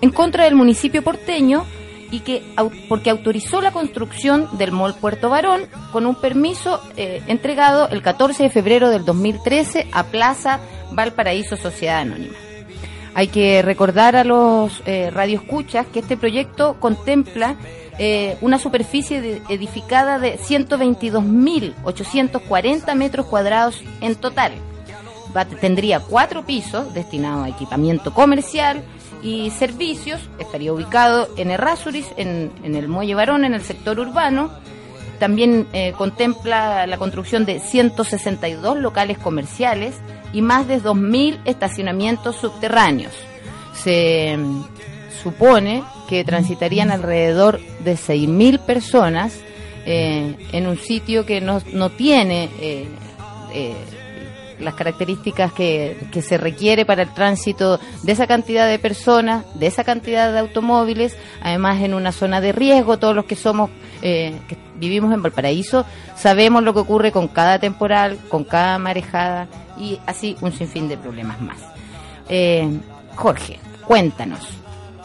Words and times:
en 0.00 0.10
contra 0.10 0.44
del 0.44 0.54
municipio 0.54 1.02
porteño 1.02 1.66
y 2.10 2.20
que 2.20 2.42
porque 2.88 3.10
autorizó 3.10 3.60
la 3.60 3.72
construcción 3.72 4.48
del 4.58 4.72
Mall 4.72 4.94
Puerto 4.94 5.28
Varón 5.28 5.62
con 5.92 6.06
un 6.06 6.16
permiso 6.16 6.80
eh, 6.96 7.22
entregado 7.28 7.88
el 7.88 8.02
14 8.02 8.42
de 8.44 8.50
febrero 8.50 8.90
del 8.90 9.04
2013 9.04 9.86
a 9.92 10.02
Plaza 10.04 10.60
Valparaíso 10.92 11.56
Sociedad 11.56 11.98
Anónima. 12.00 12.34
Hay 13.14 13.28
que 13.28 13.62
recordar 13.62 14.16
a 14.16 14.24
los 14.24 14.82
eh, 14.86 15.10
radioescuchas 15.12 15.86
que 15.86 16.00
este 16.00 16.16
proyecto 16.16 16.74
contempla 16.78 17.56
eh, 17.98 18.36
una 18.40 18.58
superficie 18.58 19.42
edificada 19.48 20.18
de 20.18 20.38
122.840 20.38 22.94
metros 22.94 23.26
cuadrados 23.26 23.82
en 24.00 24.14
total. 24.14 24.52
tendría 25.60 26.00
cuatro 26.00 26.46
pisos 26.46 26.94
destinados 26.94 27.44
a 27.44 27.50
equipamiento 27.50 28.14
comercial, 28.14 28.82
y 29.22 29.50
servicios. 29.50 30.20
Estaría 30.38 30.72
ubicado 30.72 31.28
en 31.36 31.50
Errázuriz, 31.50 32.06
en, 32.16 32.50
en 32.62 32.74
el 32.74 32.88
Muelle 32.88 33.14
Varón, 33.14 33.44
en 33.44 33.54
el 33.54 33.62
sector 33.62 33.98
urbano. 33.98 34.50
También 35.18 35.66
eh, 35.74 35.92
contempla 35.98 36.86
la 36.86 36.96
construcción 36.96 37.44
de 37.44 37.60
162 37.60 38.78
locales 38.78 39.18
comerciales 39.18 39.94
y 40.32 40.40
más 40.40 40.66
de 40.66 40.80
2.000 40.80 41.40
estacionamientos 41.44 42.36
subterráneos. 42.36 43.12
Se 43.74 44.36
mm, 44.36 44.64
supone 45.22 45.84
que 46.08 46.24
transitarían 46.24 46.90
alrededor 46.90 47.60
de 47.84 47.94
6.000 47.94 48.60
personas 48.60 49.38
eh, 49.84 50.36
en 50.52 50.66
un 50.66 50.78
sitio 50.78 51.26
que 51.26 51.42
no, 51.42 51.60
no 51.72 51.90
tiene 51.90 52.48
eh, 52.58 52.88
las 54.60 54.74
características 54.74 55.52
que, 55.52 55.96
que 56.10 56.22
se 56.22 56.38
requiere 56.38 56.84
para 56.84 57.02
el 57.02 57.12
tránsito 57.12 57.80
de 58.02 58.12
esa 58.12 58.26
cantidad 58.26 58.68
de 58.68 58.78
personas, 58.78 59.44
de 59.54 59.66
esa 59.66 59.84
cantidad 59.84 60.32
de 60.32 60.38
automóviles, 60.38 61.16
además 61.42 61.80
en 61.82 61.94
una 61.94 62.12
zona 62.12 62.40
de 62.40 62.52
riesgo, 62.52 62.98
todos 62.98 63.14
los 63.14 63.24
que 63.24 63.36
somos, 63.36 63.70
eh, 64.02 64.38
que 64.48 64.56
vivimos 64.76 65.12
en 65.12 65.22
Valparaíso, 65.22 65.84
sabemos 66.16 66.62
lo 66.62 66.72
que 66.72 66.80
ocurre 66.80 67.12
con 67.12 67.28
cada 67.28 67.58
temporal, 67.58 68.18
con 68.28 68.44
cada 68.44 68.78
marejada 68.78 69.48
y 69.78 69.98
así 70.06 70.36
un 70.40 70.52
sinfín 70.52 70.88
de 70.88 70.96
problemas 70.96 71.40
más. 71.40 71.58
Eh, 72.28 72.68
Jorge, 73.16 73.58
cuéntanos. 73.86 74.40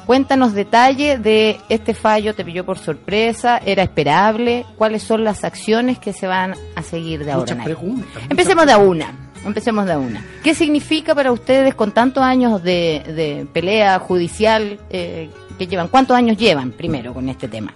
Cuéntanos 0.05 0.53
detalle 0.53 1.17
de 1.17 1.57
este 1.67 1.95
fallo, 1.95 2.35
te 2.35 2.45
pilló 2.45 2.63
por 2.63 2.77
sorpresa, 2.77 3.59
era 3.65 3.81
esperable, 3.81 4.63
cuáles 4.77 5.01
son 5.01 5.23
las 5.23 5.43
acciones 5.43 5.97
que 5.97 6.13
se 6.13 6.27
van 6.27 6.53
a 6.75 6.83
seguir 6.83 7.25
de 7.25 7.31
ahora 7.31 7.53
en 7.53 7.61
adelante. 7.61 8.05
Empecemos 8.29 8.67
de 8.67 8.71
a 8.71 8.77
una. 8.77 9.24
Empecemos 9.45 9.85
de 9.85 9.95
una. 9.95 10.25
¿Qué 10.43 10.55
significa 10.55 11.13
para 11.13 11.31
ustedes 11.31 11.75
con 11.75 11.91
tantos 11.91 12.23
años 12.23 12.63
de, 12.63 13.47
pelea 13.53 13.99
judicial 13.99 14.79
eh, 14.89 15.29
que 15.57 15.67
llevan? 15.67 15.88
¿Cuántos 15.88 16.17
años 16.17 16.38
llevan 16.38 16.71
primero 16.71 17.13
con 17.13 17.29
este 17.29 17.47
tema? 17.47 17.73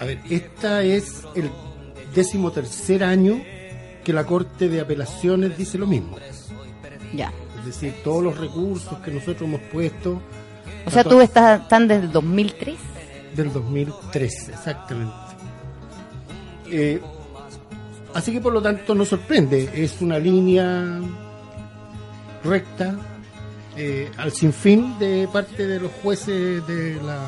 A 0.00 0.04
ver, 0.04 0.20
esta 0.30 0.82
es 0.82 1.24
el 1.34 1.50
décimo 2.14 2.52
tercer 2.52 3.02
año 3.02 3.40
que 4.04 4.12
la 4.12 4.24
Corte 4.24 4.68
de 4.68 4.80
Apelaciones 4.80 5.58
dice 5.58 5.76
lo 5.76 5.86
mismo. 5.86 6.16
Ya. 7.12 7.32
Es 7.58 7.66
decir, 7.66 7.94
todos 8.04 8.22
los 8.22 8.38
recursos 8.38 8.98
que 9.00 9.10
nosotros 9.10 9.42
hemos 9.42 9.60
puesto. 9.62 10.22
O 10.86 10.90
sea, 10.90 11.02
tú 11.02 11.20
estás 11.20 11.68
tan 11.68 11.88
desde 11.88 12.04
el 12.04 12.12
2003. 12.12 12.76
Del 13.34 13.52
2003, 13.52 14.48
exactamente. 14.50 15.14
Eh, 16.70 17.00
Así 18.18 18.32
que 18.32 18.40
por 18.40 18.52
lo 18.52 18.60
tanto 18.60 18.96
no 18.96 19.04
sorprende, 19.04 19.70
es 19.72 20.00
una 20.00 20.18
línea 20.18 21.00
recta 22.42 22.96
eh, 23.76 24.10
al 24.16 24.32
sinfín 24.32 24.98
de 24.98 25.28
parte 25.32 25.64
de 25.68 25.78
los 25.78 25.92
jueces 26.02 26.66
de 26.66 27.00
la 27.00 27.20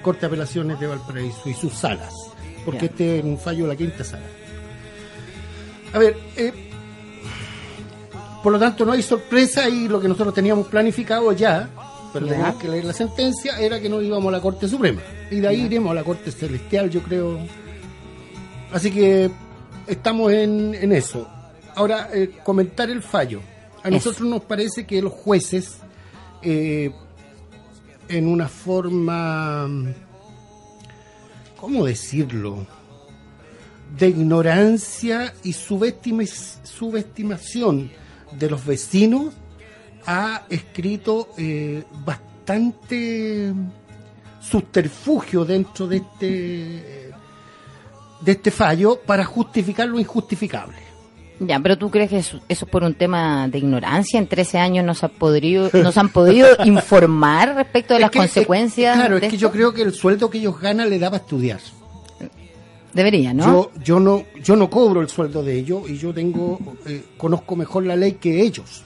Corte 0.00 0.22
de 0.22 0.26
Apelaciones 0.28 0.80
de 0.80 0.86
Valparaíso 0.86 1.50
y 1.50 1.52
sus 1.52 1.74
salas, 1.74 2.14
porque 2.64 2.86
este 2.86 3.18
es 3.18 3.24
un 3.26 3.36
fallo 3.36 3.64
de 3.64 3.68
la 3.68 3.76
quinta 3.76 4.04
sala. 4.04 4.24
A 5.92 5.98
ver, 5.98 6.16
eh, 6.34 6.50
por 8.42 8.54
lo 8.54 8.58
tanto 8.58 8.86
no 8.86 8.92
hay 8.92 9.02
sorpresa 9.02 9.68
y 9.68 9.86
lo 9.86 10.00
que 10.00 10.08
nosotros 10.08 10.32
teníamos 10.32 10.66
planificado 10.68 11.30
ya, 11.32 11.68
pero 12.10 12.24
teníamos 12.26 12.56
que 12.56 12.68
leer 12.68 12.86
la 12.86 12.94
sentencia, 12.94 13.58
era 13.58 13.78
que 13.78 13.90
no 13.90 14.00
íbamos 14.00 14.30
a 14.30 14.36
la 14.38 14.40
Corte 14.40 14.66
Suprema. 14.66 15.02
Y 15.30 15.40
de 15.40 15.48
ahí 15.48 15.60
iremos 15.66 15.90
a 15.90 15.94
la 15.94 16.04
Corte 16.04 16.32
Celestial, 16.32 16.88
yo 16.88 17.02
creo. 17.02 17.38
Así 18.72 18.90
que 18.90 19.30
estamos 19.86 20.32
en, 20.32 20.92
eso. 20.92 21.28
Ahora, 21.74 22.08
eh, 22.12 22.30
comentar 22.42 22.90
el 22.90 23.02
fallo. 23.02 23.40
A 23.82 23.90
nosotros 23.90 24.28
nos 24.28 24.42
parece 24.42 24.86
que 24.86 25.00
los 25.02 25.12
jueces, 25.12 25.78
eh, 26.42 26.92
en 28.08 28.28
una 28.28 28.48
forma, 28.48 29.68
¿cómo 31.56 31.84
decirlo? 31.84 32.66
De 33.96 34.08
ignorancia 34.08 35.34
y 35.42 35.52
subestimación 35.52 37.90
de 38.38 38.50
los 38.50 38.64
vecinos, 38.64 39.34
ha 40.06 40.46
escrito 40.48 41.28
eh, 41.36 41.84
bastante 42.04 43.52
subterfugio 44.40 45.44
dentro 45.44 45.86
de 45.86 45.98
este 45.98 47.01
de 48.24 48.32
este 48.32 48.50
fallo 48.50 49.00
para 49.04 49.24
justificar 49.24 49.88
lo 49.88 49.98
injustificable. 49.98 50.76
Ya, 51.40 51.58
pero 51.58 51.76
tú 51.76 51.90
crees 51.90 52.10
que 52.10 52.18
eso, 52.18 52.40
es 52.48 52.64
por 52.64 52.84
un 52.84 52.94
tema 52.94 53.48
de 53.48 53.58
ignorancia. 53.58 54.18
En 54.18 54.28
13 54.28 54.58
años 54.58 54.84
nos, 54.84 55.02
ha 55.02 55.08
podido, 55.08 55.70
nos 55.72 55.98
han 55.98 56.08
podido 56.10 56.48
informar 56.64 57.54
respecto 57.56 57.94
de 57.94 58.00
las 58.00 58.10
consecuencias. 58.10 58.96
claro, 58.96 59.16
es 59.16 59.28
que 59.28 59.36
yo 59.36 59.50
creo 59.50 59.72
que 59.72 59.82
el 59.82 59.92
sueldo 59.92 60.30
que 60.30 60.38
ellos 60.38 60.60
ganan 60.60 60.88
le 60.88 60.98
da 60.98 61.10
para 61.10 61.22
estudiar. 61.22 61.58
Debería, 62.92 63.32
¿no? 63.32 63.44
Yo, 63.44 63.70
yo 63.82 64.00
no, 64.00 64.24
yo 64.42 64.54
no 64.54 64.68
cobro 64.68 65.00
el 65.00 65.08
sueldo 65.08 65.42
de 65.42 65.58
ellos 65.58 65.88
y 65.88 65.96
yo 65.96 66.12
tengo, 66.12 66.58
eh, 66.86 67.02
conozco 67.16 67.56
mejor 67.56 67.86
la 67.86 67.96
ley 67.96 68.12
que 68.12 68.42
ellos. 68.42 68.84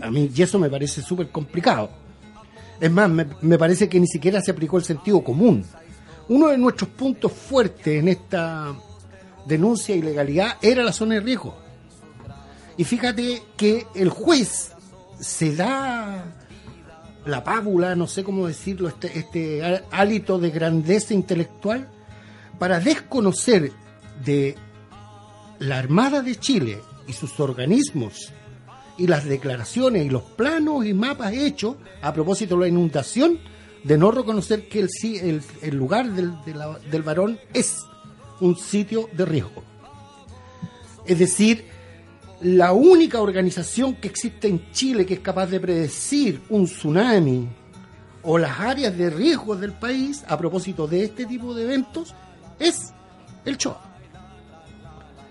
A 0.00 0.10
mí 0.10 0.30
y 0.34 0.42
eso 0.42 0.58
me 0.58 0.70
parece 0.70 1.02
súper 1.02 1.28
complicado. 1.28 1.90
Es 2.80 2.90
más, 2.90 3.10
me, 3.10 3.26
me 3.42 3.58
parece 3.58 3.88
que 3.88 4.00
ni 4.00 4.06
siquiera 4.06 4.40
se 4.40 4.50
aplicó 4.50 4.78
el 4.78 4.84
sentido 4.84 5.22
común. 5.22 5.62
Uno 6.28 6.48
de 6.48 6.58
nuestros 6.58 6.90
puntos 6.90 7.32
fuertes 7.32 8.00
en 8.00 8.08
esta 8.08 8.74
denuncia 9.46 9.94
de 9.94 10.00
ilegalidad 10.00 10.56
era 10.60 10.82
la 10.82 10.92
zona 10.92 11.14
de 11.14 11.20
riesgo. 11.20 11.56
Y 12.76 12.84
fíjate 12.84 13.42
que 13.56 13.86
el 13.94 14.10
juez 14.10 14.72
se 15.18 15.56
da 15.56 16.24
la 17.24 17.44
pábula, 17.44 17.94
no 17.94 18.06
sé 18.06 18.24
cómo 18.24 18.46
decirlo, 18.46 18.88
este, 18.88 19.18
este 19.18 19.82
hálito 19.90 20.38
de 20.38 20.50
grandeza 20.50 21.14
intelectual 21.14 21.88
para 22.58 22.78
desconocer 22.80 23.72
de 24.24 24.54
la 25.58 25.78
Armada 25.78 26.22
de 26.22 26.36
Chile 26.36 26.80
y 27.06 27.12
sus 27.12 27.40
organismos 27.40 28.32
y 28.96 29.06
las 29.06 29.24
declaraciones 29.24 30.06
y 30.06 30.10
los 30.10 30.22
planos 30.22 30.84
y 30.84 30.94
mapas 30.94 31.32
hechos 31.32 31.76
a 32.02 32.12
propósito 32.12 32.56
de 32.56 32.62
la 32.62 32.68
inundación 32.68 33.38
de 33.84 33.98
no 33.98 34.10
reconocer 34.10 34.68
que 34.68 34.80
el, 34.80 34.88
el, 35.22 35.42
el 35.62 35.76
lugar 35.76 36.10
del, 36.12 36.32
del 36.90 37.02
varón 37.02 37.38
es 37.52 37.78
un 38.40 38.56
sitio 38.56 39.08
de 39.12 39.24
riesgo. 39.24 39.62
Es 41.06 41.18
decir, 41.18 41.64
la 42.40 42.72
única 42.72 43.20
organización 43.20 43.96
que 43.96 44.08
existe 44.08 44.48
en 44.48 44.70
Chile 44.72 45.04
que 45.04 45.14
es 45.14 45.20
capaz 45.20 45.46
de 45.46 45.58
predecir 45.58 46.40
un 46.50 46.66
tsunami 46.66 47.48
o 48.22 48.38
las 48.38 48.60
áreas 48.60 48.96
de 48.96 49.10
riesgo 49.10 49.56
del 49.56 49.72
país 49.72 50.24
a 50.28 50.36
propósito 50.36 50.86
de 50.86 51.04
este 51.04 51.26
tipo 51.26 51.54
de 51.54 51.64
eventos 51.64 52.14
es 52.58 52.92
el 53.44 53.56
CHOA. 53.56 53.80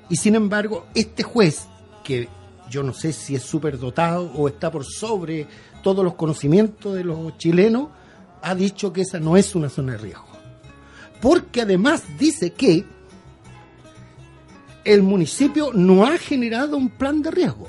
Y 0.10 0.16
sin 0.16 0.36
embargo, 0.36 0.88
este 0.96 1.24
juez, 1.24 1.68
que 2.04 2.30
yo 2.70 2.84
no 2.84 2.94
sé 2.94 3.14
si 3.14 3.36
es 3.36 3.44
superdotado 3.44 4.32
o 4.36 4.48
está 4.48 4.72
por 4.72 4.86
sobre 4.86 5.48
todos 5.84 6.04
los 6.04 6.16
conocimientos 6.16 6.96
de 6.96 7.04
los 7.04 7.38
chilenos, 7.38 7.90
ha 8.50 8.56
dicho 8.56 8.94
que 8.94 9.02
esa 9.02 9.20
no 9.20 9.38
es 9.38 9.56
una 9.56 9.70
zona 9.70 9.94
de 9.94 9.98
riesgo. 10.00 10.28
Porque 11.22 11.62
además 11.62 12.04
dice 12.18 12.52
que 12.52 12.86
el 14.84 15.04
municipio 15.04 15.72
no 15.74 16.06
ha 16.06 16.18
generado 16.18 16.78
un 16.78 16.90
plan 16.90 17.22
de 17.22 17.32
riesgo. 17.32 17.68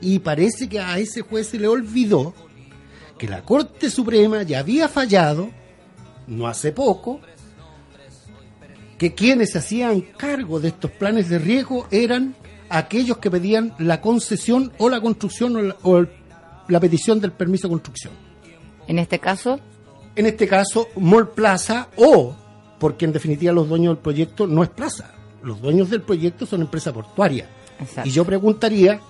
Y 0.00 0.18
parece 0.18 0.68
que 0.68 0.80
a 0.80 0.98
ese 0.98 1.20
juez 1.22 1.48
se 1.48 1.58
le 1.58 1.68
olvidó 1.68 2.34
que 3.18 3.28
la 3.28 3.42
Corte 3.42 3.90
Suprema 3.90 4.42
ya 4.42 4.60
había 4.60 4.88
fallado 4.88 5.50
no 6.26 6.46
hace 6.46 6.72
poco, 6.72 7.20
que 8.96 9.14
quienes 9.14 9.52
se 9.52 9.58
hacían 9.58 10.00
cargo 10.00 10.60
de 10.60 10.68
estos 10.68 10.90
planes 10.90 11.28
de 11.28 11.38
riesgo 11.38 11.86
eran 11.90 12.34
aquellos 12.68 13.18
que 13.18 13.30
pedían 13.30 13.74
la 13.78 14.00
concesión 14.00 14.72
o 14.78 14.88
la 14.88 15.00
construcción 15.00 15.74
o 15.82 16.06
la, 16.68 16.80
petición 16.80 17.20
del 17.20 17.32
permiso 17.32 17.66
de 17.66 17.72
construcción. 17.72 18.29
En 18.90 18.98
este 18.98 19.20
caso, 19.20 19.60
En 20.16 20.26
este 20.26 20.48
caso, 20.48 20.88
Mall 20.96 21.28
Plaza 21.28 21.88
o, 21.96 22.34
porque 22.80 23.04
en 23.04 23.12
definitiva 23.12 23.52
los 23.52 23.68
dueños 23.68 23.94
del 23.94 24.02
proyecto 24.02 24.48
no 24.48 24.64
es 24.64 24.68
Plaza, 24.68 25.14
los 25.44 25.60
dueños 25.62 25.90
del 25.90 26.02
proyecto 26.02 26.44
son 26.44 26.62
empresa 26.62 26.92
portuaria. 26.92 27.48
Exacto. 27.78 28.08
Y 28.08 28.12
yo 28.12 28.24
preguntaría, 28.24 29.00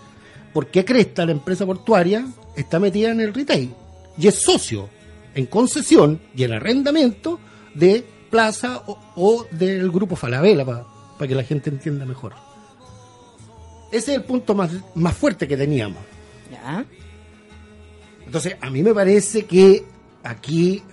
¿por 0.52 0.66
qué 0.66 0.84
Cresta, 0.84 1.24
la 1.24 1.32
empresa 1.32 1.64
portuaria, 1.64 2.26
está 2.56 2.78
metida 2.78 3.10
en 3.10 3.20
el 3.22 3.32
retail? 3.32 3.72
Y 4.18 4.28
es 4.28 4.42
socio 4.42 4.90
en 5.34 5.46
concesión 5.46 6.20
y 6.36 6.44
en 6.44 6.52
arrendamiento 6.52 7.40
de 7.74 8.04
Plaza 8.28 8.82
o, 8.86 8.98
o 9.16 9.46
del 9.50 9.90
grupo 9.90 10.14
Falabella, 10.14 10.66
para 10.66 11.26
que 11.26 11.34
la 11.34 11.42
gente 11.42 11.70
entienda 11.70 12.04
mejor. 12.04 12.34
Ese 13.90 14.12
es 14.12 14.18
el 14.18 14.24
punto 14.24 14.54
más, 14.54 14.72
más 14.94 15.16
fuerte 15.16 15.48
que 15.48 15.56
teníamos. 15.56 16.02
ya. 16.52 16.84
Entonces, 18.30 18.54
a 18.60 18.70
mí 18.70 18.80
me 18.84 18.94
parece 18.94 19.44
que 19.44 19.82
aquí 20.22 20.84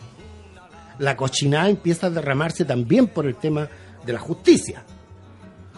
la 0.98 1.16
cochinada 1.16 1.70
empieza 1.70 2.08
a 2.08 2.10
derramarse 2.10 2.66
también 2.66 3.06
por 3.06 3.28
el 3.28 3.36
tema 3.36 3.70
de 4.04 4.12
la 4.14 4.18
justicia. 4.18 4.82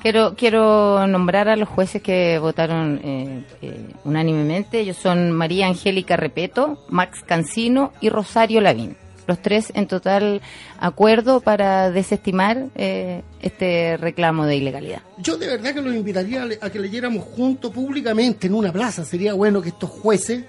Quiero, 0.02 0.36
quiero 0.38 1.06
nombrar 1.06 1.50
a 1.50 1.58
los 1.58 1.68
jueces 1.68 2.02
que 2.02 2.40
votaron 2.40 3.02
eh, 3.04 3.44
eh, 3.62 3.90
unánimemente. 4.06 4.80
Ellos 4.80 4.96
son 4.96 5.34
María 5.34 5.68
Angélica 5.68 6.16
Repeto, 6.16 6.86
Max 6.88 7.20
Cancino 7.26 7.92
y 8.00 8.08
Rosario 8.08 8.62
Lavín. 8.62 8.96
Los 9.28 9.42
tres 9.42 9.74
en 9.76 9.86
total 9.88 10.42
acuerdo 10.80 11.42
para 11.42 11.92
desestimar 11.92 12.68
eh, 12.76 13.22
este 13.42 13.98
reclamo 13.98 14.46
de 14.46 14.56
ilegalidad. 14.56 15.02
Yo 15.18 15.36
de 15.38 15.48
verdad 15.48 15.74
que 15.74 15.82
los 15.82 15.94
invitaría 15.94 16.44
a 16.44 16.46
le- 16.46 16.60
a 16.62 16.70
que 16.70 16.80
leyéramos 16.80 17.26
juntos 17.26 17.70
públicamente 17.72 18.48
en 18.48 18.54
una 18.54 18.72
plaza. 18.72 19.04
Sería 19.04 19.34
bueno 19.34 19.62
que 19.62 19.70
estos 19.70 19.90
jueces 19.90 20.46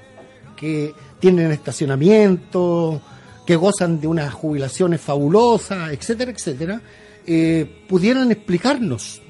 que 0.60 0.94
tienen 1.18 1.50
estacionamiento, 1.52 3.00
que 3.46 3.56
gozan 3.56 3.98
de 3.98 4.06
unas 4.06 4.32
jubilaciones 4.34 5.00
fabulosas, 5.00 5.90
etcétera, 5.90 6.32
etcétera, 6.32 6.82
eh, 7.26 7.84
pudieran 7.88 8.30
explicarnos 8.30 9.22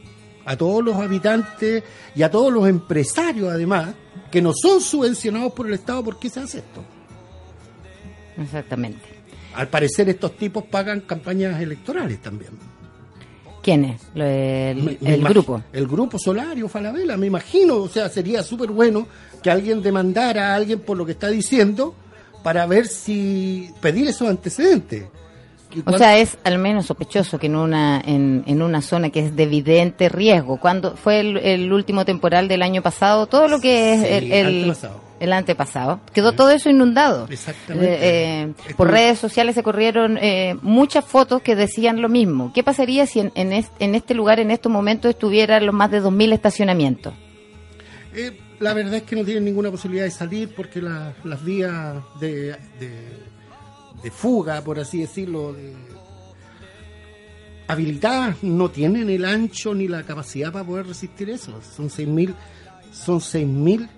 a 0.45 0.57
todos 0.57 0.83
los 0.85 0.97
habitantes 0.97 1.85
y 2.17 2.23
a 2.25 2.31
todos 2.31 2.53
los 2.53 2.69
empresarios, 2.69 3.49
además, 3.49 3.95
que 4.33 4.43
no 4.43 4.53
son 4.53 4.81
subvencionados 4.81 5.53
por 5.53 5.69
el 5.69 5.75
Estado, 5.75 6.03
¿por 6.03 6.19
qué 6.19 6.29
se 6.29 6.41
hace 6.41 6.59
esto? 6.59 6.85
Exactamente. 8.37 9.05
Al 9.55 9.69
parecer 9.69 10.09
estos 10.09 10.37
tipos 10.37 10.65
pagan 10.65 11.03
campañas 11.03 11.61
electorales 11.61 12.21
también. 12.21 12.51
¿Quiénes? 13.63 14.01
Lo- 14.15 14.25
El, 14.25 14.99
Me- 15.03 15.29
grupo. 15.29 15.63
El 15.73 15.87
grupo 15.87 16.19
Solario, 16.19 16.69
Falabella, 16.69 17.17
me 17.17 17.27
imagino. 17.27 17.77
O 17.77 17.89
sea, 17.89 18.09
sería 18.09 18.43
súper 18.43 18.71
bueno 18.71 19.07
que 19.43 19.51
alguien 19.51 19.83
demandara 19.83 20.53
a 20.53 20.55
alguien 20.57 20.81
por 20.81 20.97
lo 20.97 21.05
que 21.07 21.13
está 21.13 21.29
diciendo 21.29 21.95
para 22.43 22.65
ver 22.67 22.87
si 22.87 23.71
pedir 23.81 24.09
esos 24.09 24.29
antecedentes. 24.29 25.05
O 25.87 25.97
sea, 25.97 26.19
es 26.19 26.37
al 26.45 26.59
menos 26.59 26.87
sospechoso 26.87 27.39
que 27.39 27.47
en 27.47 27.57
una 27.57 28.01
en, 28.05 28.43
en 28.47 28.61
una 28.63 28.83
zona 28.83 29.11
que 29.11 29.21
es 29.27 29.37
de 29.37 29.45
evidente 29.45 30.09
riesgo. 30.09 30.57
Cuando 30.59 30.97
fue 30.97 31.21
el, 31.21 31.37
el 31.39 31.73
último 31.73 32.05
temporal 32.05 32.49
del 32.49 32.63
año 32.63 32.83
pasado, 32.83 33.27
todo 33.27 33.47
lo 33.49 33.61
que 33.61 33.95
es 33.95 34.01
Sí, 34.01 34.07
el, 34.09 34.33
el 34.33 34.47
antepasado. 34.47 35.01
el 35.21 35.33
antepasado, 35.33 36.01
quedó 36.13 36.33
todo 36.33 36.51
eso 36.51 36.71
inundado. 36.71 37.27
Exactamente. 37.31 37.95
Eh, 37.95 38.43
eh, 38.69 38.75
por 38.77 38.91
redes 38.91 39.19
sociales 39.19 39.55
se 39.55 39.63
corrieron 39.63 40.19
eh, 40.19 40.57
muchas 40.63 41.05
fotos 41.05 41.41
que 41.43 41.55
decían 41.55 42.03
lo 42.03 42.09
mismo. 42.09 42.53
¿Qué 42.53 42.63
pasaría 42.65 43.07
si 43.07 43.21
en, 43.21 43.33
en, 43.35 43.53
est- 43.53 43.73
en 43.79 43.95
este 43.95 44.15
lugar, 44.15 44.41
en 44.41 44.51
estos 44.51 44.73
momentos, 44.73 45.11
estuvieran 45.11 45.67
los 45.67 45.75
más 45.75 45.91
de 45.91 46.03
2.000 46.03 46.33
estacionamientos? 46.33 47.13
Eh, 48.15 48.37
la 48.59 48.75
verdad 48.75 48.95
es 48.95 49.03
que 49.05 49.17
no 49.17 49.25
tienen 49.25 49.45
ninguna 49.45 49.71
posibilidad 49.71 50.05
de 50.05 50.11
salir 50.11 50.53
porque 50.55 50.83
la- 50.83 51.13
las 51.25 51.45
vías 51.45 51.95
de, 52.19 52.57
de, 52.81 53.30
de 54.03 54.11
fuga, 54.11 54.61
por 54.63 54.79
así 54.79 55.01
decirlo, 55.01 55.53
de- 55.53 55.75
habilitadas 57.69 58.43
no 58.43 58.71
tienen 58.71 59.09
el 59.11 59.25
ancho 59.25 59.75
ni 59.75 59.87
la 59.89 60.03
capacidad 60.03 60.53
para 60.53 60.65
poder 60.65 60.87
resistir 60.87 61.31
eso. 61.31 61.61
Son 61.77 61.89
6.000, 61.89 62.35
son 62.93 63.21
6.000, 63.21 63.89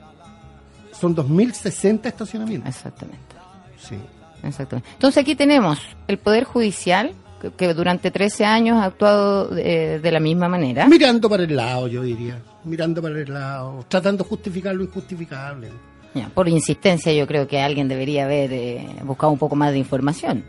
son 0.98 1.16
2.060 1.16 2.06
estacionamientos. 2.06 2.68
Exactamente. 2.68 3.34
Sí. 3.78 3.96
Exactamente. 4.42 4.90
Entonces 4.94 5.22
aquí 5.22 5.34
tenemos 5.36 5.78
el 6.08 6.18
Poder 6.18 6.44
Judicial, 6.44 7.12
que, 7.40 7.50
que 7.52 7.72
durante 7.74 8.10
13 8.10 8.44
años 8.44 8.76
ha 8.76 8.86
actuado 8.86 9.56
eh, 9.56 10.00
de 10.02 10.12
la 10.12 10.18
misma 10.20 10.48
manera. 10.48 10.86
Mirando 10.88 11.30
para 11.30 11.44
el 11.44 11.54
lado, 11.56 11.86
yo 11.88 12.02
diría. 12.02 12.42
Mirando 12.64 13.00
para 13.00 13.18
el 13.20 13.32
lado, 13.32 13.84
tratando 13.88 14.24
de 14.24 14.28
justificar 14.30 14.74
lo 14.74 14.82
injustificable. 14.84 15.70
Ya, 16.14 16.28
por 16.28 16.48
insistencia 16.48 17.12
yo 17.12 17.26
creo 17.26 17.46
que 17.48 17.60
alguien 17.60 17.88
debería 17.88 18.24
haber 18.24 18.52
eh, 18.52 18.86
buscado 19.04 19.32
un 19.32 19.38
poco 19.38 19.56
más 19.56 19.72
de 19.72 19.78
información. 19.78 20.44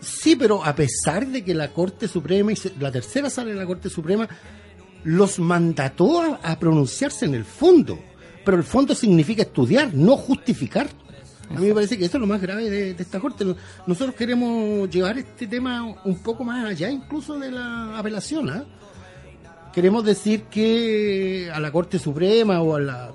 Sí, 0.00 0.36
pero 0.36 0.64
a 0.64 0.74
pesar 0.74 1.26
de 1.26 1.42
que 1.42 1.54
la 1.54 1.68
Corte 1.68 2.06
Suprema, 2.08 2.52
y 2.52 2.56
la 2.78 2.92
tercera 2.92 3.30
sala 3.30 3.50
de 3.50 3.56
la 3.56 3.66
Corte 3.66 3.88
Suprema, 3.88 4.28
los 5.04 5.38
mandató 5.38 6.20
a, 6.20 6.40
a 6.42 6.58
pronunciarse 6.58 7.24
en 7.24 7.34
el 7.34 7.44
fondo. 7.44 7.98
Pero 8.44 8.56
el 8.56 8.64
fondo 8.64 8.94
significa 8.94 9.42
estudiar, 9.42 9.92
no 9.94 10.16
justificar. 10.16 10.88
A 11.50 11.58
mí 11.58 11.66
me 11.68 11.74
parece 11.74 11.96
que 11.98 12.04
eso 12.04 12.18
es 12.18 12.20
lo 12.20 12.26
más 12.26 12.40
grave 12.42 12.68
de, 12.68 12.92
de 12.94 13.02
esta 13.02 13.18
Corte. 13.18 13.44
Nosotros 13.86 14.14
queremos 14.14 14.88
llevar 14.90 15.16
este 15.18 15.46
tema 15.46 15.96
un 16.04 16.18
poco 16.22 16.44
más 16.44 16.66
allá, 16.66 16.90
incluso 16.90 17.38
de 17.38 17.50
la 17.50 17.98
apelación. 17.98 18.50
¿ah? 18.50 18.64
Queremos 19.72 20.04
decir 20.04 20.42
que 20.44 21.50
a 21.52 21.58
la 21.60 21.72
Corte 21.72 21.98
Suprema 21.98 22.60
o 22.60 22.76
a 22.76 22.80
la- 22.80 23.12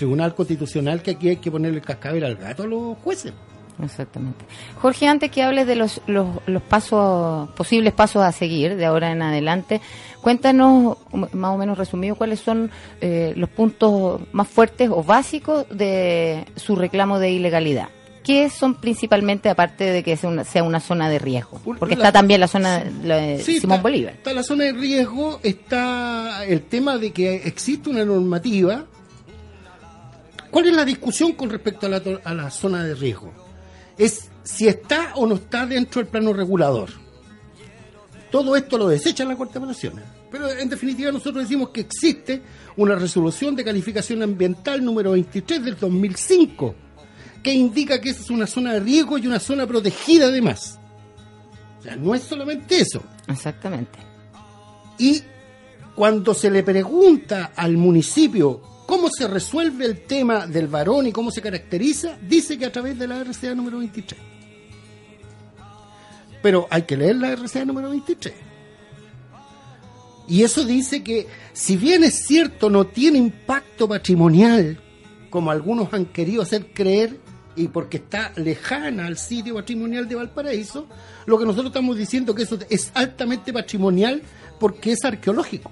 Tribunal 0.00 0.34
Constitucional 0.34 1.02
que 1.02 1.10
aquí 1.12 1.28
hay 1.28 1.36
que 1.36 1.50
ponerle 1.50 1.78
el 1.78 1.84
cascabel 1.84 2.24
al 2.24 2.36
gato 2.36 2.62
a 2.62 2.66
los 2.66 2.96
jueces. 2.98 3.34
Exactamente. 3.82 4.44
Jorge, 4.80 5.06
antes 5.08 5.30
que 5.30 5.42
hables 5.42 5.66
de 5.66 5.74
los, 5.76 6.00
los, 6.06 6.26
los 6.46 6.62
pasos, 6.62 7.50
posibles 7.50 7.92
pasos 7.92 8.22
a 8.22 8.32
seguir 8.32 8.76
de 8.76 8.84
ahora 8.86 9.10
en 9.12 9.20
adelante, 9.22 9.80
cuéntanos, 10.22 10.96
más 11.12 11.54
o 11.54 11.58
menos 11.58 11.76
resumido, 11.78 12.14
cuáles 12.14 12.40
son 12.40 12.70
eh, 13.02 13.32
los 13.36 13.48
puntos 13.50 14.20
más 14.32 14.48
fuertes 14.48 14.88
o 14.90 15.02
básicos 15.02 15.66
de 15.70 16.46
su 16.56 16.76
reclamo 16.76 17.18
de 17.18 17.30
ilegalidad. 17.30 17.88
¿Qué 18.22 18.50
son 18.50 18.74
principalmente, 18.74 19.48
aparte 19.48 19.84
de 19.84 20.02
que 20.02 20.14
sea 20.16 20.28
una, 20.28 20.44
sea 20.44 20.62
una 20.62 20.80
zona 20.80 21.08
de 21.08 21.18
riesgo? 21.18 21.58
Porque 21.78 21.96
La- 21.96 22.04
está 22.04 22.12
también 22.12 22.40
la 22.40 22.48
zona 22.48 22.80
de 22.80 23.38
Sí, 23.42 23.60
Simón 23.60 23.76
está- 23.76 23.82
Bolívar. 23.82 24.12
Está 24.14 24.32
la 24.34 24.42
zona 24.42 24.64
de 24.64 24.72
riesgo, 24.72 25.40
está 25.42 26.44
el 26.46 26.62
tema 26.64 26.98
de 26.98 27.12
que 27.12 27.36
existe 27.36 27.88
una 27.88 28.04
normativa. 28.04 28.84
¿Cuál 30.50 30.66
es 30.68 30.74
la 30.74 30.84
discusión 30.84 31.32
con 31.32 31.50
respecto 31.50 31.86
a 31.86 31.88
la, 31.88 32.02
to- 32.02 32.20
a 32.24 32.34
la 32.34 32.50
zona 32.50 32.84
de 32.84 32.94
riesgo? 32.94 33.32
Es 33.96 34.28
si 34.42 34.66
está 34.68 35.12
o 35.16 35.26
no 35.26 35.34
está 35.36 35.66
dentro 35.66 36.00
del 36.00 36.10
plano 36.10 36.32
regulador. 36.32 36.90
Todo 38.30 38.56
esto 38.56 38.78
lo 38.78 38.88
desecha 38.88 39.24
la 39.24 39.36
Corte 39.36 39.54
de 39.54 39.58
Apelaciones. 39.58 40.04
Pero 40.30 40.48
en 40.50 40.68
definitiva 40.68 41.10
nosotros 41.10 41.42
decimos 41.44 41.70
que 41.70 41.80
existe 41.80 42.40
una 42.76 42.94
resolución 42.94 43.56
de 43.56 43.64
calificación 43.64 44.22
ambiental 44.22 44.84
número 44.84 45.10
23 45.12 45.64
del 45.64 45.76
2005 45.78 46.74
que 47.42 47.52
indica 47.52 48.00
que 48.00 48.10
esa 48.10 48.20
es 48.22 48.30
una 48.30 48.46
zona 48.46 48.74
de 48.74 48.80
riesgo 48.80 49.18
y 49.18 49.26
una 49.26 49.40
zona 49.40 49.66
protegida 49.66 50.26
además. 50.26 50.78
O 51.78 51.82
sea, 51.82 51.96
no 51.96 52.14
es 52.14 52.22
solamente 52.22 52.78
eso. 52.80 53.02
Exactamente. 53.26 53.98
Y 54.98 55.22
cuando 55.96 56.34
se 56.34 56.50
le 56.50 56.62
pregunta 56.62 57.52
al 57.56 57.76
municipio 57.76 58.60
cómo 58.90 59.08
se 59.08 59.28
resuelve 59.28 59.84
el 59.84 60.00
tema 60.00 60.48
del 60.48 60.66
varón 60.66 61.06
y 61.06 61.12
cómo 61.12 61.30
se 61.30 61.40
caracteriza, 61.40 62.18
dice 62.20 62.58
que 62.58 62.66
a 62.66 62.72
través 62.72 62.98
de 62.98 63.06
la 63.06 63.22
RCA 63.22 63.54
número 63.54 63.78
23. 63.78 64.20
Pero 66.42 66.66
hay 66.68 66.82
que 66.82 66.96
leer 66.96 67.14
la 67.14 67.30
RCA 67.36 67.64
número 67.64 67.88
23. 67.90 68.34
Y 70.26 70.42
eso 70.42 70.64
dice 70.64 71.04
que, 71.04 71.28
si 71.52 71.76
bien 71.76 72.02
es 72.02 72.26
cierto, 72.26 72.68
no 72.68 72.88
tiene 72.88 73.18
impacto 73.18 73.88
patrimonial, 73.88 74.80
como 75.30 75.52
algunos 75.52 75.94
han 75.94 76.06
querido 76.06 76.42
hacer 76.42 76.72
creer, 76.74 77.20
y 77.54 77.68
porque 77.68 77.98
está 77.98 78.32
lejana 78.36 79.06
al 79.06 79.18
sitio 79.18 79.54
patrimonial 79.54 80.08
de 80.08 80.16
Valparaíso, 80.16 80.88
lo 81.26 81.38
que 81.38 81.44
nosotros 81.44 81.68
estamos 81.68 81.96
diciendo 81.96 82.34
que 82.34 82.42
eso 82.42 82.58
es 82.68 82.90
altamente 82.94 83.52
patrimonial 83.52 84.20
porque 84.58 84.92
es 84.92 85.04
arqueológico. 85.04 85.70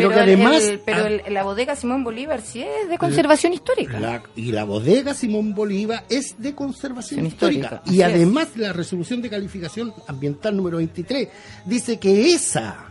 Pero, 0.00 0.08
que 0.10 0.20
además... 0.20 0.62
el- 0.62 0.78
pero 0.80 1.04
ah, 1.04 1.08
el- 1.08 1.34
la 1.34 1.42
bodega 1.42 1.74
Simón 1.76 2.04
Bolívar 2.04 2.40
sí 2.42 2.62
es 2.62 2.88
de 2.88 2.98
conservación 2.98 3.52
histórica. 3.52 3.98
la- 3.98 4.22
y 4.36 4.52
la 4.52 4.64
bodega 4.64 5.14
Simón 5.14 5.54
Bolívar 5.54 6.04
es 6.08 6.34
de 6.40 6.54
conservación 6.54 7.26
histórica. 7.26 7.66
histórica, 7.82 7.90
Y 7.92 8.00
es. 8.00 8.04
además 8.14 8.48
la 8.56 8.72
resolución 8.72 9.22
de 9.22 9.30
calificación 9.30 9.92
ambiental 10.06 10.56
número 10.56 10.76
23 10.78 11.28
dice 11.64 11.98
que 11.98 12.32
esa 12.32 12.86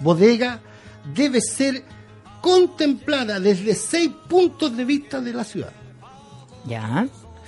bodega 0.00 0.60
debe 1.14 1.40
ser 1.40 1.82
contemplada 2.40 3.38
desde 3.38 3.74
seis 3.74 4.10
puntos 4.28 4.76
de 4.76 4.84
vista 4.84 5.20
de 5.20 5.32
la 5.32 5.44
ciudad. 5.44 5.72
Ya. 6.66 7.06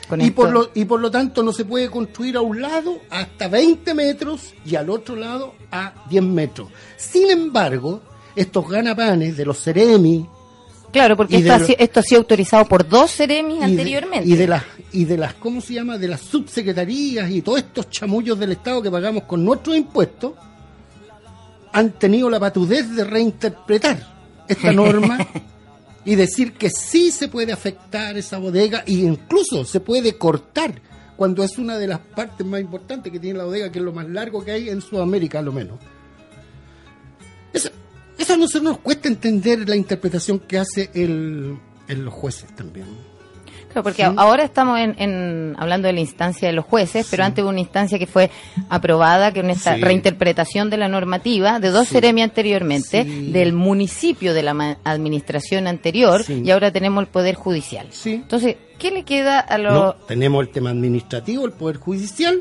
Con 0.09 0.21
y, 0.21 0.31
por 0.31 0.51
lo, 0.51 0.71
y 0.75 0.85
por 0.85 1.01
lo 1.01 1.11
tanto 1.11 1.43
no 1.43 1.53
se 1.53 1.65
puede 1.65 1.89
construir 1.91 2.37
a 2.37 2.41
un 2.41 2.61
lado 2.61 2.99
hasta 3.09 3.49
20 3.49 3.95
metros 3.95 4.53
y 4.67 4.75
al 4.77 4.91
otro 4.91 5.17
lado 5.17 5.55
a 5.71 5.95
10 6.11 6.23
metros. 6.25 6.69
Sin 6.97 7.31
embargo, 7.31 8.03
estos 8.37 8.69
ganapanes 8.69 9.37
de 9.37 9.45
los 9.45 9.63
Ceremi 9.63 10.27
Claro, 10.93 11.17
porque 11.17 11.37
esto, 11.39 11.53
ha, 11.55 11.57
esto 11.83 12.03
sido 12.03 12.21
autorizado 12.21 12.67
por 12.67 12.87
dos 12.87 13.19
y 13.19 13.27
de- 13.27 13.59
anteriormente. 13.63 14.29
y 14.29 14.35
de 14.37 14.47
las 14.47 14.63
y 14.93 15.05
de 15.07 15.17
las 15.17 15.33
cómo 15.35 15.63
se 15.63 15.73
llama 15.75 15.97
de 15.97 16.07
las 16.09 16.21
subsecretarías 16.21 17.31
y 17.31 17.41
todos 17.41 17.61
estos 17.61 17.89
chamullos 17.89 18.39
del 18.39 18.53
Estado 18.53 18.83
que 18.83 18.91
pagamos 18.91 19.23
con 19.23 19.43
nuestros 19.43 19.75
impuestos 19.75 20.33
han 21.73 21.93
tenido 21.93 22.29
la 22.29 22.39
patudez 22.39 22.95
de 22.95 23.05
reinterpretar 23.05 23.99
esta 24.47 24.71
norma 24.75 25.27
y 26.05 26.15
decir 26.15 26.53
que 26.53 26.69
sí 26.69 27.11
se 27.11 27.29
puede 27.29 27.53
afectar 27.53 28.19
esa 28.19 28.37
bodega 28.37 28.85
e 28.87 28.93
incluso 28.93 29.65
se 29.65 29.81
puede 29.81 30.19
cortar 30.19 30.75
cuando 31.17 31.43
es 31.43 31.57
una 31.57 31.79
de 31.79 31.87
las 31.87 32.01
partes 32.01 32.47
más 32.47 32.61
importantes 32.61 33.11
que 33.13 33.19
tiene 33.21 33.39
la 33.39 33.45
bodega, 33.45 33.71
que 33.73 33.79
es 33.79 33.85
lo 33.85 33.93
más 33.93 34.09
largo 34.09 34.45
que 34.45 34.51
hay 34.51 34.69
en 34.69 34.81
Sudamérica, 34.83 35.39
a 35.39 35.43
lo 35.43 35.53
menos. 35.53 35.79
Esa, 37.53 37.71
esa 38.23 38.37
no 38.37 38.49
se 38.49 38.61
nos 38.61 38.79
cuesta 38.79 39.09
entender 39.09 39.69
la 39.69 39.77
interpretación 39.77 40.39
que 40.41 40.59
hace 40.59 40.91
el, 40.95 41.57
los 41.89 42.15
jueces 42.15 42.55
también. 42.55 42.87
Claro, 43.69 43.85
porque 43.85 44.05
Sí. 44.05 44.13
ahora 44.19 44.45
estamos 44.45 44.79
en, 44.79 44.95
en- 44.99 45.57
hablando 45.59 45.87
de 45.87 45.95
la 45.95 46.01
instancia 46.01 46.47
de 46.49 46.53
los 46.53 46.67
jueces, 46.67 47.07
pero 47.11 47.25
antes 47.25 47.43
hubo 47.43 47.49
una 47.49 47.61
instancia 47.61 47.99
que 47.99 48.07
fue 48.07 48.31
aprobada, 48.69 49.33
que 49.33 49.41
esta 49.41 49.77
Sí. 49.77 49.81
reinterpretación 49.81 50.69
de 50.69 50.77
la 50.77 50.89
normativa 50.89 51.59
de 51.59 51.71
dos 51.71 51.89
Sí. 51.89 51.95
seremi 51.95 52.21
anteriormente, 52.21 53.05
del 53.05 53.55
municipio 53.55 54.35
de 54.35 54.43
la 54.43 54.77
administración 54.85 55.67
anterior, 55.67 56.23
y 56.29 56.51
ahora 56.51 56.71
tenemos 56.71 57.03
el 57.03 57.09
Poder 57.09 57.35
Judicial. 57.35 57.87
Sí. 57.91 58.15
Entonces, 58.15 58.57
¿qué 58.79 58.91
le 58.91 59.05
queda 59.05 59.41
a 59.41 59.57
los... 59.57 59.73
No, 59.73 59.95
tenemos 60.07 60.45
el 60.45 60.53
tema 60.53 60.69
administrativo, 60.69 61.47
el 61.47 61.53
Poder 61.53 61.79
Judicial, 61.79 62.41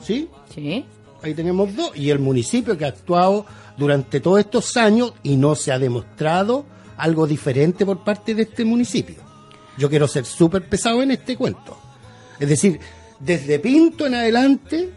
¿sí? 0.00 0.28
Sí. 0.52 0.84
Ahí 1.22 1.34
tenemos 1.34 1.74
dos, 1.76 1.92
y 1.96 2.10
el 2.10 2.18
municipio 2.18 2.76
que 2.76 2.84
ha 2.84 2.88
actuado 2.88 3.46
durante 3.78 4.20
todos 4.20 4.40
estos 4.40 4.76
años 4.76 5.12
y 5.22 5.36
no 5.36 5.54
se 5.54 5.72
ha 5.72 5.78
demostrado 5.78 6.66
algo 6.96 7.26
diferente 7.26 7.86
por 7.86 8.02
parte 8.04 8.34
de 8.34 8.42
este 8.42 8.64
municipio. 8.64 9.16
Yo 9.76 9.88
quiero 9.88 10.08
ser 10.08 10.24
súper 10.24 10.68
pesado 10.68 11.02
en 11.02 11.12
este 11.12 11.36
cuento. 11.36 11.78
Es 12.40 12.48
decir, 12.48 12.80
desde 13.20 13.58
Pinto 13.60 14.06
en 14.06 14.14
adelante, 14.14 14.90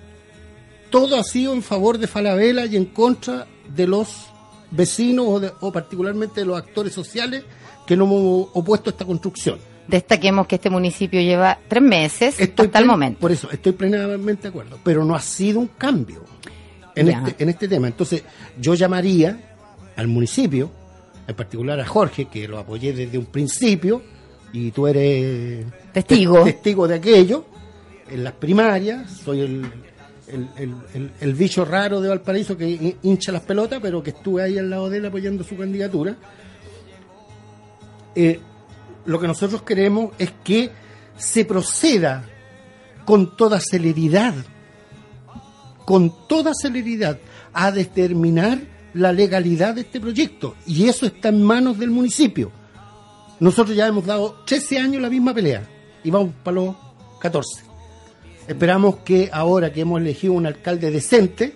todo 0.89 1.17
ha 1.17 1.23
sido 1.23 1.53
en 1.53 1.61
favor 1.63 1.97
de 1.97 2.07
Falabella 2.07 2.65
y 2.65 2.75
en 2.75 2.85
contra 2.85 3.47
de 3.73 3.87
los 3.87 4.09
vecinos 4.71 5.25
o, 5.27 5.39
de- 5.39 5.51
o 5.61 5.71
particularmente 5.71 6.41
de 6.41 6.45
los 6.47 6.57
actores 6.57 6.93
sociales 6.93 7.43
que 7.85 7.95
no 7.95 8.05
hemos 8.05 8.47
opuesto 8.53 8.89
a 8.89 8.91
esta 8.91 9.05
construcción. 9.05 9.59
Destaquemos 9.87 10.47
que 10.47 10.55
este 10.55 10.69
municipio 10.69 11.19
lleva 11.21 11.59
tres 11.67 11.83
meses 11.83 12.39
hasta 12.39 12.79
el 12.79 12.85
momento. 12.85 13.19
Por 13.19 13.31
eso, 13.31 13.49
estoy 13.51 13.73
plenamente 13.73 14.43
de 14.43 14.47
acuerdo. 14.49 14.79
Pero 14.83 15.03
no 15.03 15.15
ha 15.15 15.21
sido 15.21 15.59
un 15.59 15.67
cambio 15.67 16.23
en, 16.95 17.07
Ya. 17.07 17.23
este, 17.27 17.43
en 17.43 17.49
este 17.49 17.67
tema. 17.67 17.87
Entonces, 17.87 18.23
yo 18.59 18.73
llamaría 18.73 19.39
al 19.95 20.07
municipio, 20.07 20.71
en 21.27 21.35
particular 21.35 21.79
a 21.79 21.85
Jorge, 21.85 22.25
que 22.25 22.47
lo 22.47 22.57
apoyé 22.59 22.93
desde 22.93 23.17
un 23.17 23.25
principio, 23.25 24.01
y 24.53 24.71
tú 24.71 24.87
eres 24.87 25.65
Testigo. 25.93 26.43
te- 26.43 26.53
testigo 26.53 26.87
de 26.87 26.95
aquello, 26.95 27.45
en 28.09 28.23
las 28.23 28.33
primarias, 28.33 29.09
soy 29.23 29.39
el, 29.41 29.65
el, 30.57 31.11
el- 31.21 31.33
bicho 31.33 31.63
raro 31.65 32.01
de 32.01 32.09
Valparaíso 32.09 32.57
que 32.57 32.67
hin- 32.67 32.95
hincha 33.03 33.31
las 33.31 33.43
pelotas, 33.43 33.79
pero 33.81 34.01
que 34.03 34.09
estuve 34.11 34.43
ahí 34.43 34.57
al 34.57 34.69
lado 34.69 34.89
de 34.89 34.97
él 34.97 35.05
apoyando 35.05 35.43
su 35.43 35.55
candidatura. 35.57 36.15
Eh, 38.15 38.39
lo 39.05 39.19
que 39.19 39.27
nosotros 39.27 39.61
queremos 39.63 40.11
es 40.19 40.31
que 40.43 40.69
se 41.17 41.45
proceda 41.45 42.25
con 43.05 43.35
toda 43.37 43.59
celeridad, 43.59 44.33
con 45.85 46.27
toda 46.27 46.53
celeridad, 46.53 47.19
a 47.53 47.71
determinar 47.71 48.59
la 48.93 49.11
legalidad 49.11 49.75
de 49.75 49.81
este 49.81 49.99
proyecto. 49.99 50.55
Y 50.65 50.87
eso 50.87 51.05
está 51.05 51.29
en 51.29 51.43
manos 51.43 51.77
del 51.77 51.91
municipio. 51.91 52.51
Nosotros 53.39 53.75
ya 53.75 53.87
hemos 53.87 54.05
dado 54.05 54.43
13 54.45 54.79
años 54.79 55.01
la 55.01 55.09
misma 55.09 55.33
pelea 55.33 55.67
y 56.03 56.11
vamos 56.11 56.33
para 56.43 56.55
los 56.55 56.75
14. 57.19 57.63
Esperamos 58.47 58.97
que 58.97 59.29
ahora 59.31 59.71
que 59.71 59.81
hemos 59.81 59.99
elegido 59.99 60.33
un 60.33 60.45
alcalde 60.45 60.91
decente 60.91 61.55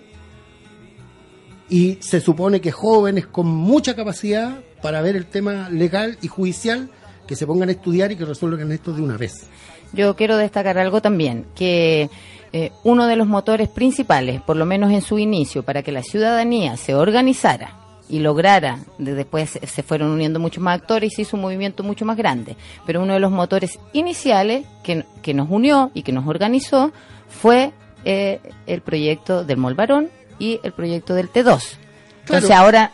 y 1.69 1.97
se 1.99 2.21
supone 2.21 2.61
que 2.61 2.71
jóvenes 2.71 3.27
con 3.27 3.47
mucha 3.47 3.95
capacidad 3.95 4.59
para 4.81 5.01
ver 5.01 5.15
el 5.15 5.25
tema 5.25 5.69
legal 5.69 6.17
y 6.21 6.27
judicial, 6.27 6.89
que 7.27 7.35
se 7.35 7.47
pongan 7.47 7.69
a 7.69 7.71
estudiar 7.71 8.11
y 8.11 8.15
que 8.15 8.25
resuelvan 8.25 8.71
esto 8.71 8.93
de 8.93 9.01
una 9.01 9.17
vez. 9.17 9.47
Yo 9.93 10.15
quiero 10.15 10.37
destacar 10.37 10.77
algo 10.77 11.01
también, 11.01 11.45
que 11.55 12.09
eh, 12.57 12.71
uno 12.85 13.05
de 13.07 13.17
los 13.17 13.27
motores 13.27 13.67
principales, 13.67 14.39
por 14.41 14.55
lo 14.55 14.65
menos 14.65 14.93
en 14.93 15.01
su 15.01 15.19
inicio, 15.19 15.63
para 15.63 15.83
que 15.83 15.91
la 15.91 16.03
ciudadanía 16.03 16.77
se 16.77 16.95
organizara 16.95 17.75
y 18.07 18.19
lograra, 18.19 18.79
de- 18.97 19.13
después 19.13 19.49
se- 19.49 19.67
se 19.67 19.83
fueron 19.83 20.11
uniendo 20.11 20.39
muchos 20.39 20.63
más 20.63 20.79
actores 20.79 21.11
y 21.11 21.15
se 21.17 21.21
hizo 21.23 21.35
un 21.35 21.41
movimiento 21.41 21.83
mucho 21.83 22.05
más 22.05 22.15
grande, 22.15 22.55
pero 22.85 23.01
uno 23.03 23.13
de 23.13 23.19
los 23.19 23.31
motores 23.31 23.77
iniciales 23.91 24.65
que, 24.83 25.03
que 25.21 25.33
nos 25.33 25.49
unió 25.49 25.91
y 25.93 26.03
que 26.03 26.13
nos 26.13 26.25
organizó 26.27 26.93
fue 27.27 27.73
eh, 28.05 28.39
el 28.67 28.79
proyecto 28.81 29.43
del 29.43 29.57
Molvarón 29.57 30.09
y 30.39 30.59
el 30.63 30.71
proyecto 30.71 31.13
del 31.13 31.29
T2. 31.29 31.77
Entonces 32.21 32.45
Claro. 32.47 32.63
ahora 32.63 32.91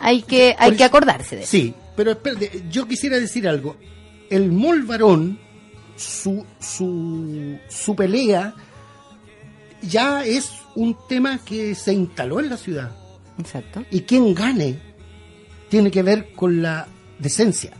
hay 0.00 0.22
que, 0.22 0.56
hay 0.58 0.70
Por 0.70 0.78
que 0.78 0.84
acordarse 0.84 1.36
de 1.36 1.42
eso. 1.42 1.50
Sí, 1.50 1.74
pero 1.96 2.12
espérate, 2.12 2.62
yo 2.70 2.88
quisiera 2.88 3.18
decir 3.20 3.46
algo. 3.46 3.76
El 4.30 4.50
Mol 4.52 4.82
Varón, 4.84 5.38
su, 5.96 6.46
su, 6.58 7.58
su 7.68 7.94
pelea, 7.94 8.54
ya 9.82 10.24
es 10.24 10.52
un 10.74 10.96
tema 11.08 11.38
que 11.44 11.74
se 11.74 11.92
instaló 11.92 12.40
en 12.40 12.50
la 12.50 12.56
ciudad. 12.56 12.90
Exacto. 13.38 13.84
Y 13.90 14.02
quien 14.02 14.34
gane 14.34 14.78
tiene 15.68 15.90
que 15.90 16.02
ver 16.02 16.32
con 16.34 16.62
la 16.62 16.86
decencia. 17.18 17.72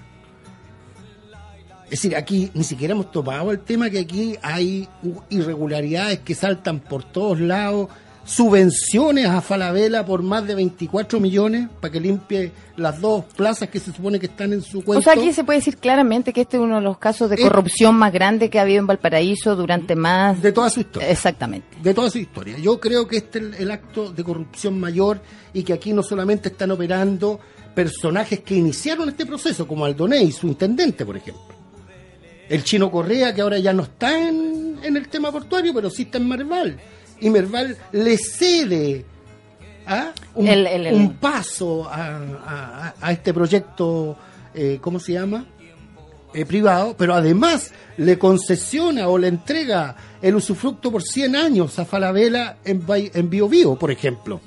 Es 1.84 1.90
decir, 1.90 2.16
aquí 2.16 2.50
ni 2.54 2.64
siquiera 2.64 2.92
hemos 2.92 3.12
tomado 3.12 3.50
el 3.50 3.60
tema 3.60 3.90
que 3.90 4.00
aquí 4.00 4.36
hay 4.40 4.88
irregularidades 5.28 6.20
que 6.20 6.34
saltan 6.34 6.80
por 6.80 7.04
todos 7.04 7.38
lados, 7.38 7.88
subvenciones 8.24 9.26
a 9.26 9.40
Falabella 9.40 10.04
por 10.04 10.22
más 10.22 10.46
de 10.46 10.54
24 10.54 11.18
millones 11.18 11.68
para 11.80 11.92
que 11.92 12.00
limpie 12.00 12.52
las 12.76 13.00
dos 13.00 13.24
plazas 13.36 13.68
que 13.68 13.80
se 13.80 13.92
supone 13.92 14.18
que 14.18 14.26
están 14.26 14.52
en 14.52 14.62
su 14.62 14.82
cuenta. 14.84 15.00
O 15.00 15.02
sea, 15.02 15.20
aquí 15.20 15.32
se 15.32 15.44
puede 15.44 15.58
decir 15.58 15.76
claramente 15.76 16.32
que 16.32 16.42
este 16.42 16.56
es 16.56 16.62
uno 16.62 16.76
de 16.76 16.82
los 16.82 16.98
casos 16.98 17.28
de 17.28 17.36
Eh, 17.36 17.42
corrupción 17.42 17.96
más 17.96 18.12
grande 18.12 18.48
que 18.48 18.58
ha 18.58 18.62
habido 18.62 18.80
en 18.80 18.86
Valparaíso 18.86 19.56
durante 19.56 19.96
más... 19.96 20.40
de 20.40 20.52
toda 20.52 20.70
su 20.70 20.80
historia. 20.80 21.10
Exactamente. 21.10 21.66
de 21.82 21.94
toda 21.94 22.10
su 22.10 22.18
historia. 22.18 22.58
Yo 22.58 22.78
creo 22.78 23.06
que 23.06 23.16
este 23.18 23.38
es 23.40 23.60
el, 23.60 23.70
acto 23.70 24.12
de 24.12 24.22
corrupción 24.22 24.78
mayor 24.78 25.20
y 25.52 25.62
que 25.62 25.72
aquí 25.72 25.92
no 25.92 26.02
solamente 26.02 26.48
están 26.48 26.70
operando 26.70 27.40
personajes 27.74 28.40
que 28.40 28.54
iniciaron 28.54 29.08
este 29.08 29.26
proceso, 29.26 29.66
como 29.66 29.84
Aldoney, 29.84 30.30
su 30.30 30.46
intendente, 30.46 31.04
por 31.04 31.16
ejemplo. 31.16 31.42
El 32.48 32.62
chino 32.64 32.90
Correa, 32.90 33.34
que 33.34 33.40
ahora 33.40 33.58
ya 33.58 33.72
no 33.72 33.82
está 33.82 34.28
en, 34.28 34.78
en 34.82 34.96
el 34.96 35.08
tema 35.08 35.32
portuario, 35.32 35.72
pero 35.72 35.88
sí 35.88 36.02
está 36.02 36.18
en 36.18 36.28
Merval. 36.28 36.78
Y 37.22 37.30
Merval 37.30 37.76
le 37.92 38.18
cede 38.18 39.04
¿ah? 39.86 40.12
un, 40.34 40.46
El- 40.48 40.92
un 40.94 41.14
paso 41.14 41.88
a, 41.88 42.18
a- 42.46 42.94
a 43.00 43.12
este 43.12 43.32
proyecto, 43.32 44.16
eh, 44.54 44.78
¿cómo 44.80 44.98
se 45.00 45.12
llama? 45.14 45.46
eh, 46.34 46.46
privado, 46.46 46.94
pero 46.96 47.12
además 47.14 47.72
le 47.98 48.18
concesiona 48.18 49.06
o 49.08 49.18
le 49.18 49.28
entrega 49.28 49.94
el 50.22 50.34
usufructo 50.34 50.90
por 50.90 51.02
100 51.02 51.36
años 51.36 51.78
a 51.78 51.84
Falabella 51.84 52.56
en, 52.64 52.82
en 52.88 53.28
Bio 53.28 53.48
Bio, 53.50 53.76
por 53.76 53.90
ejemplo. 53.90 54.40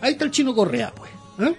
Ahí 0.00 0.12
está 0.12 0.26
el 0.26 0.30
chino 0.30 0.54
Correa, 0.54 0.92
pues. 0.94 1.10
¿eh? 1.40 1.56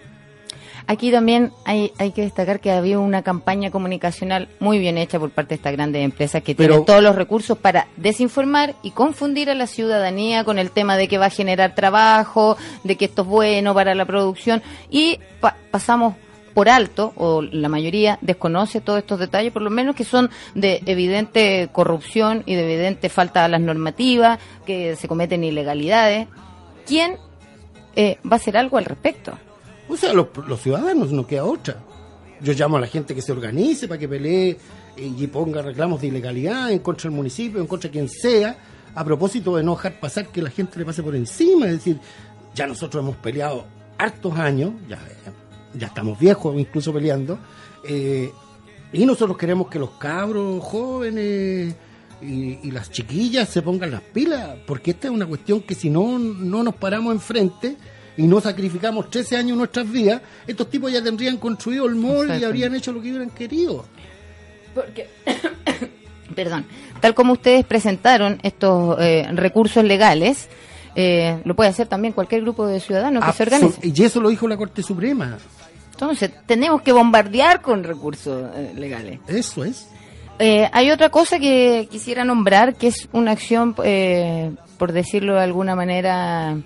Aquí 0.88 1.12
también 1.12 1.52
hay, 1.66 1.92
hay 1.98 2.12
que 2.12 2.22
destacar 2.22 2.60
que 2.60 2.72
había 2.72 3.00
una 3.00 3.24
campaña 3.24 3.72
comunicacional 3.72 4.50
muy 4.60 4.78
bien 4.78 5.00
hecha 5.00 5.20
por 5.20 5.32
parte 5.32 5.50
de 5.50 5.56
estas 5.56 5.74
grandes 5.74 6.04
empresas 6.04 6.44
que 6.44 6.54
Pero- 6.54 6.70
tienen 6.74 6.86
todos 6.86 7.02
los 7.02 7.16
recursos 7.16 7.58
para 7.58 7.88
desinformar 7.98 8.76
y 8.84 8.92
confundir 8.92 9.50
a 9.50 9.56
la 9.56 9.66
ciudadanía 9.66 10.44
con 10.44 10.60
el 10.60 10.70
tema 10.70 10.96
de 10.96 11.08
que 11.08 11.18
va 11.18 11.26
a 11.26 11.30
generar 11.32 11.74
trabajo, 11.74 12.56
de 12.84 12.98
que 12.98 13.06
esto 13.06 13.24
es 13.24 13.28
bueno 13.28 13.74
para 13.74 13.96
la 13.96 14.06
producción 14.06 14.62
y 14.92 15.20
pa- 15.40 15.56
pasamos 15.72 16.16
por 16.54 16.70
alto, 16.70 17.12
o 17.18 17.42
la 17.42 17.68
mayoría 17.68 18.18
desconoce 18.22 18.80
todos 18.80 19.00
estos 19.00 19.20
detalles, 19.20 19.52
por 19.52 19.62
lo 19.62 19.70
menos 19.70 19.94
que 19.94 20.06
son 20.06 20.30
de 20.54 20.82
evidente 20.86 21.68
corrupción 21.74 22.44
y 22.46 22.56
de 22.56 22.64
evidente 22.64 23.10
falta 23.10 23.44
a 23.44 23.48
las 23.50 23.60
normativas, 23.60 24.40
que 24.66 24.96
se 24.96 25.08
cometen 25.10 25.44
ilegalidades. 25.44 26.28
¿Quién 26.88 27.18
eh, 27.98 28.20
va 28.24 28.34
a 28.34 28.36
hacer 28.36 28.56
algo 28.56 28.78
al 28.78 28.86
respecto? 28.86 29.38
O 29.88 29.96
sea, 29.96 30.14
los, 30.14 30.28
ciudadanos 30.62 31.12
no 31.12 31.28
queda 31.28 31.46
otra. 31.46 31.78
Yo 32.42 32.54
llamo 32.54 32.78
a 32.78 32.82
la 32.82 32.88
gente 32.88 33.14
que 33.14 33.22
se 33.22 33.32
organice 33.32 33.88
para 33.88 34.00
que 34.00 34.08
pelee 34.08 34.58
eh, 34.98 35.14
y 35.18 35.28
ponga 35.28 35.62
reclamos 35.62 36.02
de 36.02 36.08
ilegalidad 36.08 36.72
en 36.72 36.80
contra 36.80 37.10
del 37.10 37.16
municipio, 37.16 37.62
en 37.62 37.68
contra 37.68 37.88
de 37.88 37.94
quien 37.94 38.10
sea, 38.10 38.58
a 38.94 39.04
propósito 39.04 39.56
de 39.56 39.64
no 39.64 39.76
dejar 39.76 40.00
pasar 40.00 40.28
que 40.28 40.42
la 40.42 40.50
gente 40.50 40.80
le 40.80 40.86
pase 40.86 41.04
por 41.04 41.16
encima. 41.16 41.68
Es 41.68 41.74
decir, 41.74 42.00
ya 42.54 42.68
nosotros 42.68 43.04
hemos 43.04 43.16
peleado 43.18 43.66
hartos 43.98 44.38
años, 44.38 44.74
ya, 44.90 45.00
ya 45.74 45.88
estamos 45.88 46.20
viejos 46.20 46.60
incluso 46.60 46.92
peleando, 46.92 47.38
eh, 47.88 48.32
y 48.92 49.06
nosotros 49.06 49.38
queremos 49.38 49.68
que 49.68 49.80
los 49.80 49.92
cabros 49.92 50.64
jóvenes 50.64 51.76
y, 52.22 52.60
y 52.64 52.72
las 52.72 52.92
chiquillas 52.92 53.50
se 53.50 53.62
pongan 53.62 53.92
las 53.92 54.02
pilas, 54.02 54.58
porque 54.66 54.92
esta 54.92 55.08
es 55.08 55.14
una 55.14 55.26
cuestión 55.26 55.62
que 55.62 55.76
si 55.76 55.90
no, 55.90 56.18
no 56.18 56.64
nos 56.64 56.76
paramos 56.76 57.14
enfrente 57.14 57.78
y 58.18 58.24
no 58.24 58.40
sacrificamos 58.40 59.10
13 59.10 59.38
años 59.38 59.52
de 59.52 59.58
nuestras 59.58 59.92
vidas, 59.92 60.22
estos 60.48 60.70
tipos 60.70 60.92
ya 60.92 61.04
tendrían 61.04 61.38
construido 61.38 61.86
el 61.86 61.96
mall 61.96 62.40
y 62.40 62.44
habrían 62.44 62.76
hecho 62.76 62.92
lo 62.92 63.02
que 63.02 63.10
hubieran 63.10 63.30
querido. 63.30 63.86
Porque, 64.74 65.08
perdón, 66.36 66.66
tal 67.02 67.14
como 67.14 67.34
ustedes 67.34 67.66
presentaron 67.66 68.40
estos 68.44 68.98
eh, 69.00 69.28
recursos 69.34 69.84
legales, 69.84 70.48
eh, 70.96 71.42
lo 71.44 71.56
puede 71.56 71.70
hacer 71.70 71.88
también 71.88 72.14
cualquier 72.14 72.42
grupo 72.42 72.68
de 72.68 72.80
ciudadanos 72.80 73.24
que 73.26 73.32
se 73.34 73.44
organice. 73.44 73.80
Y 73.88 74.04
eso 74.04 74.22
lo 74.22 74.30
dijo 74.30 74.48
la 74.48 74.58
Corte 74.58 74.82
Suprema. 74.82 75.38
Entonces, 75.92 76.32
tenemos 76.46 76.82
que 76.82 76.92
bombardear 76.92 77.62
con 77.62 77.84
recursos 77.84 78.50
eh, 78.54 78.74
legales. 78.76 79.20
Eso 79.28 79.64
es. 79.64 79.88
Eh, 80.40 80.70
hay 80.74 80.92
otra 80.92 81.10
cosa 81.10 81.40
que 81.40 81.88
quisiera 81.90 82.26
nombrar, 82.26 82.76
que 82.76 82.88
es 82.88 83.08
una 83.14 83.32
acción, 83.32 83.76
eh, 83.84 84.52
por 84.78 84.92
decirlo 84.92 85.36
de 85.36 85.44
alguna 85.44 85.76
manera, 85.76 86.58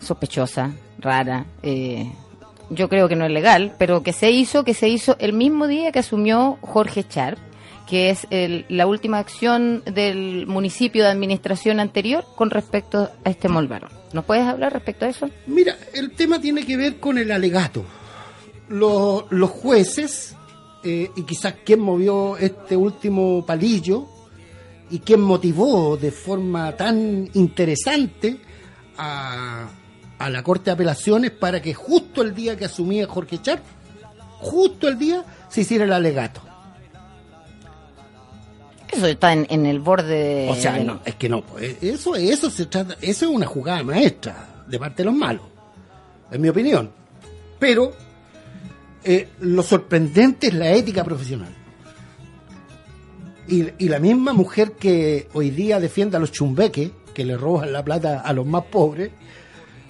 sospechosa, 0.00 0.72
rara. 0.98 1.46
eh, 1.62 2.10
yo 2.70 2.88
creo 2.90 3.08
que 3.08 3.16
no 3.16 3.24
es 3.24 3.30
legal, 3.32 3.74
pero 3.78 4.02
que 4.02 4.12
se 4.12 4.30
hizo, 4.30 4.62
que 4.62 4.74
se 4.74 4.88
hizo 4.90 5.16
el 5.20 5.32
mismo 5.32 5.66
día 5.68 5.90
que 5.90 6.00
asumió 6.00 6.58
Jorge 6.60 7.02
Charp, 7.08 7.38
que 7.88 8.10
es 8.10 8.26
el- 8.28 8.66
la 8.68 8.86
última 8.86 9.18
acción 9.18 9.82
del 9.86 10.46
municipio 10.46 11.02
de 11.04 11.08
administración 11.10 11.80
anterior 11.80 12.26
con 12.36 12.50
respecto 12.50 13.10
a 13.24 13.30
este 13.30 13.48
molvarón. 13.48 13.90
¿Nos 14.12 14.26
puedes 14.26 14.44
hablar 14.44 14.74
respecto 14.74 15.06
a 15.06 15.08
eso? 15.08 15.30
Mira, 15.46 15.76
el 15.94 16.10
tema 16.10 16.38
tiene 16.38 16.66
que 16.66 16.76
ver 16.76 17.00
con 17.00 17.16
el 17.16 17.30
alegato. 17.32 17.84
Los, 18.68 19.24
jueces, 19.48 20.36
eh, 20.84 21.08
y 21.16 21.22
quizás 21.22 21.54
quién 21.64 21.80
movió 21.80 22.36
este 22.36 22.76
último 22.76 23.46
palillo, 23.46 24.06
y 24.90 24.98
quién 24.98 25.20
motivó 25.22 25.96
de 25.96 26.10
forma 26.10 26.72
tan 26.76 27.28
interesante 27.32 28.38
a, 28.98 29.68
a 30.18 30.30
la 30.30 30.42
Corte 30.42 30.66
de 30.66 30.70
Apelaciones 30.72 31.30
para 31.30 31.62
que 31.62 31.74
justo 31.74 32.22
el 32.22 32.34
día 32.34 32.56
que 32.56 32.64
asumía 32.64 33.06
Jorge 33.06 33.40
Char, 33.40 33.60
justo 34.40 34.88
el 34.88 34.98
día, 34.98 35.24
se 35.48 35.60
hiciera 35.62 35.84
el 35.84 35.92
alegato. 35.92 36.40
Eso 38.92 39.06
está 39.06 39.32
en, 39.32 39.46
en 39.50 39.66
el 39.66 39.80
borde 39.80 40.48
O 40.50 40.54
sea, 40.54 40.72
del- 40.72 40.86
no, 40.86 41.00
es 41.04 41.14
que 41.16 41.28
no, 41.28 41.42
pues, 41.42 41.76
eso, 41.82 42.16
eso 42.16 42.50
se 42.50 42.66
trata, 42.66 42.96
eso 43.02 43.26
es 43.26 43.30
una 43.30 43.46
jugada 43.46 43.82
maestra 43.82 44.64
de 44.66 44.78
parte 44.78 45.02
de 45.02 45.04
los 45.06 45.14
malos, 45.14 45.42
en 46.30 46.40
mi 46.40 46.48
opinión. 46.48 46.90
Pero 47.58 47.92
eh, 49.04 49.28
lo 49.40 49.62
sorprendente 49.62 50.46
es 50.48 50.54
la 50.54 50.70
ética 50.72 51.04
profesional. 51.04 51.54
Y, 53.46 53.66
y 53.78 53.88
la 53.88 53.98
misma 53.98 54.32
mujer 54.32 54.72
que 54.72 55.28
hoy 55.34 55.50
día 55.50 55.80
defiende 55.80 56.16
a 56.16 56.20
los 56.20 56.32
chumbeques, 56.32 56.90
que 57.14 57.24
le 57.24 57.36
roban 57.36 57.72
la 57.72 57.84
plata 57.84 58.20
a 58.20 58.32
los 58.32 58.46
más 58.46 58.64
pobres, 58.64 59.10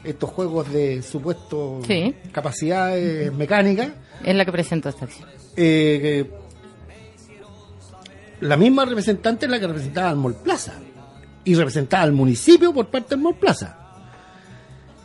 estos 0.05 0.31
juegos 0.31 0.71
de 0.73 1.03
supuesto 1.03 1.81
Sí. 1.87 2.15
capacidades 2.33 3.33
mecánicas, 3.33 3.91
es 4.25 4.35
la 4.35 4.45
que 4.45 4.53
presentó 4.53 4.89
esta 4.89 5.05
acción. 5.07 5.29
eh, 5.57 6.31
la 8.41 8.57
misma 8.57 8.85
representante 8.85 9.47
es 9.47 9.51
la 9.51 9.59
que 9.59 9.67
representaba 9.67 10.11
al 10.11 10.17
Mall 10.17 10.37
Plaza 10.37 10.75
y 11.45 11.55
representaba 11.55 12.05
al 12.05 12.13
municipio 12.13 12.73
por 12.73 12.87
parte 12.87 13.11
del 13.17 13.19
Mall 13.25 13.35
Plaza. 13.37 13.77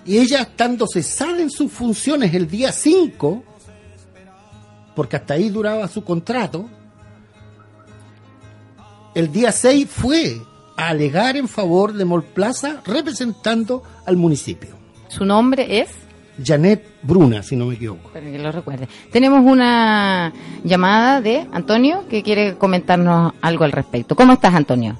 Y 0.06 0.18
ella, 0.20 0.42
estando 0.42 0.86
cesada 0.86 1.40
en 1.42 1.50
sus 1.50 1.72
funciones 1.72 2.34
el 2.36 2.48
día 2.48 2.72
5, 2.72 3.44
porque 4.96 5.16
hasta 5.16 5.34
ahí 5.34 5.50
duraba 5.50 5.88
su 5.88 6.04
contrato, 6.04 6.70
el 9.16 9.32
día 9.32 9.52
6 9.52 9.88
fue 9.90 10.42
a 10.78 10.90
alegar 10.90 11.38
en 11.38 11.48
favor 11.48 11.94
de 11.94 12.04
Mall 12.06 12.24
Plaza 12.24 12.82
representando 12.86 13.82
al 14.06 14.18
municipio. 14.18 14.76
Su 15.14 15.26
nombre 15.26 15.80
es... 15.80 15.90
Janet 16.44 16.84
Bruna, 17.04 17.44
si 17.44 17.56
no 17.56 17.68
me 17.68 17.76
equivoco. 17.76 18.12
Que 18.12 18.40
lo 18.40 18.52
recuerde. 18.52 18.88
Tenemos 19.12 19.46
una 19.46 20.34
llamada 20.64 21.22
de 21.22 21.46
Antonio 21.54 22.06
que 22.10 22.24
quiere 22.24 22.56
comentarnos 22.56 23.34
algo 23.40 23.64
al 23.64 23.72
respecto. 23.72 24.16
¿Cómo 24.16 24.34
estás, 24.34 24.56
Antonio? 24.56 24.98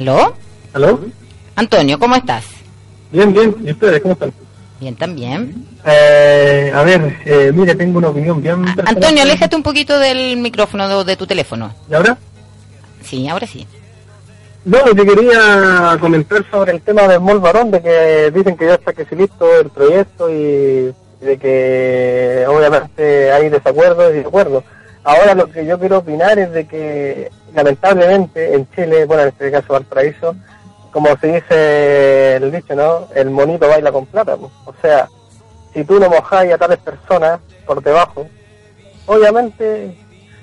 ¿Aló? 0.00 0.34
¿Aló? 0.72 1.00
Antonio, 1.54 2.00
¿cómo 2.00 2.16
estás? 2.16 2.46
Bien, 3.12 3.32
bien. 3.32 3.54
¿Y 3.64 3.70
ustedes 3.70 4.00
cómo 4.00 4.14
están? 4.14 4.32
Bien, 4.80 4.96
también. 4.96 5.66
Eh, 5.86 6.72
a 6.74 6.82
ver, 6.82 7.16
eh, 7.24 7.52
mire, 7.54 7.76
tengo 7.76 7.98
una 7.98 8.08
opinión 8.08 8.42
bien... 8.42 8.64
personal. 8.64 8.88
Antonio, 8.88 9.22
aléjate 9.22 9.54
un 9.54 9.62
poquito 9.62 9.96
del 10.00 10.36
micrófono 10.38 10.88
de, 10.88 11.04
de 11.04 11.16
tu 11.16 11.28
teléfono. 11.28 11.72
¿Y 11.88 11.94
ahora? 11.94 12.18
Sí, 13.04 13.28
ahora 13.28 13.46
sí. 13.46 13.64
No, 14.64 14.92
yo 14.92 15.06
quería 15.06 15.96
comentar 16.00 16.44
sobre 16.50 16.72
el 16.72 16.82
tema 16.82 17.08
del 17.08 17.20
Mall 17.20 17.40
Barón, 17.40 17.70
de 17.70 17.80
que 17.80 18.30
dicen 18.30 18.58
que 18.58 18.66
ya 18.66 18.74
está 18.74 18.92
casi 18.92 19.16
listo 19.16 19.58
el 19.58 19.70
proyecto 19.70 20.28
y 20.30 20.94
de 21.20 21.38
que 21.38 22.44
obviamente 22.46 23.32
hay 23.32 23.48
desacuerdos 23.48 24.10
y 24.10 24.18
desacuerdos. 24.18 24.64
Ahora 25.02 25.34
lo 25.34 25.50
que 25.50 25.64
yo 25.64 25.78
quiero 25.78 25.98
opinar 25.98 26.38
es 26.38 26.52
de 26.52 26.66
que 26.66 27.30
lamentablemente 27.54 28.54
en 28.54 28.68
Chile, 28.72 29.06
bueno, 29.06 29.22
en 29.22 29.28
este 29.28 29.50
caso 29.50 29.72
Valparaíso, 29.72 30.36
como 30.92 31.08
se 31.16 31.26
dice 31.34 32.36
el 32.36 32.52
dicho, 32.52 32.74
¿no? 32.74 33.08
El 33.14 33.30
monito 33.30 33.66
baila 33.66 33.90
con 33.90 34.04
plata. 34.04 34.36
pues. 34.36 34.52
O 34.66 34.74
sea, 34.82 35.08
si 35.72 35.84
tú 35.84 35.98
no 35.98 36.10
mojáis 36.10 36.52
a 36.52 36.58
tales 36.58 36.78
personas 36.78 37.40
por 37.64 37.82
debajo, 37.82 38.26
obviamente 39.06 39.96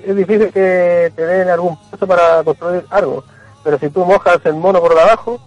es 0.04 0.16
difícil 0.16 0.52
que 0.52 1.12
te 1.16 1.26
den 1.26 1.50
algún 1.50 1.78
paso 1.92 2.08
para 2.08 2.44
construir 2.44 2.84
algo. 2.90 3.24
Pero 3.68 3.80
si 3.80 3.90
tú 3.90 4.06
mojas 4.06 4.40
el 4.46 4.54
mono 4.54 4.80
por 4.80 4.98
abajo, 4.98 5.42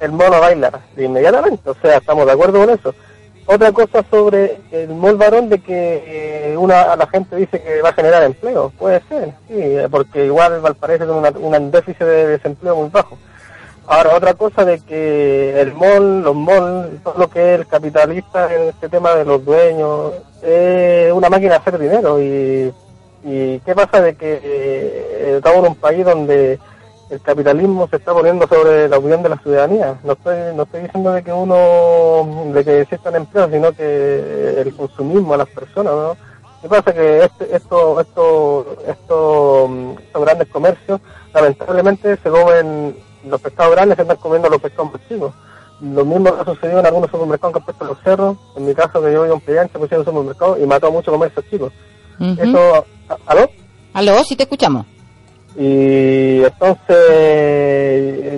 el 0.00 0.10
mono 0.10 0.40
baila 0.40 0.72
inmediatamente. 0.96 1.70
O 1.70 1.74
sea, 1.80 1.98
estamos 1.98 2.26
de 2.26 2.32
acuerdo 2.32 2.58
con 2.58 2.68
eso. 2.68 2.92
Otra 3.46 3.70
cosa 3.70 4.04
sobre 4.10 4.58
el 4.72 4.88
mol 4.88 5.16
varón 5.16 5.48
de 5.48 5.60
que 5.60 6.02
eh, 6.04 6.56
una 6.56 6.96
la 6.96 7.06
gente 7.06 7.36
dice 7.36 7.62
que 7.62 7.80
va 7.80 7.90
a 7.90 7.92
generar 7.92 8.24
empleo. 8.24 8.72
Puede 8.76 9.00
ser, 9.08 9.34
sí, 9.46 9.76
porque 9.88 10.26
igual 10.26 10.60
Valparaíso 10.60 11.04
tiene 11.04 11.46
un 11.46 11.70
déficit 11.70 12.00
de 12.00 12.26
desempleo 12.26 12.74
muy 12.74 12.88
bajo. 12.88 13.16
Ahora, 13.86 14.16
otra 14.16 14.34
cosa 14.34 14.64
de 14.64 14.80
que 14.80 15.60
el 15.60 15.74
mall, 15.74 16.22
los 16.22 16.34
malls, 16.34 17.04
todo 17.04 17.14
lo 17.18 17.30
que 17.30 17.54
es 17.54 17.60
el 17.60 17.68
capitalista 17.68 18.52
en 18.52 18.62
este 18.70 18.88
tema 18.88 19.14
de 19.14 19.24
los 19.24 19.44
dueños, 19.44 20.14
es 20.42 21.12
una 21.12 21.30
máquina 21.30 21.52
de 21.52 21.58
hacer 21.58 21.78
dinero. 21.78 22.20
¿Y, 22.20 22.74
y 23.22 23.60
qué 23.60 23.76
pasa 23.76 24.02
de 24.02 24.16
que 24.16 24.40
eh, 24.42 25.34
estamos 25.36 25.60
en 25.60 25.66
un 25.66 25.76
país 25.76 26.04
donde 26.04 26.58
el 27.10 27.20
capitalismo 27.20 27.88
se 27.88 27.96
está 27.96 28.12
poniendo 28.12 28.46
sobre 28.46 28.88
la 28.88 28.98
opinión 28.98 29.22
de 29.22 29.28
la 29.30 29.38
ciudadanía? 29.38 29.98
No 30.04 30.12
estoy, 30.12 30.54
no 30.54 30.64
estoy 30.64 30.82
diciendo 30.82 31.12
de 31.12 31.22
que 31.22 31.32
uno, 31.32 32.52
de 32.52 32.64
que 32.64 32.80
existan 32.82 33.16
empleos, 33.16 33.50
sino 33.50 33.72
que 33.72 34.60
el 34.60 34.74
consumismo 34.76 35.34
a 35.34 35.38
las 35.38 35.48
personas, 35.48 35.92
¿no? 35.92 36.16
¿Qué 36.60 36.68
pasa? 36.68 36.92
Que 36.92 37.24
este, 37.24 37.54
esto, 37.54 38.00
esto, 38.00 38.76
esto, 38.86 39.68
mm, 39.68 39.90
estos 39.98 40.22
grandes 40.22 40.48
comercios, 40.48 41.00
lamentablemente 41.32 42.16
se 42.16 42.30
comen 42.30 42.96
los 43.24 43.40
pescados 43.40 43.72
grandes, 43.74 43.96
se 43.96 44.02
están 44.02 44.16
comiendo 44.16 44.48
los 44.48 44.60
pescados 44.60 44.92
más 44.92 45.08
chicos. 45.08 45.32
Lo 45.80 46.04
mismo 46.04 46.34
ha 46.34 46.44
sucedido 46.44 46.80
en 46.80 46.86
algunos 46.86 47.10
supermercados 47.10 47.52
que 47.52 47.58
han 47.60 47.64
puesto 47.64 47.84
los 47.84 47.98
cerros. 48.02 48.36
En 48.56 48.66
mi 48.66 48.74
caso, 48.74 49.00
que 49.00 49.12
yo 49.12 49.22
vivo 49.22 49.34
en 49.34 49.40
Peyancha, 49.40 49.78
pusieron 49.78 50.00
un 50.00 50.12
supermercado 50.12 50.58
y 50.58 50.66
mató 50.66 50.88
a 50.88 50.90
muchos 50.90 51.12
comercios 51.12 51.44
chicos. 51.48 51.72
Eso, 52.18 52.84
¿aló? 53.26 53.48
¿Aló? 53.92 54.24
Sí 54.24 54.34
te 54.34 54.42
escuchamos. 54.42 54.86
Y 55.60 56.44
entonces, 56.44 56.96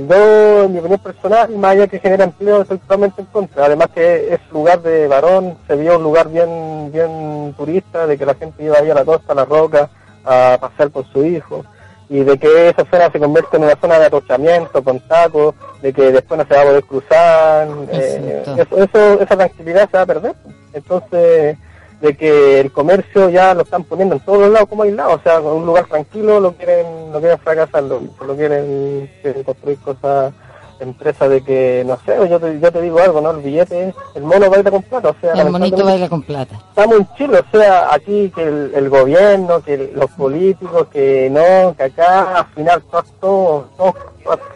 yo, 0.08 0.64
en 0.64 0.72
mi 0.72 0.78
opinión 0.78 1.00
personal, 1.00 1.50
más 1.50 1.72
allá 1.72 1.86
que 1.86 1.98
genera 1.98 2.24
empleo, 2.24 2.62
estoy 2.62 2.78
totalmente 2.78 3.20
en 3.20 3.26
contra. 3.26 3.66
Además 3.66 3.88
que 3.94 4.32
es 4.32 4.40
lugar 4.50 4.80
de 4.80 5.06
varón, 5.06 5.58
se 5.66 5.76
vio 5.76 5.98
un 5.98 6.02
lugar 6.02 6.30
bien 6.30 6.90
bien 6.90 7.54
turista, 7.58 8.06
de 8.06 8.16
que 8.16 8.24
la 8.24 8.34
gente 8.34 8.64
iba 8.64 8.78
ahí 8.78 8.88
a 8.88 8.94
la 8.94 9.04
costa, 9.04 9.32
a 9.32 9.36
la 9.36 9.44
roca, 9.44 9.90
a 10.24 10.56
pasear 10.58 10.90
con 10.90 11.04
su 11.12 11.22
hijo. 11.22 11.62
Y 12.08 12.20
de 12.20 12.38
que 12.38 12.70
esa 12.70 12.86
zona 12.90 13.10
se 13.12 13.20
convierte 13.20 13.58
en 13.58 13.64
una 13.64 13.76
zona 13.76 13.98
de 13.98 14.06
atochamiento 14.06 14.82
con 14.82 14.98
tacos, 15.00 15.54
de 15.82 15.92
que 15.92 16.10
después 16.12 16.38
no 16.38 16.46
se 16.46 16.54
va 16.54 16.62
a 16.62 16.64
poder 16.64 16.84
cruzar. 16.84 17.68
eh, 17.92 18.42
eso, 18.56 18.82
eso, 18.82 19.20
esa 19.20 19.36
tranquilidad 19.36 19.90
se 19.90 19.96
va 19.98 20.02
a 20.04 20.06
perder. 20.06 20.34
Entonces, 20.72 21.58
de 22.00 22.16
que 22.16 22.60
el 22.60 22.72
comercio 22.72 23.28
ya 23.28 23.52
lo 23.54 23.62
están 23.62 23.84
poniendo 23.84 24.14
en 24.14 24.20
todos 24.22 24.48
lados 24.50 24.68
como 24.68 24.84
aislado, 24.84 25.14
o 25.14 25.20
sea, 25.20 25.40
con 25.40 25.52
un 25.52 25.66
lugar 25.66 25.84
tranquilo 25.86 26.40
lo 26.40 26.52
quieren, 26.52 27.12
lo 27.12 27.20
quieren 27.20 27.38
fracasar, 27.38 27.82
lo, 27.82 28.00
lo 28.26 28.36
quieren, 28.36 29.10
construir 29.44 29.78
cosas, 29.80 30.32
empresas 30.80 31.28
de 31.28 31.42
que, 31.44 31.84
no 31.86 31.98
sé, 32.06 32.16
yo 32.30 32.40
te, 32.40 32.58
yo 32.58 32.72
te 32.72 32.80
digo 32.80 33.00
algo, 33.00 33.20
¿no? 33.20 33.32
El 33.32 33.42
billete, 33.42 33.94
el 34.14 34.22
mono 34.22 34.48
baila 34.48 34.70
con 34.70 34.82
plata, 34.82 35.10
o 35.10 35.16
sea, 35.20 35.34
El 35.34 35.50
monito 35.50 35.84
baila 35.84 36.08
con 36.08 36.22
plata. 36.22 36.54
estamos 36.70 36.96
en 37.00 37.08
Chile, 37.16 37.40
o 37.40 37.56
sea, 37.58 37.92
aquí 37.92 38.32
que 38.34 38.44
el, 38.44 38.72
el 38.74 38.88
gobierno, 38.88 39.60
que 39.62 39.74
el- 39.74 39.90
los 39.94 40.10
políticos, 40.12 40.86
que 40.90 41.28
no, 41.30 41.74
que 41.76 41.82
acá 41.82 42.38
al 42.38 42.46
final 42.54 42.82
todo, 43.20 43.68
todo 43.76 43.94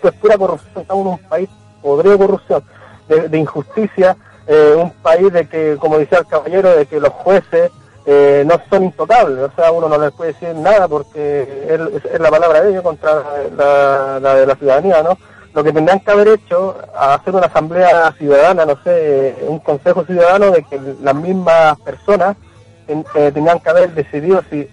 es 0.02 0.12
pura 0.14 0.38
corrupción, 0.38 0.80
estamos 0.80 1.02
en 1.07 1.12
un 1.12 1.18
país 1.28 1.48
podrido 1.83 2.12
de 2.12 2.18
corrupción, 2.18 2.62
de, 3.07 3.28
de 3.28 3.38
injusticia, 3.38 4.16
eh, 4.46 4.74
un 4.76 4.90
país 4.90 5.33
de 5.33 5.46
que, 5.48 5.76
como 5.78 5.98
decía 5.98 6.18
el 6.18 6.26
caballero, 6.26 6.76
de 6.76 6.87
que 6.87 7.00
los 7.00 7.11
jueces 7.11 7.70
eh, 8.07 8.44
no 8.46 8.61
son 8.68 8.85
intocables, 8.85 9.38
o 9.38 9.50
sea, 9.57 9.72
uno 9.72 9.88
no 9.88 9.98
les 9.98 10.12
puede 10.12 10.33
decir 10.33 10.54
nada 10.54 10.87
porque 10.88 11.66
es, 11.68 12.04
es 12.04 12.20
la 12.20 12.30
palabra 12.30 12.62
de 12.62 12.70
ellos 12.70 12.83
contra 12.83 13.22
la, 13.57 14.35
de 14.35 14.46
la 14.46 14.54
ciudadanía, 14.57 15.02
¿no? 15.02 15.16
Lo 15.54 15.62
que 15.62 15.72
tendrían 15.72 16.00
que 16.00 16.11
haber 16.11 16.28
hecho, 16.28 16.76
hacer 16.94 17.35
una 17.35 17.46
asamblea 17.46 18.12
ciudadana, 18.18 18.66
no 18.66 18.76
sé, 18.83 19.37
un 19.46 19.61
consejo 19.61 20.04
ciudadano 20.04 20.50
de 20.50 20.64
que 20.64 20.80
las 21.00 21.14
mismas 21.14 21.80
personas 21.80 22.37
eh, 22.88 23.30
tendrían 23.33 23.61
que 23.61 23.70
haber 23.70 23.94
decidido 23.94 24.42
si 24.50 24.68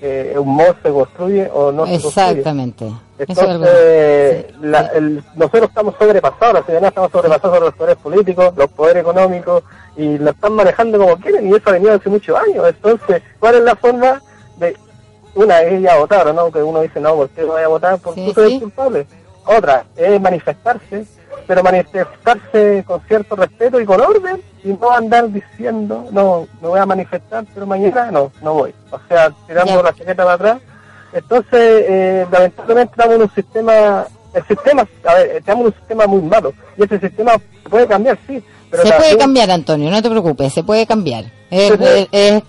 eh, 0.00 0.36
un 0.38 0.54
mod 0.54 0.76
se 0.82 0.90
construye 0.90 1.50
o 1.52 1.72
no 1.72 1.86
Exactamente. 1.86 2.84
se 2.84 2.90
construye. 2.90 3.07
Entonces, 3.18 4.54
nosotros 5.34 5.68
estamos 5.68 5.94
sobrepasados, 5.98 6.54
la 6.54 6.62
ciudadanía 6.62 6.88
estamos 6.88 7.10
sobrepasados 7.10 7.56
sobre 7.56 7.66
los 7.66 7.74
poderes 7.74 7.96
políticos, 7.96 8.52
los 8.56 8.70
poderes 8.70 9.02
económicos, 9.02 9.64
y 9.96 10.18
lo 10.18 10.30
están 10.30 10.52
manejando 10.52 10.98
como 10.98 11.16
quieren, 11.16 11.48
y 11.48 11.54
eso 11.56 11.68
ha 11.68 11.72
venido 11.72 11.94
hace 11.94 12.08
muchos 12.08 12.38
años. 12.38 12.68
Entonces, 12.68 13.22
¿cuál 13.40 13.56
es 13.56 13.62
la 13.62 13.74
forma 13.76 14.22
de... 14.58 14.76
Una 15.34 15.60
es 15.62 15.80
ir 15.80 15.88
a 15.88 15.98
votar, 15.98 16.34
¿no? 16.34 16.50
Que 16.50 16.62
uno 16.62 16.80
dice, 16.80 17.00
no, 17.00 17.14
¿por 17.14 17.28
qué 17.30 17.42
no 17.42 17.48
voy 17.48 17.62
a 17.62 17.68
votar? 17.68 17.98
Porque 17.98 18.32
tú 18.34 18.40
eres 18.40 18.60
culpable. 18.60 19.06
Otra 19.44 19.84
es 19.96 20.20
manifestarse, 20.20 21.06
pero 21.46 21.62
manifestarse 21.62 22.84
con 22.86 23.00
cierto 23.02 23.36
respeto 23.36 23.80
y 23.80 23.84
con 23.84 24.00
orden, 24.00 24.42
y 24.64 24.68
no 24.68 24.90
andar 24.90 25.28
diciendo, 25.30 26.06
no, 26.10 26.46
me 26.60 26.68
voy 26.68 26.80
a 26.80 26.86
manifestar, 26.86 27.44
pero 27.54 27.66
mañana 27.66 28.10
no, 28.10 28.32
no 28.42 28.54
voy. 28.54 28.74
O 28.90 28.98
sea, 29.08 29.30
tirando 29.46 29.82
la 29.82 29.92
chaqueta 29.92 30.24
para 30.24 30.32
atrás. 30.32 30.58
Entonces, 31.12 31.84
eh, 31.88 32.26
lamentablemente 32.30 32.92
estamos 32.92 33.16
en 33.16 33.22
un 33.22 33.34
sistema, 33.34 34.06
el 34.34 34.46
sistema, 34.46 34.88
a 35.04 35.14
ver, 35.14 35.36
estamos 35.36 35.60
en 35.60 35.66
un 35.66 35.74
sistema 35.74 36.06
muy 36.06 36.22
malo, 36.22 36.52
y 36.76 36.84
ese 36.84 37.00
sistema 37.00 37.32
puede 37.70 37.86
cambiar, 37.86 38.18
sí, 38.26 38.42
se 38.70 38.92
puede 38.92 39.16
cambiar, 39.16 39.50
Antonio, 39.50 39.90
no 39.90 40.02
te 40.02 40.10
preocupes, 40.10 40.52
se 40.52 40.62
puede 40.62 40.86
cambiar. 40.86 41.24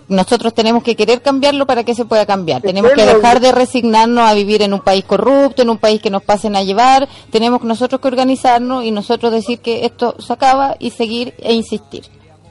nosotros 0.09 0.53
tenemos 0.53 0.83
que 0.83 0.95
querer 0.95 1.21
cambiarlo 1.21 1.65
para 1.65 1.83
que 1.83 1.95
se 1.95 2.05
pueda 2.05 2.25
cambiar. 2.25 2.61
Tenemos 2.61 2.91
que 2.91 3.05
dejar 3.05 3.39
de 3.39 3.51
resignarnos 3.51 4.29
a 4.29 4.33
vivir 4.33 4.61
en 4.61 4.73
un 4.73 4.81
país 4.81 5.05
corrupto, 5.05 5.61
en 5.61 5.69
un 5.69 5.77
país 5.77 6.01
que 6.01 6.09
nos 6.09 6.23
pasen 6.23 6.55
a 6.55 6.63
llevar. 6.63 7.07
Tenemos 7.31 7.63
nosotros 7.63 8.01
que 8.01 8.09
organizarnos 8.09 8.83
y 8.83 8.91
nosotros 8.91 9.31
decir 9.31 9.59
que 9.59 9.85
esto 9.85 10.15
se 10.19 10.33
acaba 10.33 10.75
y 10.79 10.91
seguir 10.91 11.33
e 11.39 11.53
insistir. 11.53 12.03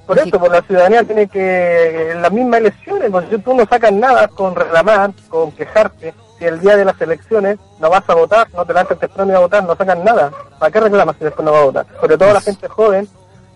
Por 0.09 0.19
eso, 0.19 0.41
pues 0.41 0.51
la 0.51 0.63
ciudadanía 0.63 1.05
tiene 1.05 1.27
que, 1.27 2.13
en 2.13 2.23
las 2.23 2.33
mismas 2.33 2.61
elecciones, 2.61 3.11
pues, 3.11 3.27
tú 3.45 3.53
no 3.53 3.67
sacas 3.67 3.93
nada 3.93 4.27
con 4.29 4.55
reclamar, 4.55 5.11
con 5.29 5.53
quejarte. 5.53 6.15
Si 6.39 6.47
el 6.47 6.61
día 6.61 6.79
de 6.79 6.87
las 6.87 6.99
elecciones 7.03 7.59
no 7.79 7.91
vas 7.91 8.09
a 8.09 8.15
votar, 8.15 8.49
no 8.55 8.65
te 8.65 8.73
lanzas 8.73 8.99
temprano 8.99 9.37
a 9.37 9.41
votar, 9.41 9.65
no 9.65 9.77
sacan 9.77 10.03
nada. 10.03 10.33
¿Para 10.59 10.73
qué 10.73 10.81
reclamas 10.81 11.17
si 11.19 11.25
después 11.25 11.45
no 11.45 11.53
vas 11.53 11.61
a 11.61 11.65
votar? 11.67 11.87
Sobre 12.01 12.17
todo 12.17 12.33
la 12.33 12.41
gente 12.41 12.69
joven 12.69 13.07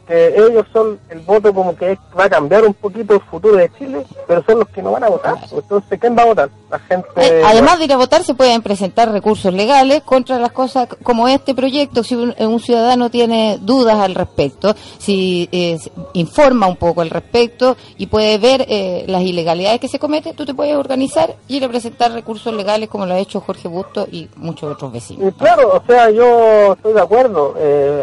que 0.06 0.34
ellos 0.36 0.66
son 0.72 0.98
el 1.10 1.20
voto 1.20 1.52
como 1.52 1.76
que 1.76 1.98
va 2.18 2.24
a 2.24 2.30
cambiar 2.30 2.64
un 2.64 2.74
poquito 2.74 3.14
el 3.14 3.20
futuro 3.20 3.56
de 3.56 3.70
Chile, 3.78 4.04
pero 4.26 4.42
son 4.44 4.60
los 4.60 4.68
que 4.68 4.82
no 4.82 4.92
van 4.92 5.04
a 5.04 5.08
votar. 5.08 5.36
Entonces, 5.50 5.98
¿quién 6.00 6.16
va 6.16 6.22
a 6.22 6.26
votar? 6.26 6.50
La 6.70 6.78
gente... 6.78 7.08
Eh, 7.16 7.42
además 7.44 7.78
de 7.78 7.84
ir 7.84 7.92
a 7.92 7.96
votar, 7.96 8.24
se 8.24 8.34
pueden 8.34 8.62
presentar 8.62 9.12
recursos 9.12 9.52
legales 9.52 10.02
contra 10.02 10.38
las 10.38 10.52
cosas 10.52 10.88
como 11.02 11.28
este 11.28 11.54
proyecto. 11.54 12.02
Si 12.02 12.14
un, 12.14 12.60
ciudadano 12.60 13.10
tiene 13.10 13.58
dudas 13.60 13.96
al 13.96 14.14
respecto, 14.14 14.74
si 14.98 15.48
eh, 15.52 15.78
informa 16.12 16.66
un 16.66 16.76
poco 16.76 17.00
al 17.00 17.10
respecto 17.10 17.76
y 17.96 18.06
puede 18.06 18.38
ver 18.38 18.64
eh, 18.68 19.04
las 19.08 19.22
ilegalidades 19.22 19.80
que 19.80 19.88
se 19.88 19.98
cometen, 19.98 20.36
tú 20.36 20.44
te 20.44 20.54
puedes 20.54 20.76
organizar 20.76 21.34
y 21.48 21.56
ir 21.56 21.64
a 21.64 21.68
presentar 21.68 22.12
recursos 22.12 22.54
legales 22.54 22.88
como 22.88 23.06
lo 23.06 23.14
ha 23.14 23.18
hecho 23.18 23.40
Jorge 23.40 23.68
Busto 23.68 24.06
y 24.10 24.28
muchos 24.36 24.72
otros 24.72 24.92
vecinos. 24.92 25.34
claro, 25.38 25.72
o 25.74 25.82
sea, 25.86 26.10
yo 26.10 26.74
estoy 26.74 26.92
de 26.92 27.00
acuerdo. 27.00 27.54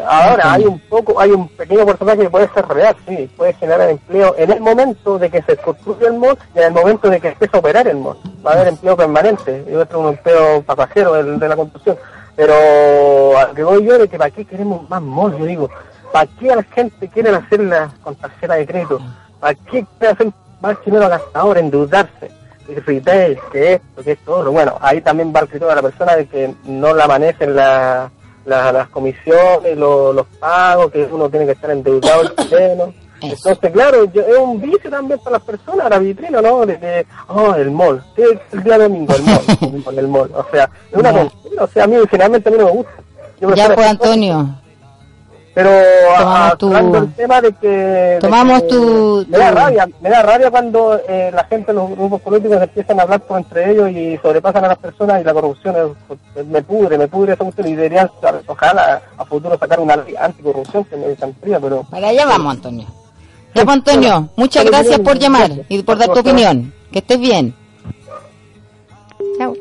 ahora 0.08 0.54
hay 0.54 0.66
un 0.66 0.80
poco, 0.80 1.20
hay 1.20 1.32
un 1.32 1.48
pequeño 1.48 1.86
que 1.98 2.30
puede 2.30 2.50
ser 2.50 2.68
real, 2.68 2.96
sí, 3.08 3.30
puede 3.36 3.54
generar 3.54 3.90
empleo 3.90 4.36
en 4.38 4.52
el 4.52 4.62
momento 4.62 5.18
de 5.18 5.30
que 5.30 5.42
se 5.42 5.58
construye 5.58 6.08
el 6.08 6.14
mod 6.14 6.38
y 6.56 6.60
en 6.60 6.66
el 6.66 6.72
momento 6.72 7.10
de 7.10 7.20
que 7.20 7.30
empiece 7.30 7.56
a 7.56 7.60
operar 7.60 7.88
el 7.88 7.98
mod. 7.98 8.18
Va 8.46 8.52
a 8.52 8.54
haber 8.56 8.68
empleo 8.70 8.98
permanente 8.98 9.66
y 9.70 9.76
otro 9.76 10.00
un 10.00 10.10
empleo 10.10 10.62
pasajero 10.64 11.14
de, 11.14 11.38
de 11.38 11.48
la 11.48 11.56
construcción. 11.56 11.98
Pero 12.36 13.38
a 13.38 13.54
que 13.54 13.64
voy 13.64 13.86
yo 13.86 13.98
de 13.98 14.08
que 14.08 14.18
para 14.18 14.32
qué 14.32 14.46
queremos 14.46 14.90
más 14.90 15.02
mod, 15.02 15.38
yo 15.38 15.46
digo, 15.46 15.70
¿para 16.12 16.30
qué 16.40 16.52
a 16.52 16.58
la 16.58 16.64
gente 16.64 17.08
quiere 17.10 17.30
hacerla 17.30 17.92
con 18.04 18.16
tarjeta 18.16 18.56
de 18.56 18.66
crédito? 18.66 19.00
¿Para 19.40 19.56
qué 19.56 19.86
quiere 19.98 20.14
hacer 20.14 20.32
más 20.62 20.78
dinero 20.86 21.10
gastador, 21.10 21.58
endeudarse? 21.58 22.40
retail, 22.86 23.40
que 23.52 23.74
esto, 23.74 24.04
que 24.04 24.12
esto, 24.12 24.38
otro. 24.38 24.52
Bueno, 24.52 24.78
ahí 24.82 25.02
también 25.02 25.34
va 25.36 25.42
el 25.42 25.48
criterio 25.48 25.70
de 25.70 25.76
la 25.76 25.82
persona 25.82 26.16
de 26.16 26.28
que 26.28 26.54
no 26.66 26.94
la 26.94 27.08
manejen 27.08 27.56
la 27.56 28.12
las 28.50 28.90
comisiones, 28.90 29.78
los 29.78 30.26
pagos, 30.40 30.92
que 30.92 31.04
uno 31.12 31.30
tiene 31.30 31.46
que 31.46 31.54
estar 31.54 31.72
endeudado 31.72 32.24
el 32.24 32.36
chileno. 32.36 32.94
Entonces, 33.22 33.72
claro, 33.72 34.06
es 34.06 34.38
un 34.38 34.62
vicio 34.62 34.90
también 34.90 35.20
para 35.20 35.38
las 35.38 35.42
personas, 35.46 35.90
la 35.90 36.00
vitrina, 36.00 36.42
¿no? 36.42 36.66
De, 36.66 37.06
oh, 37.28 37.54
el 37.54 37.70
mall, 37.70 38.02
el 38.16 38.64
día 38.64 38.78
domingo, 38.78 39.14
el 39.62 39.84
mall, 39.84 40.00
el 40.00 40.08
mall. 40.08 40.32
O 40.34 40.46
sea, 40.52 40.70
es 40.90 40.98
una 40.98 41.30
o 41.60 41.68
sea, 41.68 41.84
a 41.84 41.88
mí 41.88 41.98
finalmente 42.10 42.48
a 42.48 42.52
mí 42.52 42.58
no 42.58 42.66
me 42.66 42.72
gusta. 42.72 42.92
ya, 43.56 43.76
pues, 43.76 43.88
Antonio. 43.88 44.56
Pero 45.54 45.70
hablando 46.18 46.98
el 47.00 47.14
tema 47.14 47.42
de 47.42 47.52
que... 47.54 48.18
Tomamos 48.22 48.68
tu, 48.68 49.26
Me 49.28 49.38
da 49.38 49.52
rabia, 49.52 49.90
me 50.00 50.10
da 50.10 50.22
rabia 50.22 50.52
cuando 50.52 51.00
eh, 51.08 51.32
la 51.34 51.44
gente, 51.46 51.74
los 51.74 51.90
grupos 51.90 52.22
políticos 52.22 52.62
empiezan 52.62 53.00
a 53.00 53.04
hablar 53.04 53.22
por 53.22 53.40
entre 53.40 53.72
ellos 53.72 53.90
y 53.90 54.18
sobrepasan 54.22 54.66
a 54.66 54.70
las 54.70 54.78
personas 54.78 55.22
y 55.22 55.24
la 55.24 55.34
corrupción 55.34 55.96
me 56.48 56.62
pudre, 56.62 56.98
me 56.98 57.08
pudre 57.08 57.34
esa 57.34 57.44
cuestión 57.44 57.68
y 57.68 57.76
deberían, 57.76 58.10
ojalá 58.46 59.02
a 59.18 59.26
futuro 59.26 59.58
sacar 59.58 59.80
una 59.80 59.96
ley 59.96 60.16
anticorrupción 60.16 60.84
que 60.86 60.96
me 60.98 61.16
fría, 61.16 61.60
pero... 61.60 61.84
Para 61.90 62.10
allá 62.10 62.26
vamos, 62.26 62.54
Antonio. 62.54 62.88
Ya, 63.56 63.66
pues, 63.66 63.78
Antonio, 63.78 64.30
muchas 64.36 64.66
gracias 64.66 65.00
por 65.00 65.18
llamar 65.18 65.52
y 65.68 65.82
por 65.82 65.98
dar 65.98 66.10
tu 66.10 66.20
opinión. 66.20 66.74
Que 66.92 67.00
estés 67.00 67.20
bien. 67.20 67.56
Chao. 69.38 69.54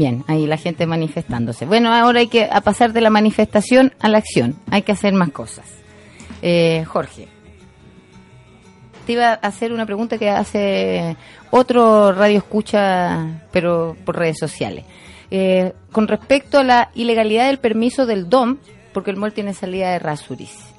Bien, 0.00 0.24
ahí 0.28 0.46
la 0.46 0.56
gente 0.56 0.86
manifestándose. 0.86 1.66
Bueno, 1.66 1.92
ahora 1.92 2.20
hay 2.20 2.28
que 2.28 2.48
pasar 2.64 2.94
de 2.94 3.02
la 3.02 3.10
manifestación 3.10 3.92
a 4.00 4.08
la 4.08 4.16
acción. 4.16 4.56
Hay 4.70 4.80
que 4.80 4.92
hacer 4.92 5.12
más 5.12 5.28
cosas. 5.28 5.66
Eh, 6.40 6.86
Jorge, 6.88 7.28
te 9.04 9.12
iba 9.12 9.32
a 9.32 9.34
hacer 9.34 9.74
una 9.74 9.84
pregunta 9.84 10.16
que 10.16 10.30
hace 10.30 11.18
otro 11.50 12.12
radio 12.12 12.38
escucha, 12.38 13.42
pero 13.52 13.94
por 14.06 14.16
redes 14.16 14.38
sociales. 14.38 14.86
Eh, 15.30 15.74
con 15.92 16.08
respecto 16.08 16.60
a 16.60 16.64
la 16.64 16.90
ilegalidad 16.94 17.48
del 17.48 17.58
permiso 17.58 18.06
del 18.06 18.30
DOM, 18.30 18.56
porque 18.94 19.10
el 19.10 19.18
MOL 19.18 19.34
tiene 19.34 19.52
salida 19.52 19.90
de 19.90 19.98
Rasuris. 19.98 20.69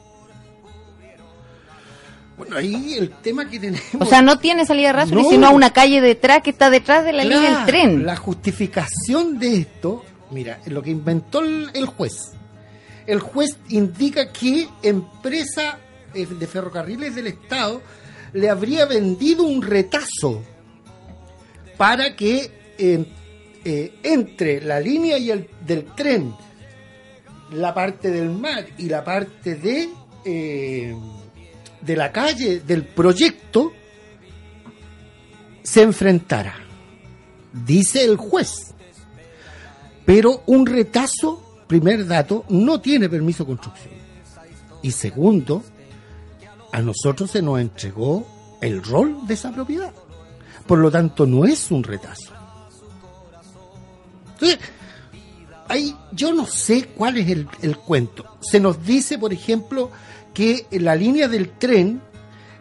Bueno, 2.41 2.57
ahí 2.57 2.95
el 2.97 3.11
tema 3.11 3.47
que 3.47 3.59
tenemos. 3.59 3.85
O 3.99 4.05
sea, 4.05 4.23
no 4.23 4.39
tiene 4.39 4.65
salida 4.65 4.91
rápida, 4.91 5.21
sino 5.29 5.45
a 5.45 5.51
una 5.51 5.69
calle 5.69 6.01
detrás 6.01 6.41
que 6.41 6.49
está 6.49 6.71
detrás 6.71 7.05
de 7.05 7.13
la 7.13 7.23
línea 7.23 7.57
del 7.57 7.65
tren. 7.67 8.03
La 8.03 8.15
justificación 8.15 9.37
de 9.37 9.57
esto, 9.57 10.03
mira, 10.31 10.59
lo 10.65 10.81
que 10.81 10.89
inventó 10.89 11.41
el, 11.41 11.85
juez. 11.85 12.31
El 13.05 13.19
juez 13.19 13.59
indica 13.69 14.31
que 14.31 14.67
empresa 14.81 15.77
eh, 16.15 16.25
de 16.25 16.47
ferrocarriles 16.47 17.13
del 17.13 17.27
Estado 17.27 17.83
le 18.33 18.49
habría 18.49 18.87
vendido 18.87 19.43
un 19.43 19.61
retazo 19.61 20.41
para 21.77 22.15
que 22.15 22.73
eh, 22.79 23.93
entre 24.01 24.61
la 24.61 24.79
línea 24.79 25.19
y 25.19 25.29
el, 25.29 25.47
del 25.63 25.85
tren, 25.93 26.33
la 27.51 27.71
parte 27.71 28.09
del 28.09 28.31
mar 28.31 28.65
y 28.79 28.89
la 28.89 29.03
parte 29.03 29.53
de. 29.53 29.89
Eh, 30.25 30.95
de 31.81 31.95
la 31.95 32.11
calle 32.11 32.61
del 32.61 32.85
proyecto 32.85 33.73
se 35.63 35.81
enfrentara, 35.81 36.55
dice 37.65 38.03
el 38.03 38.17
juez. 38.17 38.73
Pero 40.05 40.43
un 40.47 40.65
retazo, 40.65 41.63
primer 41.67 42.05
dato, 42.05 42.45
no 42.49 42.81
tiene 42.81 43.09
permiso 43.09 43.43
de 43.43 43.47
construcción. 43.47 43.93
Y 44.81 44.91
segundo, 44.91 45.63
a 46.71 46.81
nosotros 46.81 47.31
se 47.31 47.41
nos 47.41 47.59
entregó 47.59 48.57
el 48.61 48.83
rol 48.83 49.27
de 49.27 49.35
esa 49.35 49.51
propiedad. 49.51 49.91
Por 50.65 50.79
lo 50.79 50.89
tanto, 50.89 51.25
no 51.25 51.45
es 51.45 51.69
un 51.71 51.83
retazo. 51.83 52.33
Entonces, 54.33 54.59
yo 56.13 56.33
no 56.33 56.45
sé 56.45 56.87
cuál 56.95 57.17
es 57.17 57.29
el, 57.29 57.47
el 57.61 57.77
cuento. 57.77 58.37
Se 58.41 58.59
nos 58.59 58.83
dice, 58.83 59.17
por 59.17 59.31
ejemplo, 59.33 59.91
que 60.33 60.65
la 60.71 60.95
línea 60.95 61.27
del 61.27 61.49
tren 61.57 62.01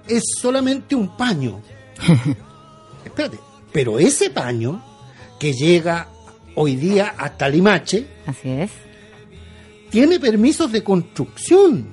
es 0.06 0.22
solamente 0.40 0.94
un 0.94 1.16
paño. 1.16 1.61
Espérate, 3.04 3.38
pero 3.72 3.98
ese 3.98 4.30
paño 4.30 4.83
que 5.38 5.52
llega 5.52 6.09
hoy 6.54 6.76
día 6.76 7.14
hasta 7.16 7.48
Limache, 7.48 8.06
así 8.26 8.50
es, 8.50 8.70
tiene 9.90 10.20
permisos 10.20 10.70
de 10.70 10.85
construcción, 10.85 11.88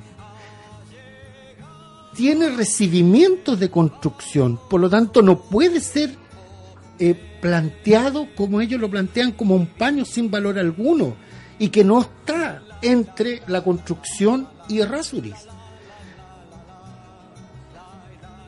tiene 2.15 2.49
recibimientos 2.49 3.59
de 3.59 3.69
construcción, 3.69 4.59
por 4.69 4.81
lo 4.81 4.89
tanto 4.89 5.21
no 5.21 5.39
puede 5.39 5.79
ser 5.79 6.15
eh, 6.99 7.15
planteado 7.41 8.27
como 8.35 8.59
ellos 8.59 8.81
lo 8.81 8.89
plantean 8.89 9.31
como 9.31 9.55
un 9.55 9.67
paño 9.67 10.03
sin 10.03 10.31
valor 10.31 10.57
alguno 10.57 11.15
y 11.59 11.69
que 11.69 11.83
no 11.83 12.01
está 12.01 12.63
entre 12.81 13.41
la 13.47 13.63
construcción 13.63 14.47
y 14.67 14.79
Errázuriz. 14.79 15.35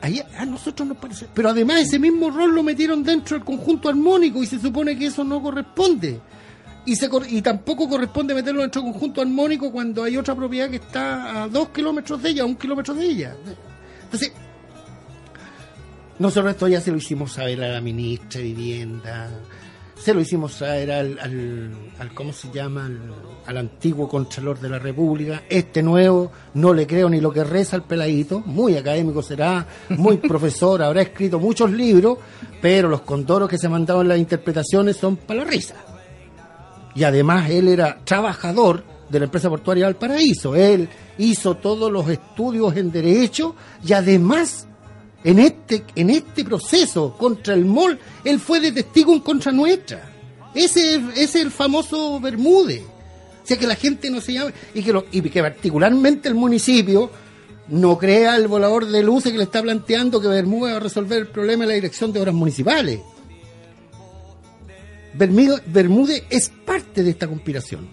Ahí 0.00 0.22
a 0.36 0.44
nosotros 0.44 0.88
nos 0.88 0.96
parece. 0.96 1.26
Pero 1.34 1.50
además 1.50 1.82
ese 1.82 1.98
mismo 1.98 2.30
rol 2.30 2.54
lo 2.54 2.62
metieron 2.62 3.02
dentro 3.02 3.36
del 3.36 3.44
conjunto 3.44 3.88
armónico 3.88 4.42
y 4.42 4.46
se 4.46 4.58
supone 4.58 4.98
que 4.98 5.06
eso 5.06 5.24
no 5.24 5.42
corresponde. 5.42 6.20
Y, 6.86 6.96
se, 6.96 7.08
y 7.28 7.42
tampoco 7.42 7.88
corresponde 7.88 8.34
meterlo 8.34 8.62
dentro 8.62 8.82
del 8.82 8.92
conjunto 8.92 9.20
armónico 9.20 9.70
cuando 9.70 10.02
hay 10.02 10.16
otra 10.16 10.34
propiedad 10.34 10.70
que 10.70 10.76
está 10.76 11.42
a 11.42 11.48
dos 11.48 11.68
kilómetros 11.68 12.22
de 12.22 12.30
ella, 12.30 12.42
a 12.42 12.46
un 12.46 12.56
kilómetro 12.56 12.94
de 12.94 13.06
ella. 13.06 13.36
Entonces, 14.04 14.32
nosotros 16.18 16.52
esto 16.52 16.68
ya 16.68 16.80
se 16.80 16.90
lo 16.90 16.96
hicimos 16.96 17.32
saber 17.32 17.62
a 17.62 17.68
la 17.68 17.80
ministra 17.80 18.40
de 18.40 18.46
Vivienda, 18.46 19.30
se 20.02 20.14
lo 20.14 20.20
hicimos 20.20 20.52
saber 20.52 20.90
al, 20.90 21.18
al, 21.98 22.14
¿cómo 22.14 22.32
se 22.32 22.50
llama? 22.50 22.90
Al, 23.46 23.56
antiguo 23.56 24.08
Contralor 24.08 24.58
de 24.58 24.68
la 24.68 24.78
República. 24.78 25.42
Este 25.48 25.82
nuevo, 25.82 26.32
no 26.54 26.72
le 26.72 26.86
creo 26.86 27.10
ni 27.10 27.20
lo 27.20 27.30
que 27.30 27.44
reza 27.44 27.76
al 27.76 27.84
peladito, 27.84 28.40
muy 28.40 28.76
académico 28.76 29.22
será, 29.22 29.66
muy 29.90 30.16
profesor, 30.28 30.82
habrá 30.82 31.02
escrito 31.02 31.38
muchos 31.38 31.70
libros, 31.70 32.18
pero 32.62 32.88
los 32.88 33.02
condoros 33.02 33.48
que 33.48 33.58
se 33.58 33.68
mandaban 33.68 34.08
las 34.08 34.18
interpretaciones 34.18 34.96
son 34.96 35.16
para 35.16 35.44
la 35.44 35.50
risa. 35.50 35.74
Y 36.94 37.04
además 37.04 37.50
él 37.50 37.68
era 37.68 37.98
trabajador 38.02 38.84
de 39.10 39.18
la 39.18 39.26
empresa 39.26 39.50
portuaria 39.50 39.86
del 39.86 39.96
Paraíso. 39.96 40.56
Él 40.56 40.88
hizo 41.18 41.56
todos 41.56 41.92
los 41.92 42.08
estudios 42.08 42.76
en 42.76 42.90
derecho 42.90 43.54
y 43.84 43.92
además 43.92 44.66
en 45.22 45.38
este, 45.38 45.84
en 45.94 46.10
este 46.10 46.44
proceso 46.44 47.14
contra 47.16 47.54
el 47.54 47.64
MOL, 47.64 47.98
él 48.24 48.40
fue 48.40 48.60
de 48.60 48.72
testigo 48.72 49.12
en 49.12 49.20
contra 49.20 49.52
nuestra. 49.52 50.10
Ese, 50.54 51.00
es 51.16 51.34
el 51.36 51.50
famoso 51.50 52.18
Bermúdez. 52.20 52.82
O 52.82 53.46
sea, 53.46 53.58
que 53.58 53.66
la 53.66 53.74
gente 53.74 54.10
no 54.10 54.20
se 54.20 54.34
llame, 54.34 54.52
y 54.74 54.82
que, 54.82 55.04
y 55.12 55.22
que 55.22 55.42
particularmente 55.42 56.28
el 56.28 56.34
municipio 56.34 57.10
no 57.68 57.98
crea 57.98 58.36
el 58.36 58.48
volador 58.48 58.86
de 58.86 59.02
luces 59.02 59.32
que 59.32 59.38
le 59.38 59.44
está 59.44 59.62
planteando 59.62 60.20
que 60.20 60.28
Bermúdez 60.28 60.74
va 60.74 60.76
a 60.78 60.80
resolver 60.80 61.18
el 61.18 61.28
problema 61.28 61.64
de 61.64 61.68
la 61.68 61.74
dirección 61.74 62.12
de 62.12 62.20
obras 62.20 62.34
municipales. 62.34 63.00
Bermúdez 65.14 66.24
es 66.30 66.48
parte 66.64 67.02
de 67.02 67.10
esta 67.10 67.26
conspiración. 67.26 67.88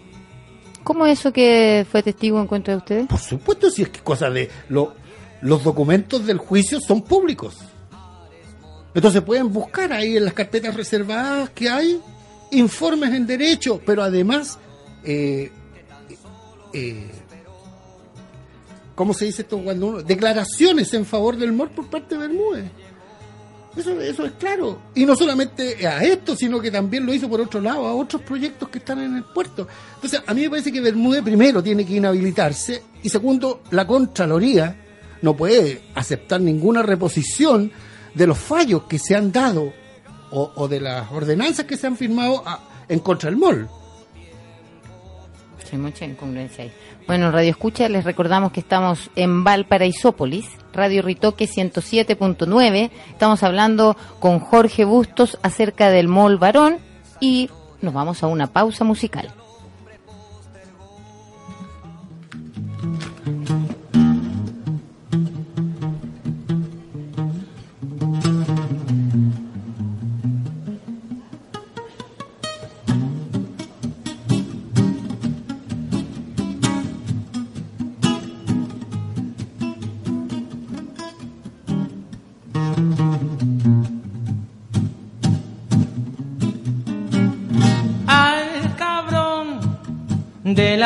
¿Cómo 0.83 1.05
eso 1.05 1.33
que 1.33 1.85
fue 1.91 2.01
testigo 2.01 2.39
en 2.39 2.47
contra 2.47 2.73
de 2.73 2.77
ustedes? 2.77 3.07
Por 3.07 3.19
supuesto, 3.19 3.69
si 3.69 3.81
es 3.81 3.89
que 3.89 3.99
cosa 3.99 4.29
de 4.29 4.49
lo 4.69 4.93
los 5.41 5.63
documentos 5.63 6.25
del 6.25 6.37
juicio 6.37 6.79
son 6.79 7.01
públicos. 7.01 7.55
Entonces 8.93 9.21
pueden 9.21 9.51
buscar 9.53 9.93
ahí 9.93 10.17
en 10.17 10.25
las 10.25 10.33
carpetas 10.33 10.75
reservadas 10.75 11.51
que 11.51 11.69
hay 11.69 12.01
informes 12.51 13.13
en 13.13 13.27
derecho, 13.27 13.79
pero 13.85 14.01
además, 14.01 14.57
eh, 15.03 15.51
eh, 16.73 17.11
¿cómo 18.95 19.13
se 19.13 19.25
dice 19.25 19.43
esto 19.43 19.59
cuando 19.59 19.87
uno? 19.87 20.01
Declaraciones 20.01 20.93
en 20.93 21.05
favor 21.05 21.37
del 21.37 21.51
MOR 21.51 21.69
por 21.69 21.89
parte 21.89 22.15
de 22.15 22.27
Bermúdez. 22.27 22.65
Eso, 23.75 24.01
eso 24.01 24.25
es 24.25 24.31
claro. 24.39 24.81
Y 24.95 25.05
no 25.05 25.15
solamente 25.15 25.85
a 25.85 26.03
esto, 26.03 26.35
sino 26.35 26.59
que 26.59 26.71
también 26.71 27.05
lo 27.05 27.13
hizo 27.13 27.29
por 27.29 27.39
otro 27.39 27.61
lado, 27.61 27.85
a 27.85 27.93
otros 27.93 28.23
proyectos 28.23 28.69
que 28.69 28.79
están 28.79 28.99
en 28.99 29.15
el 29.17 29.23
puerto. 29.25 29.67
Entonces, 29.93 30.23
a 30.25 30.33
mí 30.33 30.41
me 30.41 30.49
parece 30.49 30.71
que 30.71 30.81
Bermúdez 30.81 31.21
primero 31.21 31.61
tiene 31.61 31.85
que 31.85 31.97
inhabilitarse 31.97 32.81
y 33.03 33.09
segundo, 33.09 33.61
la 33.69 33.85
Contraloría 33.85 34.86
no 35.21 35.35
puede 35.35 35.81
aceptar 35.95 36.41
ninguna 36.41 36.83
reposición 36.83 37.71
de 38.13 38.27
los 38.27 38.37
fallos 38.37 38.83
que 38.83 38.99
se 38.99 39.15
han 39.15 39.31
dado 39.31 39.73
o, 40.31 40.67
de 40.67 40.81
las 40.81 41.11
ordenanzas 41.11 41.65
que 41.65 41.77
se 41.77 41.87
han 41.87 41.95
firmado 41.95 42.43
en 42.89 42.99
contra 42.99 43.29
del 43.29 43.39
MOL. 43.39 43.69
Hay 45.71 45.77
mucha 45.77 46.05
incongruencia 46.05 46.63
ahí. 46.63 46.71
Bueno, 47.07 47.31
Radio 47.31 47.51
Escucha, 47.51 47.89
les 47.89 48.03
recordamos 48.03 48.51
que 48.51 48.59
estamos 48.59 49.09
en 49.15 49.43
Valparaisópolis, 49.43 50.45
Radio 50.73 51.01
Ritoque 51.01 51.45
107.9. 51.45 52.89
Estamos 53.09 53.43
hablando 53.43 53.97
con 54.19 54.39
Jorge 54.39 54.85
Bustos 54.85 55.37
acerca 55.41 55.89
del 55.89 56.07
MOL 56.07 56.37
Varón 56.37 56.77
y 57.19 57.49
nos 57.81 57.93
vamos 57.93 58.23
a 58.23 58.27
una 58.27 58.47
pausa 58.47 58.83
musical. 58.83 59.33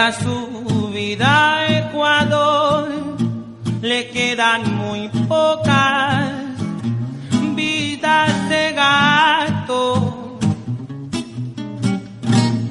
La 0.03 0.11
subida 0.11 1.57
a 1.57 1.77
Ecuador 1.77 2.87
le 3.83 4.09
quedan 4.09 4.61
muy 4.75 5.09
pocas 5.27 6.31
vidas 7.55 8.49
de 8.49 8.63
gato. 8.83 10.39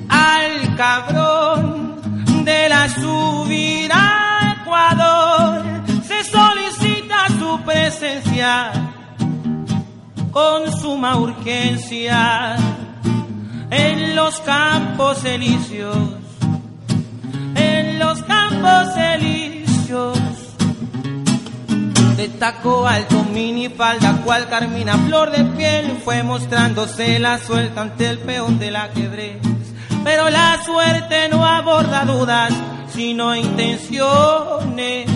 Al 0.08 0.76
cabrón 0.76 2.44
de 2.44 2.68
la 2.68 2.88
subida 2.88 4.00
a 4.40 4.56
Ecuador 4.60 5.62
se 6.02 6.24
solicita 6.24 7.18
su 7.38 7.60
presencia 7.64 8.72
con 10.32 10.58
suma 10.80 11.16
urgencia 11.16 12.56
en 13.70 14.16
los 14.16 14.40
campos 14.40 15.24
elíseos 15.24 16.19
campos 18.60 18.96
elíseos. 18.96 20.18
De 22.16 22.28
taco 22.28 22.86
alto, 22.86 23.24
mini 23.32 23.68
falda, 23.68 24.20
cual 24.24 24.48
carmina, 24.48 24.96
flor 25.06 25.30
de 25.30 25.44
piel, 25.56 25.98
fue 26.04 26.22
mostrándose 26.22 27.18
la 27.18 27.38
suelta 27.38 27.80
ante 27.82 28.08
el 28.08 28.18
peón 28.18 28.58
del 28.58 28.76
ajedrez. 28.76 29.38
Pero 30.04 30.28
la 30.28 30.62
suerte 30.64 31.28
no 31.30 31.44
aborda 31.44 32.04
dudas, 32.04 32.52
sino 32.92 33.34
intenciones. 33.34 35.08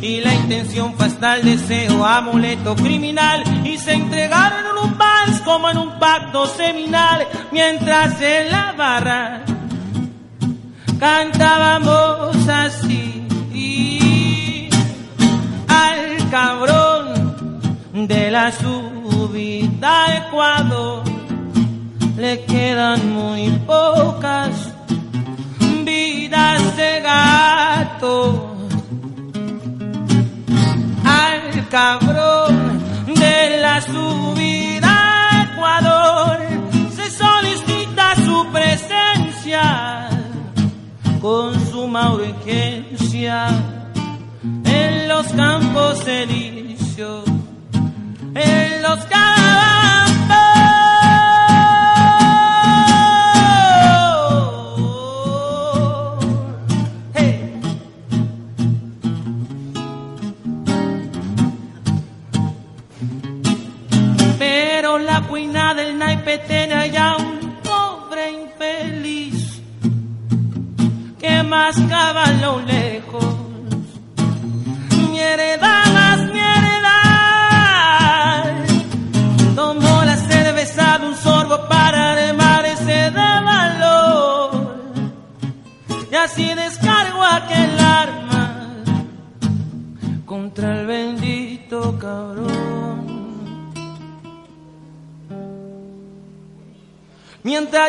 Y 0.00 0.20
la 0.20 0.34
intención 0.34 0.94
fue 0.94 1.06
hasta 1.06 1.36
el 1.36 1.44
deseo, 1.44 2.04
amuleto 2.04 2.76
criminal, 2.76 3.42
y 3.64 3.76
se 3.76 3.92
entregaron 3.92 4.66
en 4.66 4.90
un 4.90 4.98
vals 4.98 5.40
como 5.42 5.68
en 5.70 5.78
un 5.78 5.98
pacto 5.98 6.46
seminal, 6.46 7.26
mientras 7.50 8.20
en 8.20 8.50
la 8.50 8.72
barra 8.72 9.44
cantábamos 10.98 12.48
así. 12.48 13.22
Al 15.68 16.30
cabrón 16.30 17.60
de 17.92 18.30
la 18.30 18.52
subida 18.52 20.04
a 20.04 20.16
Ecuador 20.18 21.02
le 22.16 22.44
quedan 22.44 23.12
muy 23.12 23.50
pocas 23.66 24.72
vidas 25.84 26.76
de 26.76 27.00
gato. 27.00 28.56
Al 31.04 31.68
cabrón 31.68 32.82
de 33.06 33.60
la 33.60 33.80
subida 33.80 34.92
a 35.30 35.42
Ecuador 35.52 36.38
se 36.94 37.10
solicita 37.10 38.14
su 38.16 38.46
presencia 38.52 40.05
con 41.26 41.52
suma 41.72 42.14
urgencia 42.14 43.48
en 44.64 45.08
los 45.08 45.26
campos 45.32 46.06
elíseos, 46.06 47.24
en 48.32 48.82
los 48.82 48.98
campos. 49.06 50.15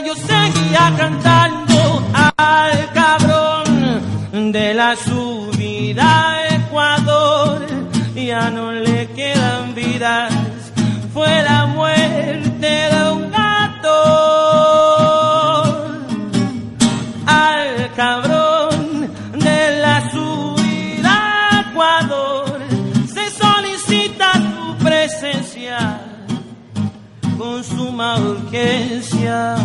Yo 0.03 0.13
seguía 0.15 0.93
cantando 0.97 1.36
con 27.57 27.63
suma 27.63 28.19
urgencia. 28.19 29.55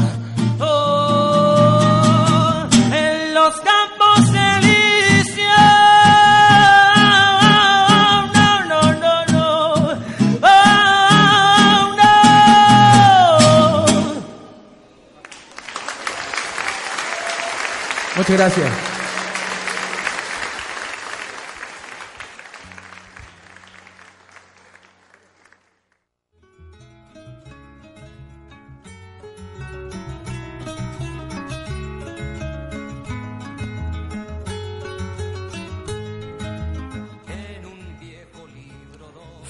Oh, 0.60 2.64
en 2.92 3.34
los 3.34 3.54
campos 3.60 4.28
elíseos. 4.34 5.46
No, 8.32 8.64
no, 8.64 8.94
no, 8.94 9.26
no. 9.32 9.98
Oh, 10.42 11.94
no. 11.98 12.12
Muchas 18.16 18.36
gracias. 18.36 18.81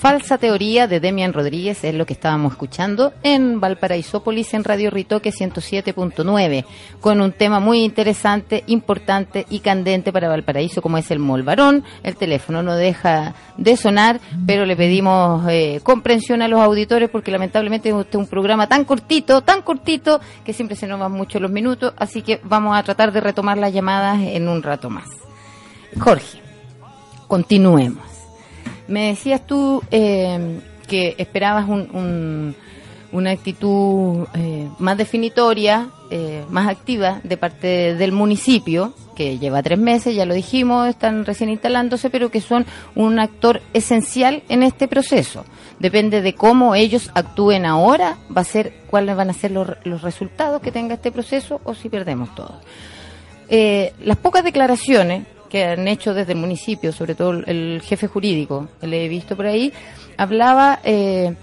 Falsa 0.03 0.37
teoría 0.37 0.89
de 0.89 0.99
Demian 0.99 1.33
Rodríguez 1.33 1.85
es 1.85 1.95
lo 1.95 2.07
que 2.07 2.15
estábamos 2.15 2.55
escuchando 2.55 3.13
en 3.23 3.61
Valparaísópolis 3.61 4.53
en 4.53 4.65
Radio 4.65 4.91
Ritoque 4.91 5.31
107.9 5.31 6.65
con 7.01 7.21
un 7.21 7.31
tema 7.31 7.61
muy 7.61 7.85
interesante, 7.85 8.65
importante 8.67 9.47
y 9.49 9.61
candente 9.61 10.13
para 10.13 10.29
Valparaíso 10.29 10.83
como 10.83 10.99
es 10.99 11.09
el 11.13 11.21
Molvarón. 11.21 11.85
El 12.03 12.17
teléfono 12.17 12.65
no 12.65 12.75
deja 12.75 13.37
de 13.57 13.77
sonar, 13.77 14.21
pero 14.45 14.67
le 14.67 14.75
pedimos 14.75 15.47
eh, 15.49 15.79
comprensión 15.85 16.43
a 16.43 16.49
los 16.49 16.61
auditores 16.61 17.09
porque 17.09 17.31
lamentablemente 17.31 17.91
es 17.91 18.15
un 18.17 18.27
programa 18.27 18.67
tan 18.67 18.85
cortito, 18.85 19.43
tan 19.43 19.63
cortito 19.63 20.21
que 20.45 20.53
siempre 20.53 20.77
se 20.77 20.89
nos 20.89 20.99
van 20.99 21.13
mucho 21.13 21.39
los 21.39 21.53
minutos, 21.53 21.95
así 21.97 22.23
que 22.23 22.41
vamos 22.43 22.77
a 22.77 22.83
tratar 22.83 23.13
de 23.13 23.21
retomar 23.21 23.57
las 23.57 23.73
llamadas 23.73 24.19
en 24.21 24.49
un 24.49 24.65
rato 24.65 24.91
más. 24.91 25.07
Jorge, 25.97 26.41
continuemos. 27.29 28.12
Me 28.93 29.09
decías 29.09 29.41
tú 29.47 29.83
eh, 29.91 30.61
que 30.87 31.15
esperabas 31.17 31.67
un, 31.69 31.81
un- 31.95 32.55
una 33.13 33.31
actitud 33.31 34.27
eh, 34.35 34.69
más 34.79 34.97
definitoria, 34.97 35.89
eh, 36.11 36.45
más 36.49 36.67
activa 36.69 37.21
de 37.25 37.37
parte 37.37 37.95
del 37.95 38.11
municipio, 38.13 38.95
que 39.15 39.39
lleva 39.39 39.63
tres 39.63 39.79
meses, 39.79 40.15
ya 40.15 40.25
lo 40.25 40.33
dijimos, 40.33 40.89
están 40.89 41.25
recién 41.27 41.51
instalándose, 41.51 42.09
pero 42.09 42.31
que 42.31 42.41
son 42.41 42.65
un 42.95 43.19
actor 43.19 43.61
esencial 43.75 44.43
en 44.49 44.63
este 44.63 44.89
proceso. 44.89 45.45
Depende 45.79 46.23
de 46.23 46.35
cómo 46.35 46.75
ellos 46.75 47.11
actúen 47.15 47.67
ahora, 47.67 48.17
va 48.35 48.41
a 48.43 48.45
ser 48.45 48.73
cuáles 48.89 49.15
van 49.17 49.29
a 49.31 49.35
ser 49.35 49.51
los, 49.51 49.69
los 49.85 50.01
resultados 50.03 50.63
que 50.63 50.73
tenga 50.73 50.95
este 50.95 51.13
proceso 51.13 51.61
o 51.65 51.75
si 51.75 51.89
perdemos 51.91 52.35
todo. 52.35 52.61
Eh, 53.51 53.93
las 54.05 54.17
pocas 54.17 54.43
declaraciones 54.45 55.27
que 55.53 55.65
han 55.67 55.87
hecho 55.87 56.15
desde 56.15 56.33
el 56.33 56.39
municipio, 56.39 56.93
sobre 56.93 57.15
todo 57.15 57.33
el, 57.33 57.83
jefe 57.85 58.07
jurídico, 58.07 58.69
le 58.81 59.05
he 59.05 59.09
visto 59.09 59.37
por 59.37 59.45
ahí, 59.45 59.71
hablaba 60.17 60.81
eh, 60.83 61.35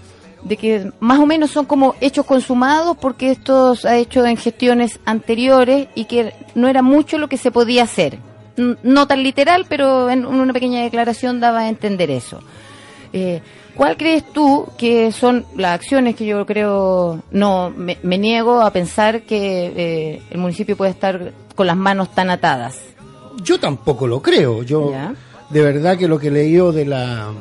de 0.42 0.56
que 0.56 0.90
más 0.98 1.20
o 1.20 1.26
menos 1.26 1.52
son 1.52 1.64
como 1.64 1.94
hechos 2.00 2.26
consumados 2.26 2.96
porque 3.00 3.30
esto 3.30 3.76
se 3.76 3.88
ha 3.88 3.96
hecho 3.96 4.26
en 4.26 4.36
gestiones 4.36 4.98
anteriores 5.04 5.86
y 5.94 6.06
que 6.06 6.34
no 6.56 6.66
era 6.66 6.82
mucho 6.82 7.18
lo 7.18 7.28
que 7.28 7.36
se 7.36 7.52
podía 7.52 7.84
hacer. 7.84 8.18
No 8.56 9.06
tan 9.06 9.22
literal, 9.22 9.66
pero 9.68 10.10
en 10.10 10.26
una 10.26 10.52
pequeña 10.52 10.82
declaración 10.82 11.38
daba 11.38 11.60
a 11.60 11.68
entender 11.68 12.10
eso. 12.10 12.40
Eh, 13.12 13.40
¿Cuál 13.76 13.96
crees 13.96 14.24
tú 14.32 14.66
que 14.76 15.12
son 15.12 15.46
las 15.56 15.76
acciones 15.76 16.16
que 16.16 16.26
yo 16.26 16.44
creo, 16.46 17.22
no, 17.30 17.70
me, 17.70 17.96
me 18.02 18.18
niego 18.18 18.60
a 18.60 18.72
pensar 18.72 19.22
que 19.22 19.72
eh, 19.76 20.22
el 20.30 20.38
municipio 20.38 20.76
puede 20.76 20.90
estar 20.90 21.32
con 21.54 21.68
las 21.68 21.76
manos 21.76 22.12
tan 22.12 22.28
atadas? 22.28 22.89
Yo 23.42 23.58
tampoco 23.60 24.06
lo 24.06 24.20
creo. 24.22 24.62
Yo 24.62 24.90
Ya. 24.90 25.14
de 25.50 25.62
verdad 25.62 25.96
que 25.98 26.08
lo 26.08 26.18
que 26.18 26.28
he 26.28 26.30
leído 26.30 26.72
de 26.72 26.84
la 26.86 27.32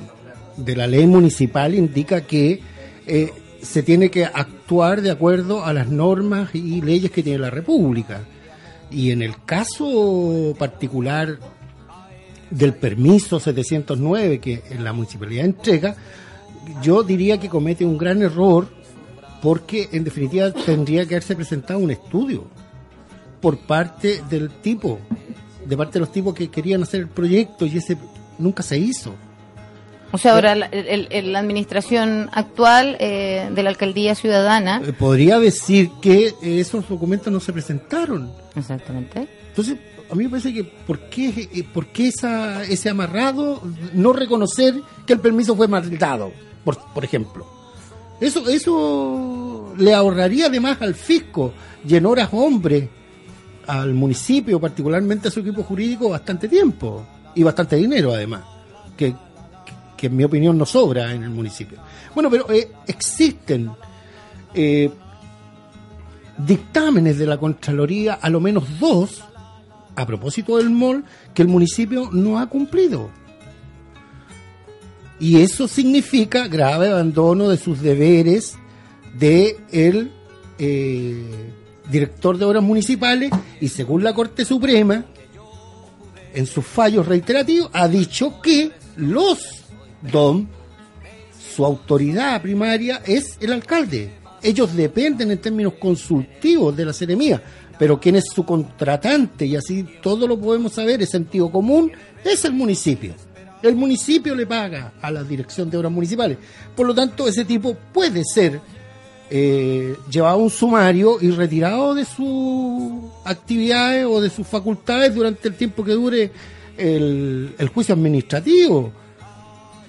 de 0.58 0.76
la 0.76 0.88
ley 0.88 1.08
municipal 1.08 1.74
indica 1.74 2.22
que 2.22 2.62
eh, 3.08 3.32
se 3.62 3.82
tiene 3.84 4.10
que 4.12 4.26
actuar 4.26 5.02
de 5.02 5.12
acuerdo 5.12 5.64
a 5.66 5.74
las 5.74 5.88
normas 5.88 6.54
y 6.54 6.82
leyes 6.82 7.12
que 7.12 7.24
tiene 7.24 7.40
la 7.40 7.50
República. 7.50 8.22
Y 8.92 9.12
en 9.12 9.22
el 9.22 9.36
caso 9.46 10.54
particular 10.58 11.38
del 12.50 12.74
permiso 12.74 13.40
709 13.40 14.40
que 14.40 14.64
la 14.80 14.92
municipalidad 14.94 15.46
entrega, 15.46 15.96
yo 16.82 17.04
diría 17.04 17.40
que 17.40 17.50
comete 17.50 17.86
un 17.86 17.98
gran 17.98 18.22
error 18.22 18.68
porque 19.42 19.90
en 19.92 20.04
definitiva 20.04 20.52
tendría 20.52 21.06
que 21.06 21.16
haberse 21.16 21.36
presentado 21.36 21.80
un 21.80 21.92
estudio 21.92 22.46
por 23.42 23.58
parte 23.60 24.22
del 24.30 24.50
tipo, 24.50 25.00
de 25.70 25.78
parte 25.78 25.94
de 25.94 26.00
los 26.00 26.12
tipos 26.12 26.34
que 26.34 26.50
querían 26.50 26.84
hacer 26.84 27.02
el 27.02 27.08
proyecto 27.08 27.66
y 27.66 27.78
ese 27.78 27.98
nunca 28.38 28.64
se 28.64 28.78
hizo. 28.78 29.14
O 30.12 30.18
sea, 30.18 30.34
ahora 30.34 30.56
la, 30.56 30.66
el- 30.68 31.08
el- 31.12 31.32
la 31.34 31.40
administración 31.40 32.30
actual 32.34 32.98
eh, 33.00 33.48
de 33.54 33.62
la 33.64 33.70
alcaldía 33.70 34.16
ciudadana. 34.16 34.82
Eh, 34.84 34.92
Podría 34.94 35.38
decir 35.40 35.92
que 36.02 36.34
eh, 36.42 36.60
esos 36.60 36.90
documentos 36.90 37.32
no 37.32 37.40
se 37.40 37.54
presentaron. 37.54 38.32
Exactamente. 38.56 39.28
Entonces, 39.50 39.78
a 40.12 40.16
mí 40.16 40.24
me 40.24 40.30
parece 40.32 40.52
que 40.52 40.64
¿por 40.64 41.00
qué, 41.12 41.48
eh, 41.54 41.64
por 41.72 41.86
qué 41.88 42.08
esa, 42.08 42.64
ese 42.64 42.90
amarrado 42.90 43.62
no 43.94 44.12
reconocer 44.12 44.74
que 45.06 45.14
el 45.14 45.20
permiso 45.20 45.56
fue 45.56 45.68
mal 45.68 45.96
dado, 46.00 46.32
por, 46.66 46.80
por 46.92 47.06
ejemplo? 47.06 47.46
Eso, 48.20 48.50
eso 48.50 49.74
le 49.78 49.94
ahorraría 49.94 50.48
además 50.48 50.82
al 50.82 50.96
fisco 50.96 51.54
y 51.88 51.96
en 51.96 52.06
horas 52.08 52.30
hombre 52.32 52.90
al 53.70 53.94
municipio, 53.94 54.60
particularmente 54.60 55.28
a 55.28 55.32
su 55.32 55.42
equipo 55.42 55.62
jurídico, 55.62 56.10
bastante 56.10 56.48
tiempo 56.48 57.06
y 57.36 57.44
bastante 57.44 57.76
dinero 57.76 58.12
además, 58.12 58.42
que, 58.98 59.14
que 59.96 60.08
en 60.08 60.16
mi 60.16 60.24
opinión 60.24 60.58
no 60.58 60.66
sobra 60.66 61.14
en 61.14 61.22
el 61.22 61.30
municipio. 61.30 61.78
Bueno, 62.16 62.32
pero 62.32 62.52
eh, 62.52 62.72
existen 62.88 63.70
eh, 64.56 64.90
dictámenes 66.40 67.20
de 67.20 67.28
la 67.28 67.38
Contraloría, 67.38 68.16
a 68.16 68.28
lo 68.32 68.40
menos 68.40 68.80
dos, 68.80 69.24
a 69.96 70.04
propósito 70.08 70.58
del 70.58 70.72
MOL, 70.72 71.06
que 71.36 71.44
el 71.44 71.48
municipio 71.48 72.10
no 72.12 72.40
ha 72.40 72.48
cumplido. 72.48 73.12
Y 75.20 75.42
eso 75.42 75.68
significa 75.68 76.48
grave 76.48 76.90
abandono 76.90 77.50
de 77.50 77.58
sus 77.58 77.82
deberes 77.82 78.58
de 79.20 79.58
el 79.72 80.12
eh, 80.58 81.54
director 81.90 82.38
de 82.38 82.46
obras 82.46 82.64
municipales 82.64 83.32
y 83.60 83.68
según 83.68 84.04
la 84.04 84.14
Corte 84.14 84.46
Suprema, 84.46 85.06
en 86.34 86.46
sus 86.46 86.66
fallos 86.66 87.08
reiterativos, 87.08 87.70
ha 87.74 87.88
dicho 87.88 88.42
que 88.42 88.72
los 88.98 89.64
DOM, 90.12 90.48
su 91.56 91.66
autoridad 91.66 92.42
primaria 92.42 93.02
es 93.06 93.38
el 93.40 93.54
alcalde. 93.54 94.12
Ellos 94.42 94.76
dependen 94.76 95.32
en 95.32 95.40
términos 95.40 95.74
consultivos 95.74 96.76
de 96.76 96.86
la 96.86 96.94
seremía, 96.94 97.42
pero 97.78 98.00
quien 98.00 98.16
es 98.16 98.26
su 98.34 98.46
contratante, 98.46 99.46
y 99.46 99.56
así 99.56 99.86
todo 100.02 100.28
lo 100.28 100.40
podemos 100.40 100.74
saber, 100.74 101.02
es 101.02 101.10
sentido 101.10 101.52
común, 101.52 101.92
es 102.24 102.46
el 102.46 102.54
municipio. 102.54 103.14
El 103.62 103.76
municipio 103.76 104.36
le 104.36 104.46
paga 104.46 104.94
a 105.02 105.12
la 105.12 105.24
dirección 105.24 105.70
de 105.70 105.78
obras 105.78 105.92
municipales. 105.92 106.38
Por 106.76 106.88
lo 106.88 106.96
tanto, 106.96 107.28
ese 107.28 107.44
tipo 107.44 107.76
puede 107.92 108.24
ser 108.24 108.62
eh, 109.30 109.96
llevado 110.10 110.36
a 110.36 110.44
un 110.44 110.50
sumario 110.50 111.18
y 111.22 111.32
retirado 111.32 111.94
de 111.94 112.06
sus 112.06 112.92
actividades 113.26 114.06
o 114.06 114.22
de 114.22 114.30
sus 114.30 114.48
facultades 114.48 115.14
durante 115.14 115.48
el 115.48 115.56
tiempo 115.56 115.84
que 115.84 115.92
dure 115.92 116.32
el, 116.78 117.54
el 117.58 117.68
juicio 117.70 117.94
administrativo. 117.94 118.92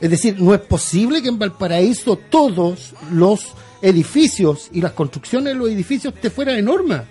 Es 0.01 0.11
decir, 0.11 0.41
no 0.41 0.55
es 0.55 0.61
posible 0.61 1.23
que 1.23 1.29
en 1.29 1.39
Valparaíso 1.39 2.17
todos 2.17 2.95
los 3.13 3.55
edificios 3.83 4.69
y 4.73 4.81
las 4.81 4.93
construcciones 4.93 5.53
de 5.53 5.59
los 5.59 5.69
edificios 5.69 6.15
te 6.15 6.31
fuera 6.31 6.53
de 6.53 6.63
norma. 6.63 7.05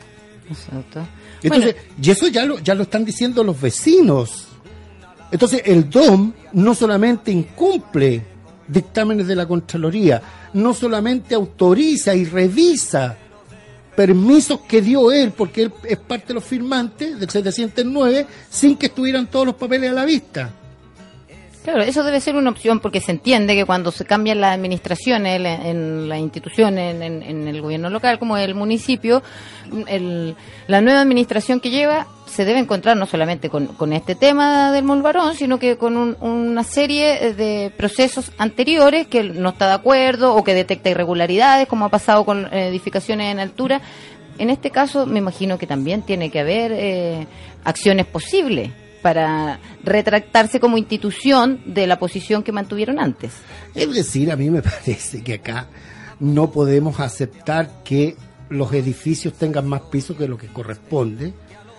Exacto. 0.50 1.06
Entonces, 1.42 1.76
y 2.02 2.10
eso 2.10 2.28
ya 2.28 2.46
lo, 2.46 2.60
ya 2.60 2.76
lo 2.76 2.84
están 2.84 3.06
diciendo 3.06 3.44
los 3.44 3.60
vecinos. 3.60 4.48
Entonces, 5.32 5.62
el 5.66 5.90
DOM 5.90 6.34
no 6.54 6.74
solamente 6.74 7.32
incumple 7.32 8.24
dictámenes 8.68 9.28
de 9.28 9.36
la 9.36 9.48
Contraloría, 9.48 10.22
no 10.54 10.74
solamente 10.74 11.36
autoriza 11.36 12.16
y 12.16 12.26
revisa 12.26 13.18
permisos 13.96 14.62
que 14.62 14.82
dio 14.82 15.12
él, 15.12 15.32
porque 15.32 15.64
él 15.64 15.74
es 15.84 15.98
parte 15.98 16.28
de 16.30 16.36
los 16.36 16.44
firmantes 16.46 17.20
del 17.20 17.30
709, 17.30 18.26
sin 18.50 18.78
que 18.78 18.86
estuvieran 18.86 19.28
todos 19.28 19.48
los 19.48 19.56
papeles 19.56 19.90
a 19.90 19.94
la 19.94 20.06
vista. 20.06 20.54
Claro, 21.70 21.84
eso 21.84 22.04
debe 22.04 22.20
ser 22.20 22.36
una 22.36 22.50
opción 22.50 22.80
porque 22.80 23.00
se 23.00 23.12
entiende 23.12 23.54
que 23.54 23.64
cuando 23.64 23.92
se 23.92 24.04
cambian 24.04 24.42
las 24.42 24.56
administraciones 24.56 25.40
en, 25.40 26.10
las 26.10 26.18
instituciones, 26.18 27.00
en, 27.00 27.48
el 27.48 27.62
gobierno 27.62 27.92
local 27.92 28.18
como 28.18 28.38
el 28.38 28.56
municipio, 28.56 29.22
el, 29.86 30.36
la 30.66 30.82
nueva 30.82 31.02
administración 31.02 31.60
que 31.60 31.70
lleva 31.70 32.08
se 32.26 32.44
debe 32.44 32.58
encontrar 32.58 32.98
no 32.98 33.06
solamente 33.06 33.52
con, 33.52 33.68
con 33.68 33.94
este 33.94 34.16
tema 34.16 34.72
del 34.72 34.84
Molvarón, 34.84 35.36
sino 35.36 35.60
que 35.60 35.78
con 35.78 35.96
un, 35.96 36.18
una 36.22 36.64
serie 36.64 37.36
de 37.36 37.72
procesos 37.78 38.32
anteriores 38.40 39.06
que 39.06 39.22
no 39.24 39.50
está 39.50 39.68
de 39.68 39.74
acuerdo 39.76 40.34
o 40.34 40.44
que 40.44 40.56
detecta 40.56 40.90
irregularidades, 40.90 41.68
como 41.68 41.86
ha 41.86 41.90
pasado 41.90 42.26
con 42.26 42.52
edificaciones 42.52 43.32
en 43.32 43.38
altura. 43.38 43.80
En 44.40 44.50
este 44.50 44.72
caso, 44.72 45.06
me 45.06 45.20
imagino 45.20 45.60
que 45.60 45.68
también 45.68 46.02
tiene 46.02 46.32
que 46.32 46.40
haber 46.40 46.72
eh, 46.74 47.28
acciones 47.64 48.08
posibles 48.08 48.72
para 49.02 49.60
retractarse 49.84 50.60
como 50.60 50.78
institución 50.78 51.62
de 51.66 51.88
la 51.88 52.00
posición 52.00 52.44
que 52.44 52.52
mantuvieron 52.52 53.00
antes. 53.00 53.34
Es 53.76 53.94
decir, 53.94 54.32
a 54.32 54.36
mí 54.36 54.50
me 54.50 54.62
parece 54.64 55.24
que 55.24 55.36
acá 55.36 55.68
no 56.20 56.52
podemos 56.52 57.00
aceptar 57.00 57.84
que 57.84 58.16
los 58.50 58.74
edificios 58.74 59.34
tengan 59.34 59.68
más 59.68 59.82
pisos 59.82 60.18
que 60.18 60.28
lo 60.28 60.38
que 60.38 60.48
corresponde 60.48 61.34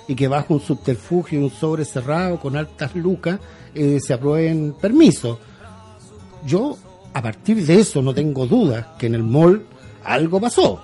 y 0.08 0.14
que 0.14 0.28
bajo 0.28 0.54
un 0.54 0.60
subterfugio 0.60 1.40
y 1.40 1.44
un 1.44 1.50
sobre 1.50 1.84
cerrado 1.84 2.38
con 2.40 2.56
altas 2.56 2.94
lucas 2.94 3.38
eh, 3.74 3.98
se 4.00 4.14
aprueben 4.14 4.74
permisos. 4.80 5.38
Yo, 6.46 6.76
a 7.12 7.22
partir 7.22 7.64
de 7.64 7.80
eso, 7.80 8.00
no 8.02 8.14
tengo 8.14 8.46
dudas 8.46 8.86
que 8.98 9.06
en 9.06 9.14
el 9.14 9.22
mall 9.22 9.66
algo 10.04 10.40
pasó. 10.40 10.82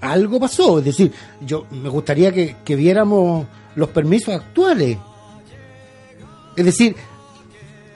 Algo 0.00 0.40
pasó. 0.40 0.78
Es 0.78 0.86
decir, 0.86 1.12
yo 1.42 1.66
me 1.70 1.88
gustaría 1.88 2.32
que 2.32 2.76
viéramos 2.76 3.46
los 3.74 3.88
permisos 3.90 4.34
actuales. 4.34 4.98
Es 6.56 6.64
decir, 6.64 6.94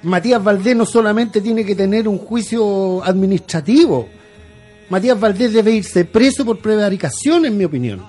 Matías 0.02 0.42
Valdés 0.42 0.76
no 0.76 0.86
solamente 0.86 1.40
tiene 1.40 1.64
que 1.64 1.74
tener 1.74 2.08
un 2.08 2.18
juicio 2.18 3.02
administrativo, 3.04 4.08
Matías 4.88 5.18
Valdés 5.18 5.52
debe 5.52 5.72
irse 5.72 6.04
preso 6.04 6.44
por 6.44 6.58
prevaricación, 6.58 7.44
en 7.44 7.56
mi 7.56 7.64
opinión. 7.64 8.04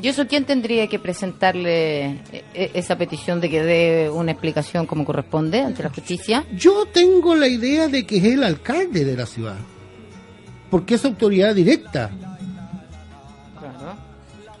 ¿Y 0.00 0.08
eso 0.08 0.26
quién 0.26 0.44
tendría 0.44 0.86
que 0.86 0.98
presentarle 0.98 2.20
esa 2.54 2.96
petición 2.96 3.40
de 3.40 3.50
que 3.50 3.62
dé 3.62 4.10
una 4.10 4.32
explicación 4.32 4.86
como 4.86 5.04
corresponde 5.04 5.60
ante 5.60 5.82
la 5.82 5.90
justicia? 5.90 6.46
Yo 6.54 6.86
tengo 6.86 7.34
la 7.34 7.48
idea 7.48 7.88
de 7.88 8.06
que 8.06 8.18
es 8.18 8.24
el 8.24 8.44
alcalde 8.44 9.04
de 9.04 9.16
la 9.16 9.26
ciudad, 9.26 9.58
porque 10.70 10.94
es 10.94 11.04
autoridad 11.04 11.54
directa. 11.54 12.10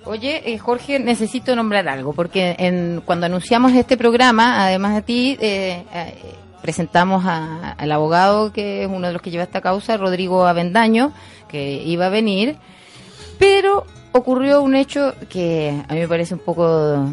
Oye, 0.04 0.52
eh, 0.52 0.58
Jorge, 0.58 0.98
necesito 0.98 1.54
nombrar 1.54 1.88
algo, 1.88 2.12
porque 2.12 2.56
en, 2.58 3.02
cuando 3.04 3.26
anunciamos 3.26 3.72
este 3.72 3.96
programa, 3.96 4.66
además 4.66 4.96
de 4.96 5.02
ti, 5.02 5.38
eh, 5.40 5.84
eh, 5.94 6.14
presentamos 6.60 7.24
al 7.24 7.92
abogado 7.92 8.52
que 8.52 8.82
es 8.82 8.88
uno 8.88 9.06
de 9.06 9.12
los 9.12 9.22
que 9.22 9.30
lleva 9.30 9.44
esta 9.44 9.60
causa, 9.60 9.96
Rodrigo 9.96 10.46
Avendaño, 10.46 11.12
que 11.48 11.82
iba 11.84 12.06
a 12.06 12.08
venir, 12.08 12.56
pero 13.38 13.84
ocurrió 14.12 14.62
un 14.62 14.74
hecho 14.74 15.14
que 15.28 15.82
a 15.88 15.94
mí 15.94 16.00
me 16.00 16.08
parece 16.08 16.34
un 16.34 16.40
poco 16.40 17.08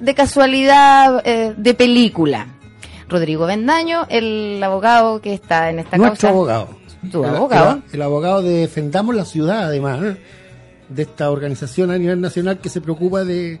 de, 0.00 0.14
casualidad 0.14 1.22
eh, 1.24 1.54
de 1.56 1.74
película. 1.74 2.46
Rodrigo 3.08 3.46
Vendaño, 3.46 4.06
el 4.08 4.62
abogado 4.62 5.20
que 5.20 5.34
está 5.34 5.70
en 5.70 5.80
esta 5.80 5.96
Nuestro 5.96 6.28
causa. 6.28 6.28
abogado. 6.28 6.68
Tu 7.10 7.24
el, 7.24 7.34
abogado. 7.34 7.82
El, 7.88 7.94
el, 7.94 8.02
abogado 8.02 8.42
de 8.42 8.52
Defendamos 8.52 9.14
la 9.16 9.24
Ciudad, 9.24 9.64
además, 9.64 10.00
¿eh? 10.02 10.16
De 10.90 11.02
esta 11.02 11.30
organización 11.30 11.90
a 11.90 11.96
nivel 11.98 12.20
nacional 12.20 12.58
que 12.58 12.68
se 12.68 12.80
preocupa 12.80 13.24
de, 13.24 13.60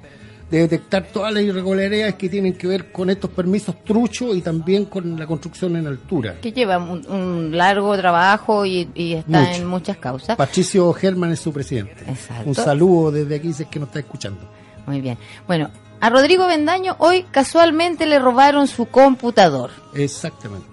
de 0.50 0.58
detectar 0.58 1.06
todas 1.12 1.32
las 1.32 1.42
irregularidades 1.44 2.16
que 2.16 2.28
tienen 2.28 2.54
que 2.54 2.66
ver 2.66 2.90
con 2.92 3.08
estos 3.08 3.30
permisos 3.30 3.82
truchos 3.84 4.36
y 4.36 4.42
también 4.42 4.84
con 4.86 5.18
la 5.18 5.26
construcción 5.26 5.76
en 5.76 5.86
altura. 5.86 6.36
Que 6.40 6.52
lleva 6.52 6.78
un, 6.78 7.06
un 7.08 7.56
largo 7.56 7.96
trabajo 7.96 8.66
y, 8.66 8.88
y 8.94 9.14
está 9.14 9.40
Mucho. 9.40 9.52
en 9.60 9.66
muchas 9.66 9.96
causas. 9.98 10.36
Patricio 10.36 10.92
Germán 10.92 11.30
es 11.32 11.40
su 11.40 11.52
presidente. 11.52 12.04
Exacto. 12.08 12.48
Un 12.48 12.54
saludo 12.54 13.12
desde 13.12 13.36
aquí 13.36 13.52
si 13.52 13.62
es 13.62 13.68
que 13.68 13.78
nos 13.78 13.88
está 13.88 14.00
escuchando. 14.00 14.40
Muy 14.86 15.00
bien. 15.00 15.16
Bueno, 15.46 15.70
a 16.00 16.10
Rodrigo 16.10 16.46
Vendaño 16.48 16.96
hoy 16.98 17.24
casualmente 17.30 18.06
le 18.06 18.18
robaron 18.18 18.66
su 18.66 18.86
computador. 18.86 19.70
Exactamente. 19.94 20.66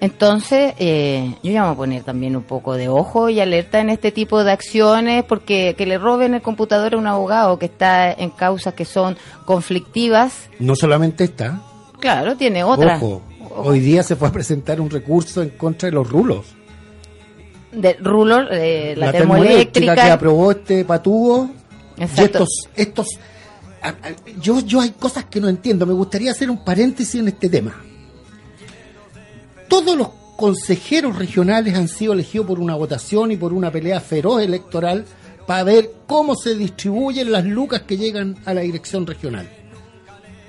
Entonces, 0.00 0.74
eh, 0.78 1.34
yo 1.42 1.52
ya 1.52 1.62
me 1.62 1.68
voy 1.68 1.74
a 1.74 1.76
poner 1.76 2.02
también 2.04 2.36
un 2.36 2.42
poco 2.42 2.74
de 2.74 2.88
ojo 2.88 3.30
y 3.30 3.40
alerta 3.40 3.80
en 3.80 3.88
este 3.88 4.12
tipo 4.12 4.44
de 4.44 4.52
acciones, 4.52 5.24
porque 5.24 5.74
que 5.76 5.86
le 5.86 5.96
roben 5.96 6.34
el 6.34 6.42
computador 6.42 6.94
a 6.94 6.98
un 6.98 7.06
abogado 7.06 7.58
que 7.58 7.66
está 7.66 8.12
en 8.12 8.30
causas 8.30 8.74
que 8.74 8.84
son 8.84 9.16
conflictivas. 9.46 10.50
No 10.58 10.76
solamente 10.76 11.24
está. 11.24 11.62
Claro, 11.98 12.36
tiene 12.36 12.62
otra. 12.62 12.96
Ojo, 12.96 13.22
hoy 13.56 13.80
día 13.80 14.02
se 14.02 14.16
fue 14.16 14.28
a 14.28 14.32
presentar 14.32 14.80
un 14.80 14.90
recurso 14.90 15.42
en 15.42 15.50
contra 15.50 15.88
de 15.88 15.94
los 15.94 16.08
rulos. 16.08 16.44
De 17.72 17.94
rulos, 17.94 18.48
eh, 18.50 18.94
la, 18.96 19.06
la 19.06 19.12
termoeléctrica. 19.12 19.94
que 19.94 20.00
aprobó 20.02 20.50
este 20.50 20.84
patubo. 20.84 21.50
Exacto. 21.96 22.20
Y 22.20 22.24
estos, 22.24 22.48
estos, 22.76 23.08
yo, 24.42 24.60
yo 24.60 24.82
hay 24.82 24.90
cosas 24.90 25.24
que 25.24 25.40
no 25.40 25.48
entiendo. 25.48 25.86
Me 25.86 25.94
gustaría 25.94 26.32
hacer 26.32 26.50
un 26.50 26.62
paréntesis 26.62 27.14
en 27.18 27.28
este 27.28 27.48
tema 27.48 27.74
todos 29.68 29.96
los 29.96 30.08
consejeros 30.36 31.16
regionales 31.16 31.74
han 31.74 31.88
sido 31.88 32.12
elegidos 32.12 32.46
por 32.46 32.60
una 32.60 32.74
votación 32.74 33.32
y 33.32 33.36
por 33.36 33.52
una 33.52 33.70
pelea 33.70 34.00
feroz 34.00 34.42
electoral 34.42 35.04
para 35.46 35.64
ver 35.64 35.90
cómo 36.06 36.34
se 36.34 36.54
distribuyen 36.54 37.32
las 37.32 37.44
lucas 37.44 37.82
que 37.82 37.96
llegan 37.96 38.36
a 38.44 38.52
la 38.52 38.60
dirección 38.60 39.06
regional. 39.06 39.48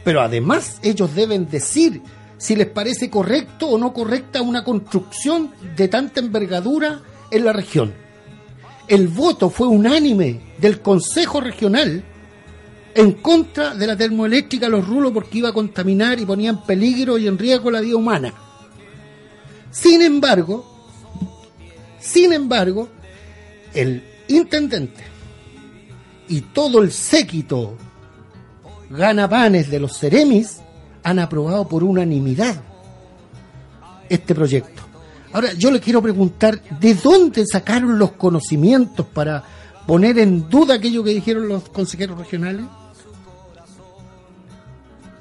Pero 0.03 0.21
además 0.21 0.79
ellos 0.83 1.13
deben 1.15 1.49
decir 1.49 2.01
si 2.37 2.55
les 2.55 2.67
parece 2.67 3.09
correcto 3.09 3.67
o 3.67 3.77
no 3.77 3.93
correcta 3.93 4.41
una 4.41 4.63
construcción 4.63 5.51
de 5.75 5.87
tanta 5.87 6.19
envergadura 6.19 7.01
en 7.31 7.45
la 7.45 7.53
región. 7.53 7.93
El 8.87 9.07
voto 9.07 9.49
fue 9.49 9.67
unánime 9.67 10.39
del 10.59 10.81
Consejo 10.81 11.41
Regional 11.41 12.03
en 12.95 13.11
contra 13.13 13.75
de 13.75 13.85
la 13.85 13.97
termoeléctrica 13.97 14.69
Los 14.69 14.87
Rulos 14.87 15.11
porque 15.11 15.39
iba 15.39 15.49
a 15.49 15.53
contaminar 15.53 16.19
y 16.19 16.25
ponía 16.25 16.49
en 16.49 16.61
peligro 16.61 17.17
y 17.17 17.27
en 17.27 17.37
riesgo 17.37 17.69
la 17.69 17.81
vida 17.81 17.97
humana. 17.97 18.33
Sin 19.79 20.01
embargo, 20.01 20.65
sin 21.99 22.33
embargo, 22.33 22.89
el 23.75 24.03
intendente 24.27 25.03
y 26.27 26.41
todo 26.41 26.81
el 26.81 26.91
séquito 26.91 27.75
ganapanes 28.89 29.69
de 29.69 29.79
los 29.79 29.99
Ceremis 29.99 30.61
han 31.03 31.19
aprobado 31.19 31.67
por 31.67 31.83
unanimidad 31.83 32.55
este 34.09 34.33
proyecto. 34.33 34.81
Ahora, 35.31 35.53
yo 35.53 35.69
le 35.69 35.79
quiero 35.79 36.01
preguntar, 36.01 36.59
¿de 36.79 36.95
dónde 36.95 37.45
sacaron 37.45 37.99
los 37.99 38.13
conocimientos 38.13 39.05
para 39.05 39.43
poner 39.85 40.17
en 40.17 40.49
duda 40.49 40.75
aquello 40.75 41.03
que 41.03 41.13
dijeron 41.13 41.47
los 41.47 41.69
consejeros 41.69 42.17
regionales? 42.17 42.65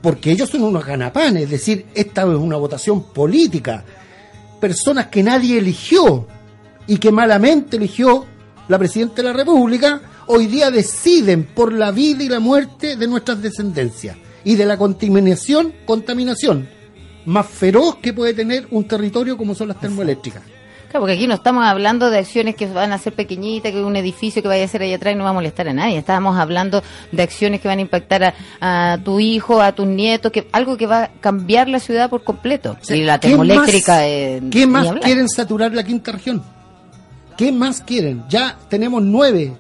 Porque 0.01 0.31
ellos 0.31 0.49
son 0.49 0.63
unos 0.63 0.87
ganapanes, 0.87 1.45
es 1.45 1.51
decir, 1.51 1.87
esta 1.95 2.23
es 2.23 2.39
una 2.39 2.57
votación 2.57 3.03
política 3.13 3.85
personas 4.61 5.07
que 5.07 5.23
nadie 5.23 5.59
eligió 5.59 6.27
y 6.87 6.99
que 6.99 7.13
malamente 7.13 7.77
eligió 7.77 8.27
la 8.69 8.79
Presidenta 8.79 9.17
de 9.17 9.23
la 9.25 9.33
República, 9.33 10.01
hoy 10.27 10.47
día 10.47 10.71
deciden 10.71 11.45
por 11.45 11.73
la 11.73 11.91
vida 11.91 12.25
y 12.25 12.29
la 12.29 12.41
muerte 12.41 12.97
de 12.97 13.07
nuestras 13.07 13.41
descendencias 13.41 14.17
y 14.45 14.55
de 14.55 14.67
la 14.67 14.77
contaminación, 14.77 15.73
contaminación 15.87 16.69
más 17.27 17.47
feroz 17.47 17.97
que 17.97 18.13
puede 18.13 18.35
tener 18.35 18.67
un 18.71 18.87
territorio 18.87 19.37
como 19.37 19.55
son 19.55 19.69
las 19.69 19.81
termoeléctricas. 19.81 20.43
Claro, 20.97 21.03
porque 21.03 21.15
aquí 21.15 21.27
no 21.27 21.35
estamos 21.35 21.63
hablando 21.65 22.09
de 22.09 22.19
acciones 22.19 22.55
que 22.57 22.65
van 22.67 22.91
a 22.91 22.97
ser 22.97 23.13
pequeñitas, 23.13 23.71
que 23.71 23.83
un 23.83 23.97
edificio 23.97 24.41
que 24.41 24.49
vaya 24.49 24.65
a 24.65 24.69
ser 24.69 24.81
ahí 24.81 24.95
atrás 24.95 25.13
y 25.13 25.17
no 25.19 25.25
va 25.25 25.31
a 25.31 25.33
molestar 25.35 25.69
a 25.69 25.75
nadie. 25.75 25.99
Estábamos 25.99 26.39
hablando 26.39 26.83
de 27.13 27.23
acciones 27.23 27.61
que 27.61 27.69
van 27.69 27.79
a 27.79 27.83
impactar 27.83 28.25
a, 28.61 28.93
a 28.93 28.99
tu 28.99 29.21
hijo, 29.21 29.61
a 29.61 29.73
tus 29.73 29.87
nietos, 29.87 30.33
que 30.33 30.49
algo 30.53 30.79
que 30.79 30.87
va 30.87 31.03
a 31.05 31.09
cambiar 31.21 31.69
la 31.69 31.81
ciudad 31.81 32.09
por 32.09 32.25
completo. 32.25 32.79
O 32.81 32.85
sea, 32.85 32.97
y 32.97 33.03
la 33.05 33.21
¿qué 33.21 33.29
termoeléctrica. 33.29 33.93
más- 33.97 34.03
eh, 34.05 34.43
¿Qué 34.51 34.67
más 34.67 34.91
quieren 35.03 35.29
saturar 35.29 35.75
la 35.75 35.85
quinta 35.85 36.13
región? 36.13 36.43
¿Qué 37.37 37.53
más 37.53 37.83
quieren? 37.83 38.25
Ya 38.31 38.57
tenemos 38.71 39.03
nueve 39.03 39.53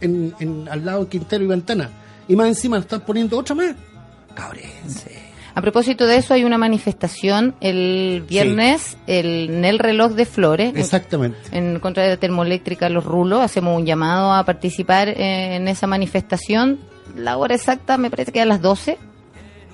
en, 0.00 0.34
en- 0.40 0.68
al 0.68 0.84
lado 0.84 1.04
de 1.04 1.08
Quintero 1.10 1.44
y 1.44 1.46
Ventana. 1.46 1.88
Y 2.26 2.34
más 2.34 2.48
encima 2.48 2.78
nos 2.78 2.86
están 2.86 3.02
poniendo 3.02 3.38
otra 3.38 3.54
más. 3.54 3.76
Cabrense. 4.34 5.19
A 5.54 5.60
propósito 5.62 6.06
de 6.06 6.16
eso, 6.16 6.34
hay 6.34 6.44
una 6.44 6.58
manifestación 6.58 7.54
el 7.60 8.24
viernes 8.28 8.96
el, 9.06 9.50
en 9.50 9.64
el 9.64 9.78
reloj 9.78 10.12
de 10.12 10.24
Flores. 10.26 10.70
en- 10.70 10.78
Exactamente. 10.78 11.38
en 11.52 11.80
contra 11.80 12.02
de 12.04 12.10
la 12.10 12.16
termoeléctrica 12.16 12.88
Los 12.88 13.04
Rulos. 13.04 13.40
Hacemos 13.42 13.76
un 13.76 13.84
llamado 13.86 14.32
a 14.32 14.44
participar 14.44 15.08
eh, 15.08 15.56
en 15.56 15.68
esa 15.68 15.86
manifestación. 15.86 16.78
La 17.16 17.36
hora 17.36 17.54
exacta 17.54 17.98
me 17.98 18.10
parece 18.10 18.30
que 18.32 18.40
a 18.40 18.46
las 18.46 18.60
12. 18.62 18.96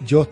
Yo 0.05 0.27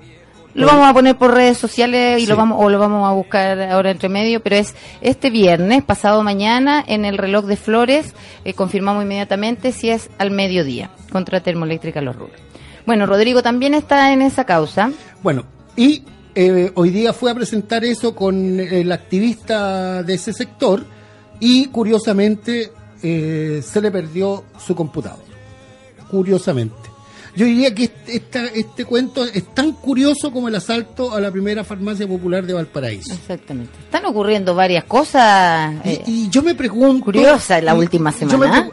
Lo 0.54 0.66
vamos 0.68 0.86
a 0.88 0.94
poner 0.94 1.16
por 1.16 1.34
redes 1.34 1.58
sociales 1.58 2.18
y 2.18 2.24
Sí. 2.24 2.26
lo 2.30 2.36
vamos 2.36 2.58
o 2.62 2.70
lo 2.70 2.78
vamos 2.78 3.08
a 3.08 3.12
buscar 3.12 3.60
ahora 3.60 3.90
entre 3.90 4.08
medio, 4.08 4.40
pero 4.40 4.54
es 4.56 4.74
este 5.00 5.28
viernes, 5.30 5.82
pasado 5.82 6.22
mañana, 6.22 6.82
en 6.86 7.04
el 7.04 7.18
reloj 7.18 7.44
de 7.46 7.56
Flores, 7.56 8.14
eh, 8.44 8.54
confirmamos 8.54 9.02
inmediatamente 9.02 9.72
si 9.72 9.90
es 9.90 10.10
al 10.18 10.30
mediodía, 10.30 10.90
contra 11.10 11.40
Termoeléctrica 11.40 12.00
Los 12.00 12.14
Rubros. 12.14 12.40
Bueno, 12.86 13.06
Rodrigo 13.06 13.42
también 13.42 13.74
está 13.74 14.12
en 14.12 14.22
esa 14.22 14.44
causa. 14.44 14.90
Bueno, 15.22 15.44
y 15.76 16.02
eh, 16.34 16.70
hoy 16.74 16.90
día 16.90 17.12
fue 17.12 17.30
a 17.30 17.34
presentar 17.34 17.84
eso 17.84 18.14
con 18.14 18.60
el 18.60 18.92
activista 18.92 20.02
de 20.02 20.14
ese 20.14 20.32
sector 20.32 20.84
y 21.40 21.66
curiosamente 21.66 22.70
eh, 23.02 23.62
se 23.64 23.80
le 23.80 23.90
perdió 23.90 24.44
su 24.58 24.74
computador. 24.74 25.24
Curiosamente. 26.10 26.74
Yo 27.36 27.46
diría 27.46 27.74
que 27.74 27.84
este, 27.84 28.16
esta- 28.16 28.46
este 28.46 28.84
cuento 28.84 29.24
es 29.24 29.52
tan 29.54 29.72
curioso 29.72 30.30
como 30.30 30.46
el 30.48 30.54
asalto 30.54 31.12
a 31.12 31.20
la 31.20 31.32
primera 31.32 31.64
farmacia 31.64 32.06
popular 32.06 32.46
de 32.46 32.52
Valparaíso. 32.52 33.12
Exactamente. 33.12 33.72
Están 33.82 34.04
ocurriendo 34.06 34.54
varias 34.54 34.84
cosas. 34.84 35.74
Y, 35.84 35.88
eh, 35.88 36.02
y 36.06 36.28
yo 36.28 36.42
me 36.42 36.54
pregunto... 36.54 37.06
Curiosa 37.06 37.60
la 37.60 37.74
última 37.74 38.12
yo 38.12 38.26
me 38.26 38.30
semana. 38.46 38.70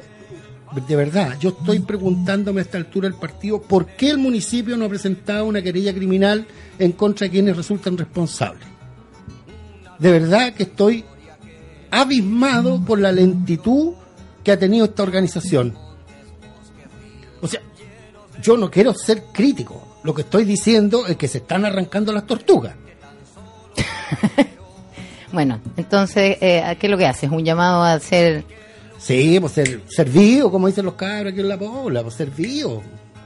De 0.71 0.95
verdad, 0.95 1.37
yo 1.39 1.49
estoy 1.49 1.79
preguntándome 1.79 2.61
a 2.61 2.63
esta 2.63 2.77
altura 2.77 3.09
del 3.09 3.19
partido 3.19 3.61
por 3.61 3.85
qué 3.87 4.09
el 4.09 4.17
municipio 4.17 4.77
no 4.77 4.85
ha 4.85 4.89
presentado 4.89 5.45
una 5.45 5.61
querella 5.61 5.93
criminal 5.93 6.47
en 6.79 6.93
contra 6.93 7.25
de 7.25 7.31
quienes 7.31 7.57
resultan 7.57 7.97
responsables. 7.97 8.63
De 9.99 10.11
verdad 10.11 10.53
que 10.53 10.63
estoy 10.63 11.03
abismado 11.91 12.83
por 12.83 12.99
la 12.99 13.11
lentitud 13.11 13.93
que 14.43 14.51
ha 14.51 14.57
tenido 14.57 14.85
esta 14.85 15.03
organización. 15.03 15.75
O 17.41 17.47
sea, 17.47 17.61
yo 18.41 18.55
no 18.55 18.71
quiero 18.71 18.93
ser 18.93 19.25
crítico. 19.33 19.99
Lo 20.03 20.15
que 20.15 20.21
estoy 20.21 20.45
diciendo 20.45 21.05
es 21.05 21.17
que 21.17 21.27
se 21.27 21.39
están 21.39 21.65
arrancando 21.65 22.13
las 22.13 22.25
tortugas. 22.25 22.75
Bueno, 25.31 25.61
entonces, 25.77 26.37
eh, 26.41 26.75
¿qué 26.77 26.87
es 26.87 26.91
lo 26.91 26.97
que 26.97 27.05
haces? 27.05 27.31
Un 27.31 27.45
llamado 27.45 27.83
a 27.83 27.93
hacer, 27.93 28.43
Sí, 29.01 29.39
pues 29.39 29.53
ser, 29.53 29.81
ser 29.87 30.09
vivo, 30.09 30.51
como 30.51 30.67
dicen 30.67 30.85
los 30.85 30.93
cabros 30.93 31.31
aquí 31.33 31.41
en 31.41 31.49
la 31.49 31.57
pobla, 31.57 32.03
pues 32.03 32.13
ser 32.13 32.29
vivo. 32.29 32.83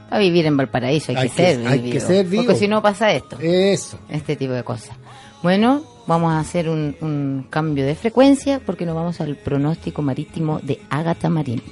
a 0.08 0.18
vivir 0.18 0.46
en 0.46 0.56
Valparaíso, 0.56 1.12
hay, 1.12 1.16
Hay 1.18 1.28
que, 1.28 1.34
que- 1.36 1.54
ser 1.54 1.66
hay 1.66 1.78
vivo, 1.80 1.92
que 1.92 2.00
ser 2.00 2.26
vivo. 2.26 2.44
Porque 2.44 2.58
si 2.58 2.68
no 2.68 2.80
pasa 2.80 3.12
esto, 3.12 3.38
Eso. 3.40 3.98
este 4.08 4.36
tipo 4.36 4.52
de 4.52 4.62
cosas. 4.64 4.96
Bueno, 5.42 5.82
vamos 6.06 6.32
a 6.32 6.40
hacer 6.40 6.68
un, 6.70 6.96
un 7.02 7.46
cambio 7.50 7.84
de 7.84 7.94
frecuencia 7.94 8.60
porque 8.64 8.86
nos 8.86 8.94
vamos 8.94 9.20
al 9.20 9.36
pronóstico 9.36 10.00
marítimo 10.02 10.60
de 10.62 10.80
Ágata 10.88 11.28
Marín. 11.28 11.62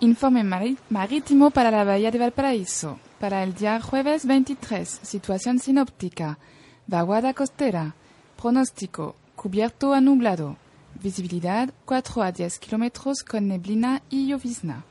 Informe 0.00 0.42
marítimo 0.90 1.50
para 1.50 1.70
la 1.70 1.84
Bahía 1.84 2.10
de 2.10 2.18
Valparaíso. 2.18 2.98
Para 3.20 3.44
el 3.44 3.54
día 3.54 3.80
jueves 3.80 4.26
23, 4.26 4.98
situación 5.02 5.60
sinóptica. 5.60 6.38
Vaguada 6.86 7.32
costera. 7.32 7.94
Pronóstico, 8.36 9.14
cubierto 9.36 9.94
a 9.94 10.00
nublado. 10.00 10.56
Visibilidad 11.00 11.72
4 11.84 12.22
a 12.22 12.32
10 12.32 12.58
kilómetros 12.58 13.22
con 13.22 13.46
neblina 13.46 14.02
y 14.10 14.26
llovizna. 14.26 14.84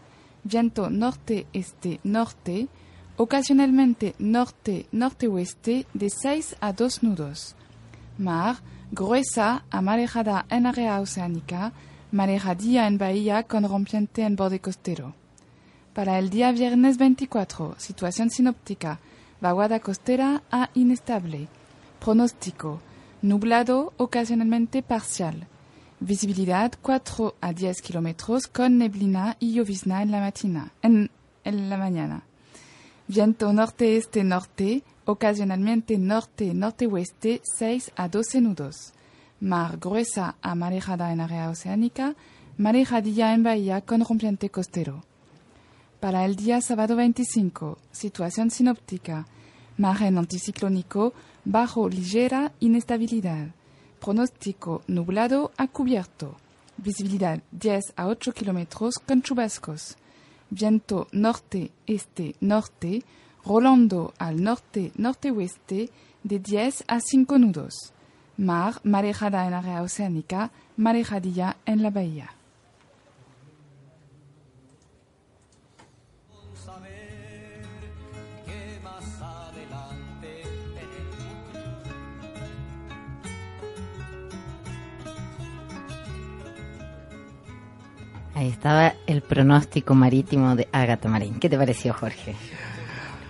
Viento 0.43 0.89
norte-este-norte, 0.89 2.69
ocasionalmente 3.17 4.15
norte-norte-oeste 4.19 5.85
de 5.93 6.09
6 6.09 6.55
a 6.61 6.71
2 6.71 7.03
nudos. 7.03 7.55
Mar, 8.17 8.57
gruesa, 8.91 9.65
amarejada 9.69 10.45
en 10.49 10.67
área 10.67 11.01
oceánica, 11.01 11.73
marejadilla 12.11 12.87
en 12.87 12.97
bahía 12.97 13.43
con 13.43 13.67
rompiente 13.67 14.23
en 14.23 14.37
borde 14.37 14.61
costero. 14.61 15.13
Para 15.93 16.17
el 16.19 16.29
día 16.29 16.53
viernes 16.53 16.97
24, 16.97 17.75
situación 17.77 18.29
sinóptica, 18.29 18.99
vaguada 19.41 19.81
costera 19.81 20.41
a 20.49 20.69
inestable. 20.73 21.49
Pronóstico, 22.03 22.81
nublado, 23.21 23.93
ocasionalmente 23.97 24.81
parcial. 24.81 25.45
Visibilidad 25.99 26.71
4 26.81 27.35
a 27.39 27.53
10 27.53 27.79
kilómetros 27.83 28.47
con 28.47 28.79
neblina 28.79 29.37
y 29.39 29.53
llovizna 29.53 30.01
en 30.01 30.09
la, 30.09 30.19
matina, 30.19 30.71
en, 30.81 31.11
en 31.43 31.69
la 31.69 31.77
mañana. 31.77 32.23
Viento 33.07 33.53
norte-este-norte, 33.53 34.81
ocasionalmente 35.05 35.99
norte-norte-oeste, 35.99 37.41
6 37.43 37.91
a 37.95 38.07
12 38.09 38.41
nudos. 38.41 38.93
Mar 39.39 39.77
gruesa 39.77 40.37
a 40.41 40.55
marejada 40.55 41.13
en 41.13 41.21
área 41.21 41.51
oceánica, 41.51 42.15
marejadilla 42.57 43.31
en 43.35 43.43
bahía 43.43 43.81
con 43.81 44.03
rompiente 44.03 44.49
costero. 44.49 45.03
Para 45.99 46.25
el 46.25 46.35
día 46.35 46.61
sábado 46.61 46.95
25, 46.95 47.77
situación 47.91 48.49
sinóptica, 48.49 49.27
margen 49.77 50.17
anticiclónico, 50.17 51.13
bajo 51.45 51.89
ligera 51.89 52.51
inestabilidad. 52.59 53.49
Pronóstico 53.99 54.81
nublado 54.87 55.51
a 55.57 55.67
cubierto. 55.67 56.37
Visibilidad 56.77 57.41
10 57.51 57.93
a 57.95 58.07
8 58.07 58.33
kilómetros 58.33 58.95
con 59.05 59.21
chubascos. 59.21 59.95
Viento 60.49 61.07
norte-este-norte, 61.11 63.03
rolando 63.45 64.13
al 64.17 64.41
norte-norte-oeste 64.41 65.89
de 66.23 66.39
10 66.39 66.83
a 66.87 66.99
5 66.99 67.37
nudos. 67.37 67.93
Mar 68.37 68.81
marejada 68.83 69.47
en 69.47 69.53
área 69.53 69.81
oceánica, 69.81 70.51
marejadilla 70.77 71.57
en 71.65 71.83
la 71.83 71.89
bahía. 71.89 72.31
Ahí 88.41 88.47
estaba 88.49 88.93
el 89.05 89.21
pronóstico 89.21 89.93
marítimo 89.93 90.55
de 90.55 90.67
Ágata 90.71 91.07
Marín. 91.07 91.35
¿Qué 91.39 91.47
te 91.47 91.59
pareció, 91.59 91.93
Jorge? 91.93 92.33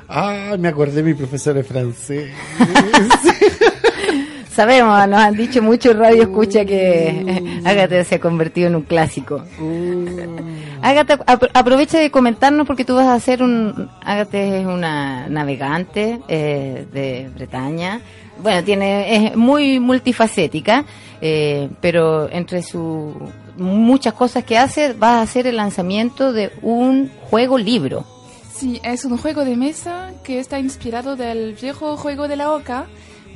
Ah, 0.07 0.55
me 0.57 0.69
acordé 0.69 0.93
de 0.93 1.03
mi 1.03 1.13
profesor 1.13 1.53
de 1.53 1.65
francés. 1.65 2.31
Sabemos, 4.55 5.05
nos 5.09 5.19
han 5.19 5.35
dicho 5.35 5.61
mucho 5.61 5.93
radio 5.93 6.23
escucha 6.23 6.63
que 6.63 7.43
Ágata 7.65 8.01
se 8.05 8.15
ha 8.15 8.19
convertido 8.21 8.67
en 8.67 8.75
un 8.77 8.83
clásico. 8.83 9.43
Ágata, 10.81 11.17
apro- 11.25 11.49
aprovecha 11.53 11.99
de 11.99 12.09
comentarnos 12.09 12.65
porque 12.65 12.85
tú 12.85 12.95
vas 12.95 13.07
a 13.07 13.13
hacer 13.15 13.43
un... 13.43 13.89
Ágata 14.05 14.37
es 14.37 14.65
una 14.65 15.27
navegante 15.27 16.21
eh, 16.29 16.85
de 16.93 17.29
Bretaña. 17.35 17.99
Bueno, 18.41 18.63
tiene 18.63 19.27
es 19.27 19.35
muy 19.35 19.79
multifacética, 19.81 20.85
eh, 21.21 21.69
pero 21.81 22.29
entre 22.31 22.61
sus 22.63 23.13
muchas 23.61 24.13
cosas 24.13 24.43
que 24.43 24.57
hace, 24.57 24.93
vas 24.93 25.17
a 25.17 25.21
hacer 25.21 25.47
el 25.47 25.57
lanzamiento 25.57 26.33
de 26.33 26.51
un 26.61 27.09
juego 27.29 27.57
libro. 27.57 28.05
Sí, 28.53 28.79
es 28.83 29.05
un 29.05 29.17
juego 29.17 29.43
de 29.45 29.55
mesa 29.55 30.11
que 30.23 30.39
está 30.39 30.59
inspirado 30.59 31.15
del 31.15 31.53
viejo 31.53 31.97
juego 31.97 32.27
de 32.27 32.35
la 32.35 32.51
oca, 32.51 32.85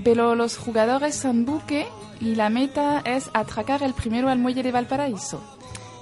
pero 0.03 0.36
los 0.36 0.57
jugadores 0.57 1.15
son 1.15 1.45
buque 1.45 1.88
y 2.19 2.36
la 2.36 2.49
meta 2.49 3.01
es 3.05 3.30
atracar 3.34 3.84
el 3.84 3.93
primero 3.93 4.30
al 4.30 4.39
muelle 4.39 4.63
de 4.63 4.71
Valparaíso. 4.71 5.41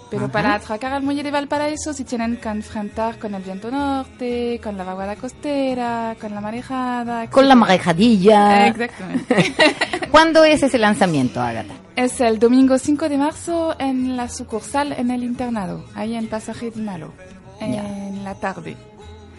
Pero 0.10 0.30
para 0.30 0.54
atracar 0.54 0.94
al 0.94 1.02
muelle 1.02 1.24
de 1.24 1.32
Valparaíso 1.32 1.92
se 1.92 2.04
tienen 2.04 2.38
que 2.38 2.48
enfrentar 2.48 3.18
con 3.18 3.34
el 3.34 3.42
viento 3.42 3.72
norte, 3.72 4.60
con 4.64 4.78
la 4.78 4.84
vaguada 4.84 5.16
costera, 5.16 6.16
con 6.22 6.36
la 6.36 6.40
marejada. 6.40 7.28
Con 7.32 7.48
la 7.48 7.56
marejadilla. 7.56 8.68
Exactamente. 8.68 9.56
¿Cuándo 10.14 10.44
es 10.46 10.62
ese 10.62 10.78
lanzamiento, 10.78 11.42
Ágata? 11.42 11.74
es 11.96 12.22
el 12.22 12.38
domingo 12.40 12.78
5 12.78 13.10
de 13.10 13.18
marzo 13.18 13.76
en 13.80 14.16
la 14.16 14.30
sucursal 14.30 14.94
en 14.94 15.10
el 15.12 15.24
internado, 15.24 15.84
ahí 15.96 16.16
en 16.16 16.28
Pasaje 16.28 16.70
de 16.72 16.82
Malo, 16.82 17.12
en 17.60 18.24
la 18.24 18.36
tarde. 18.36 18.78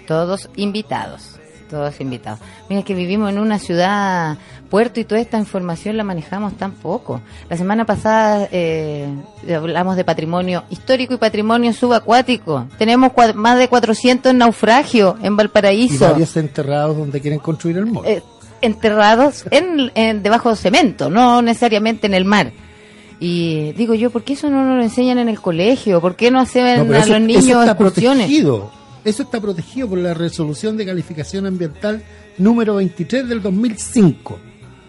Todos 0.07 0.51
invitados. 0.57 1.39
Todos 1.71 1.99
invitados. 2.01 2.41
Mira 2.69 2.83
que 2.83 2.95
vivimos 2.95 3.31
en 3.31 3.39
una 3.39 3.59
ciudad 3.59 4.37
puerto 4.69 5.01
y 5.01 5.05
toda 5.05 5.21
esta 5.21 5.39
información 5.39 5.97
la 5.97 6.05
manejamos 6.05 6.53
tan 6.57 6.73
poco. 6.73 7.21
La 7.49 7.57
semana 7.57 7.85
pasada 7.87 8.49
eh, 8.53 9.09
hablamos 9.53 9.97
de 9.97 10.05
patrimonio 10.05 10.65
histórico 10.71 11.15
y 11.15 11.17
patrimonio 11.17 11.73
subacuático. 11.73 12.67
Tenemos 12.79 13.13
cua- 13.13 13.33
más 13.35 13.59
de 13.59 13.69
400 13.69 14.35
naufragios 14.35 15.17
en 15.23 15.33
y 15.33 15.37
Valparaíso. 15.37 16.11
varios 16.11 16.37
enterrados 16.37 16.97
donde 16.97 17.21
quieren 17.21 17.39
construir 17.41 17.79
el 17.79 17.87
mall. 17.87 18.05
eh, 18.07 18.23
enterrados 18.65 19.45
en, 19.51 19.91
en- 19.95 20.23
debajo 20.23 20.51
de 20.51 20.57
cemento, 20.57 21.11
no 21.11 21.43
necesariamente 21.43 22.07
en 22.07 22.15
el 22.15 22.25
mar. 22.25 22.53
Y 23.21 23.73
digo 23.73 23.95
yo, 23.95 24.11
¿por 24.11 24.23
qué 24.25 24.33
eso 24.35 24.51
no 24.51 24.65
nos 24.65 24.77
lo 24.77 24.83
enseñan 24.83 25.19
en 25.19 25.29
el 25.29 25.41
colegio? 25.41 26.01
¿Por 26.01 26.17
qué 26.17 26.31
no 26.31 26.41
hacen 26.41 26.65
No, 26.65 26.71
a 26.71 26.75
eso, 26.75 26.85
los 26.85 27.07
eso 27.07 27.19
niños 27.21 27.45
está 27.47 27.71
excursiones? 27.73 28.25
protegido. 28.27 28.71
Eso 29.05 29.23
está 29.23 29.41
protegido 29.41 29.89
por 29.89 29.99
la 29.99 30.15
resolución 30.15 30.77
de 30.77 30.87
calificación 30.87 31.47
ambiental 31.47 32.03
número 32.39 32.77
23 32.77 33.29
del 33.29 33.41
2005. 33.43 34.39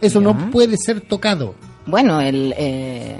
Eso 0.02 0.20
Ya. 0.20 0.26
no 0.26 0.50
puede 0.52 0.78
ser 0.78 1.02
tocado. 1.02 1.56
Bueno, 1.86 2.20
el, 2.20 2.54
eh, 2.58 3.16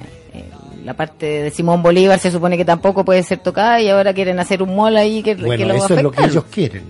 la 0.84 0.94
parte 0.96 1.26
de 1.44 1.52
Simón 1.52 1.84
Bolívar 1.84 2.20
se 2.20 2.32
supone 2.32 2.58
que 2.58 2.66
tampoco 2.66 3.06
puede 3.06 3.24
ser 3.24 3.40
tocada 3.40 3.80
y 3.82 3.90
ahora 3.90 4.14
quieren 4.14 4.40
hacer 4.40 4.64
un 4.64 4.76
mall 4.76 4.96
ahí 4.98 5.22
que, 5.22 5.36
que 5.36 5.44
Bueno, 5.46 5.66
lo 5.66 5.74
va 5.76 5.82
a 5.82 5.86
eso 5.86 5.96
es 5.96 6.04
lo 6.04 6.12
que 6.12 6.24
ellos 6.26 6.44
quieren. 6.52 6.84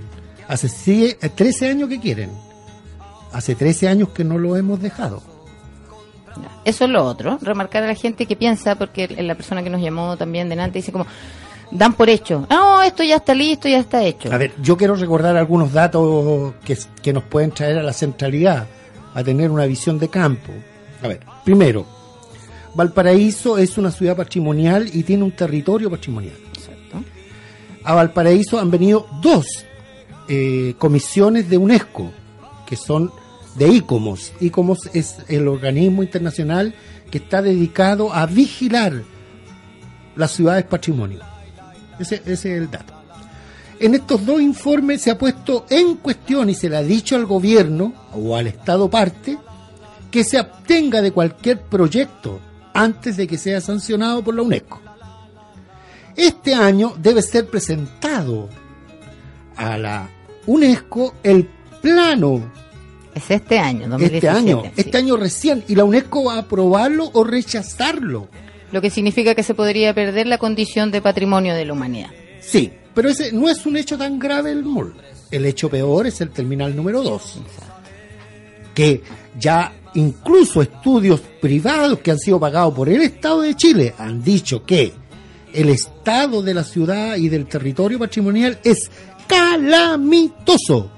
Hace 0.48 0.68
sie- 0.70 1.18
eh, 1.22 1.30
13 1.30 1.70
años 1.70 1.90
que 1.90 2.00
quieren. 2.00 2.30
Hace 3.36 3.54
13 3.54 3.90
años 3.90 4.10
que 4.10 4.24
no 4.24 4.38
lo 4.38 4.56
hemos 4.56 4.82
dejado. 4.82 5.22
Eso 6.64 6.86
es 6.86 6.90
lo 6.90 7.04
otro, 7.04 7.38
remarcar 7.42 7.84
a 7.84 7.88
la 7.88 7.94
gente 7.94 8.26
que 8.26 8.38
piensa, 8.38 8.76
porque 8.76 9.10
la 9.10 9.36
persona 9.36 9.62
que 9.62 9.70
nos 9.70 9.82
llamó 9.82 10.16
también 10.16 10.48
delante 10.48 10.80
dice 10.80 10.94
como, 10.94 11.06
dan 11.70 11.96
por 11.96 12.10
hecho, 12.10 12.48
no, 12.50 12.82
esto 12.82 13.04
ya 13.04 13.18
está 13.18 13.36
listo, 13.36 13.68
ya 13.68 13.80
está 13.80 14.06
hecho. 14.06 14.32
A 14.32 14.38
ver, 14.38 14.54
yo 14.62 14.78
quiero 14.78 14.96
recordar 14.96 15.36
algunos 15.36 15.74
datos 15.74 16.54
que, 16.64 16.78
que 17.02 17.12
nos 17.12 17.24
pueden 17.24 17.52
traer 17.52 17.78
a 17.78 17.84
la 17.84 17.92
centralidad, 17.92 18.68
a 19.14 19.22
tener 19.22 19.52
una 19.52 19.66
visión 19.66 20.00
de 20.00 20.08
campo. 20.08 20.54
A 21.04 21.10
ver, 21.10 21.20
primero, 21.44 21.86
Valparaíso 22.74 23.58
es 23.58 23.78
una 23.78 23.92
ciudad 23.92 24.16
patrimonial 24.16 24.90
y 24.94 25.04
tiene 25.04 25.24
un 25.26 25.32
territorio 25.32 25.90
patrimonial. 25.90 26.38
Exacto. 26.54 27.04
A 27.84 27.96
Valparaíso 27.96 28.60
han 28.60 28.72
venido 28.72 29.08
dos 29.22 29.46
eh, 30.30 30.74
comisiones 30.78 31.50
de 31.50 31.58
UNESCO, 31.58 32.14
que 32.66 32.78
son 32.78 33.12
de 33.56 33.68
ICOMOS. 33.68 34.34
ICOMOS 34.40 34.90
es 34.94 35.18
el 35.28 35.48
organismo 35.48 36.04
internacional 36.04 36.76
que 37.10 37.18
está 37.20 37.42
dedicado 37.42 38.14
a 38.14 38.26
vigilar 38.26 39.04
las 40.16 40.32
ciudades 40.32 40.66
patrimonio. 40.66 41.20
Ese, 42.00 42.22
es 42.26 42.46
el 42.46 42.70
dato. 42.70 42.94
En 43.80 43.94
estos 43.94 44.26
dos 44.26 44.42
informes 44.42 45.02
se 45.02 45.12
ha 45.12 45.18
puesto 45.18 45.66
en 45.70 45.96
cuestión 45.96 46.50
y 46.50 46.56
se 46.56 46.70
le 46.70 46.78
ha 46.78 46.84
dicho 46.84 47.16
al 47.16 47.26
gobierno 47.26 47.94
o 48.14 48.36
al 48.36 48.48
Estado 48.48 48.90
parte 48.90 49.38
que 50.12 50.24
se 50.24 50.38
abstenga 50.38 51.02
de 51.02 51.12
cualquier 51.12 51.62
proyecto 51.62 52.40
antes 52.74 53.18
de 53.18 53.28
que 53.28 53.38
sea 53.38 53.60
sancionado 53.60 54.24
por 54.24 54.36
la 54.36 54.44
UNESCO. 54.44 54.82
Este 56.16 56.56
año 56.56 56.94
debe 56.98 57.22
ser 57.22 57.50
presentado 57.50 58.50
a 59.58 59.78
la 59.78 60.10
UNESCO 60.46 61.16
el 61.24 61.50
plano 61.82 62.50
Es 63.16 63.32
este 63.32 63.58
año, 63.58 63.88
2017. 63.88 64.18
este 64.18 64.30
año, 64.30 64.62
sí. 64.64 64.72
este 64.76 64.98
año 64.98 65.16
recién, 65.16 65.64
y 65.70 65.76
la 65.76 65.86
UNESCO 65.86 66.26
va 66.26 66.36
a 66.36 66.40
aprobarlo 66.40 67.10
o 67.14 67.24
rechazarlo. 67.24 68.28
Lo 68.72 68.82
que 68.82 68.90
significa 68.90 69.34
que 69.34 69.44
se 69.44 69.54
podría 69.54 69.94
perder 69.94 70.28
la 70.28 70.38
condición 70.38 70.92
de 70.92 71.02
patrimonio 71.02 71.56
de 71.56 71.64
la 71.64 71.74
humanidad. 71.74 72.10
Sí, 72.42 72.72
pero 72.94 73.10
ese 73.10 73.32
no 73.32 73.50
es 73.50 73.66
un 73.66 73.78
hecho 73.78 73.98
tan 73.98 74.20
grave 74.20 74.52
el 74.52 74.64
mall. 74.64 74.94
El 75.32 75.46
hecho 75.46 75.70
peor 75.70 76.08
es 76.08 76.20
el 76.22 76.30
terminal 76.30 76.76
número 76.76 77.02
2. 77.02 77.40
Que 78.74 79.02
ya 79.40 79.72
incluso 79.94 80.62
estudios 80.62 81.22
privados 81.42 82.00
que 82.00 82.12
han 82.12 82.20
sido 82.20 82.40
pagados 82.40 82.74
por 82.74 82.90
el 82.90 83.02
Estado 83.02 83.42
de 83.42 83.56
Chile 83.56 83.94
han 83.98 84.22
dicho 84.22 84.66
que 84.66 84.94
el 85.54 85.70
estado 85.70 86.42
de 86.42 86.54
la 86.54 86.64
ciudad 86.64 87.16
y 87.16 87.30
del 87.30 87.48
territorio 87.48 87.98
patrimonial 87.98 88.60
es 88.64 88.92
calamitoso. 89.26 90.92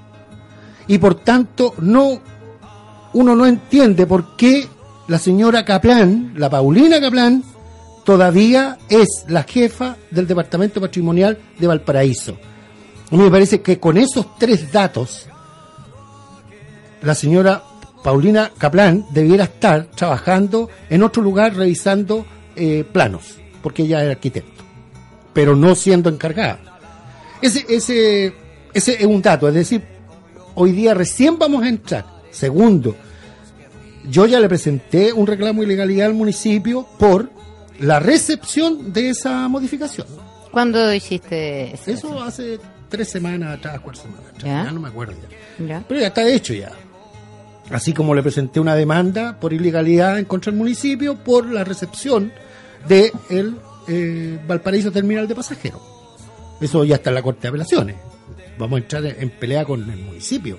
Y 0.88 0.98
por 0.98 1.16
tanto, 1.16 1.74
no 1.78 2.20
uno 3.12 3.34
no 3.34 3.46
entiende 3.46 4.06
por 4.06 4.36
qué 4.36 4.66
la 5.06 5.18
señora 5.18 5.64
Kaplan, 5.64 6.34
la 6.36 6.50
Paulina 6.50 7.00
Kaplan, 7.00 7.42
todavía 8.04 8.78
es 8.88 9.24
la 9.28 9.42
jefa 9.42 9.96
del 10.10 10.26
Departamento 10.26 10.80
Patrimonial 10.80 11.38
de 11.58 11.66
Valparaíso. 11.66 12.36
A 13.10 13.16
mí 13.16 13.22
me 13.22 13.30
parece 13.30 13.62
que 13.62 13.78
con 13.78 13.96
esos 13.96 14.36
tres 14.38 14.70
datos, 14.70 15.26
la 17.02 17.14
señora 17.14 17.62
Paulina 18.02 18.50
Kaplan 18.56 19.06
debiera 19.10 19.44
estar 19.44 19.86
trabajando 19.86 20.68
en 20.90 21.02
otro 21.02 21.22
lugar 21.22 21.54
revisando 21.54 22.26
eh, 22.54 22.84
planos, 22.90 23.36
porque 23.62 23.82
ella 23.82 24.04
es 24.04 24.10
arquitecto, 24.10 24.62
pero 25.32 25.56
no 25.56 25.74
siendo 25.74 26.10
encargada. 26.10 26.60
Ese, 27.40 27.64
ese, 27.68 28.34
ese 28.74 28.94
es 28.94 29.06
un 29.06 29.22
dato, 29.22 29.48
es 29.48 29.54
decir, 29.54 29.97
hoy 30.58 30.72
día 30.72 30.92
recién 30.92 31.38
vamos 31.38 31.62
a 31.62 31.68
entrar. 31.68 32.04
Segundo, 32.30 32.96
yo 34.10 34.26
ya 34.26 34.40
le 34.40 34.48
presenté 34.48 35.12
un 35.12 35.26
reclamo 35.26 35.60
de 35.60 35.68
ilegalidad 35.68 36.06
al 36.06 36.14
municipio 36.14 36.86
por 36.98 37.30
la 37.78 38.00
recepción 38.00 38.92
de 38.92 39.10
esa 39.10 39.46
modificación. 39.48 40.06
¿Cuándo 40.50 40.92
hiciste 40.92 41.74
eso? 41.74 41.90
Eso 41.90 42.22
hace 42.22 42.58
tres 42.88 43.08
semanas 43.08 43.58
atrás, 43.58 43.80
cuatro 43.80 44.02
semanas 44.02 44.26
atrás, 44.30 44.44
¿Ya? 44.44 44.64
ya 44.64 44.72
no 44.72 44.80
me 44.80 44.88
acuerdo 44.88 45.14
ya. 45.14 45.66
Ya. 45.66 45.84
Pero 45.86 46.00
ya 46.00 46.08
está 46.08 46.28
hecho 46.28 46.54
ya. 46.54 46.72
Así 47.70 47.92
como 47.92 48.14
le 48.14 48.22
presenté 48.22 48.58
una 48.58 48.74
demanda 48.74 49.38
por 49.38 49.52
ilegalidad 49.52 50.18
en 50.18 50.24
contra 50.24 50.50
del 50.50 50.58
municipio 50.58 51.16
por 51.18 51.46
la 51.46 51.62
recepción 51.62 52.32
de 52.88 53.12
el 53.30 53.56
eh, 53.86 54.40
Valparaíso 54.48 54.90
Terminal 54.90 55.28
de 55.28 55.34
Pasajeros. 55.34 55.82
Eso 56.60 56.82
ya 56.84 56.96
está 56.96 57.10
en 57.10 57.14
la 57.14 57.22
Corte 57.22 57.42
de 57.42 57.48
Apelaciones. 57.48 58.07
Vamos 58.58 58.78
a 58.78 58.82
entrar 58.82 59.06
en, 59.06 59.16
en 59.22 59.30
pelea 59.30 59.64
con 59.64 59.88
el 59.88 59.98
municipio. 59.98 60.58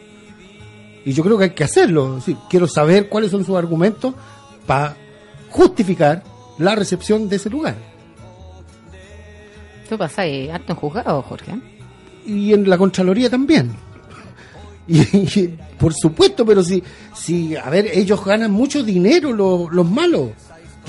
Y 1.06 1.14
yo 1.14 1.24
creo 1.24 1.38
que 1.38 1.46
hay 1.46 1.50
que 1.52 1.64
hacerlo. 1.64 2.16
Decir, 2.16 2.38
quiero 2.50 2.68
saber 2.68 3.10
cuáles 3.10 3.32
son 3.32 3.46
sus 3.46 3.56
argumentos 3.58 4.14
para 4.66 4.96
justificar 5.50 6.24
la 6.58 6.76
recepción 6.76 7.28
de 7.30 7.38
ese 7.38 7.50
lugar. 7.50 7.76
Tú 9.90 9.98
pasas 9.98 10.20
ahí 10.20 10.50
harto 10.50 10.74
en 10.74 10.78
juzgado, 10.78 11.22
Jorge. 11.24 11.54
y 12.26 12.54
en 12.54 12.70
la 12.70 12.78
Contraloría 12.78 13.30
también. 13.30 13.72
Y, 14.92 15.02
y, 15.02 15.56
por 15.78 15.94
supuesto, 15.94 16.44
pero 16.44 16.64
si, 16.64 16.82
si, 17.14 17.56
a 17.56 17.70
ver, 17.70 17.92
ellos 17.94 18.26
ganan 18.26 18.50
mucho 18.52 18.82
dinero, 18.82 19.32
los, 19.32 19.72
los 19.72 19.88
malos. 19.88 20.32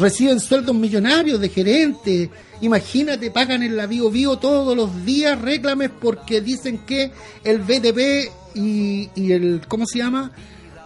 Reciben 0.00 0.40
sueldos 0.40 0.74
millonarios 0.74 1.38
de 1.40 1.48
gerente. 1.50 2.30
Imagínate, 2.62 3.30
pagan 3.30 3.62
en 3.62 3.76
la 3.76 3.86
Bio 3.86 4.10
Bio 4.10 4.36
todos 4.38 4.76
los 4.76 5.04
días 5.04 5.40
reclames 5.40 5.90
porque 6.00 6.40
dicen 6.40 6.78
que 6.78 7.12
el 7.44 7.58
BDP 7.58 8.30
y, 8.54 9.10
y 9.14 9.32
el, 9.32 9.60
¿cómo 9.68 9.84
se 9.86 9.98
llama? 9.98 10.32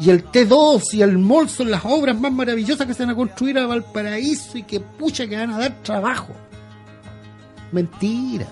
Y 0.00 0.10
el 0.10 0.24
T2 0.24 0.94
y 0.94 1.02
el 1.02 1.18
MOL 1.18 1.48
son 1.48 1.70
las 1.70 1.84
obras 1.84 2.18
más 2.18 2.32
maravillosas 2.32 2.86
que 2.86 2.94
se 2.94 3.04
van 3.04 3.10
a 3.10 3.14
construir 3.14 3.58
a 3.58 3.66
Valparaíso 3.66 4.58
y 4.58 4.64
que 4.64 4.80
pucha 4.80 5.26
que 5.28 5.36
van 5.36 5.50
a 5.50 5.58
dar 5.58 5.82
trabajo. 5.82 6.34
Mentira. 7.72 8.46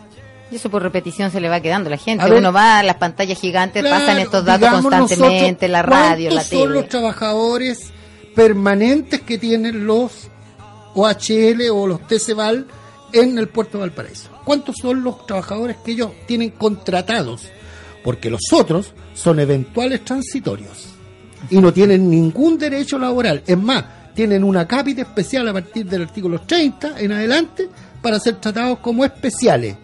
Y 0.50 0.56
eso 0.56 0.70
por 0.70 0.82
repetición 0.82 1.30
se 1.30 1.40
le 1.40 1.48
va 1.48 1.60
quedando 1.60 1.88
a 1.88 1.90
la 1.90 1.96
gente. 1.96 2.24
A 2.24 2.28
ver, 2.28 2.38
Uno 2.38 2.52
va 2.52 2.78
a 2.80 2.82
las 2.82 2.96
pantallas 2.96 3.40
gigantes, 3.40 3.82
pasan 3.82 4.04
Claro, 4.04 4.20
estos 4.20 4.44
datos 4.44 4.68
constantemente, 4.82 5.68
nosotros, 5.68 5.70
la 5.70 5.82
radio, 5.82 6.28
la 6.30 6.34
¿cuántos 6.36 6.48
son 6.50 6.68
tele. 6.68 6.74
los 6.74 6.88
trabajadores 6.88 7.90
permanentes 8.34 9.20
que 9.22 9.38
tienen 9.38 9.86
los 9.86 10.28
OHL 10.94 11.70
o 11.72 11.86
los 11.86 12.06
TCVAL 12.06 12.66
en 13.12 13.38
el 13.38 13.48
puerto 13.48 13.78
de 13.78 13.82
Valparaíso? 13.82 14.30
¿Cuántos 14.44 14.76
son 14.80 15.02
los 15.02 15.26
trabajadores 15.26 15.76
que 15.84 15.92
ellos 15.92 16.10
tienen 16.26 16.50
contratados? 16.50 17.48
Porque 18.02 18.30
los 18.30 18.40
otros 18.52 18.92
son 19.14 19.40
eventuales 19.40 20.04
transitorios 20.04 20.88
y 21.50 21.58
no 21.58 21.72
tienen 21.72 22.08
ningún 22.08 22.58
derecho 22.58 22.98
laboral. 22.98 23.42
Es 23.46 23.58
más, 23.58 23.84
tienen 24.14 24.44
una 24.44 24.66
cápita 24.66 25.02
especial 25.02 25.48
a 25.48 25.52
partir 25.52 25.86
del 25.86 26.02
artículo 26.02 26.40
30 26.40 27.00
en 27.00 27.12
adelante 27.12 27.68
para 28.00 28.18
ser 28.18 28.36
tratados 28.36 28.78
como 28.78 29.04
especiales. 29.04 29.76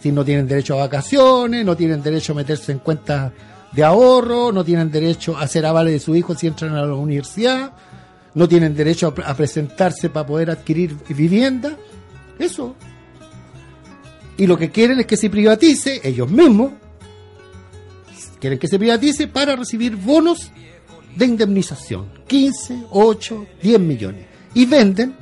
Si 0.00 0.10
no 0.10 0.24
tienen 0.24 0.48
derecho 0.48 0.74
a 0.74 0.84
vacaciones, 0.84 1.64
no 1.64 1.76
tienen 1.76 2.02
derecho 2.02 2.32
a 2.32 2.36
meterse 2.36 2.72
en 2.72 2.78
cuentas 2.78 3.32
de 3.72 3.84
ahorro, 3.84 4.50
no 4.50 4.64
tienen 4.64 4.90
derecho 4.90 5.36
a 5.36 5.42
hacer 5.42 5.64
avales 5.64 5.92
de 5.92 6.00
su 6.00 6.14
hijo 6.14 6.34
si 6.34 6.46
entran 6.46 6.74
a 6.74 6.84
la 6.84 6.94
universidad, 6.94 7.72
no 8.34 8.48
tienen 8.48 8.74
derecho 8.74 9.08
a, 9.08 9.14
pre- 9.14 9.24
a 9.24 9.34
presentarse 9.34 10.08
para 10.10 10.26
poder 10.26 10.50
adquirir 10.50 10.96
vivienda. 11.08 11.76
Eso. 12.38 12.74
Y 14.36 14.46
lo 14.46 14.56
que 14.56 14.70
quieren 14.70 15.00
es 15.00 15.06
que 15.06 15.16
se 15.16 15.28
privatice, 15.28 16.00
ellos 16.02 16.30
mismos, 16.30 16.72
quieren 18.38 18.58
que 18.58 18.68
se 18.68 18.78
privatice 18.78 19.26
para 19.28 19.54
recibir 19.56 19.96
bonos 19.96 20.50
de 21.14 21.26
indemnización. 21.26 22.10
15, 22.26 22.84
8, 22.90 23.46
10 23.62 23.80
millones. 23.80 24.26
Y 24.54 24.64
venden 24.66 25.14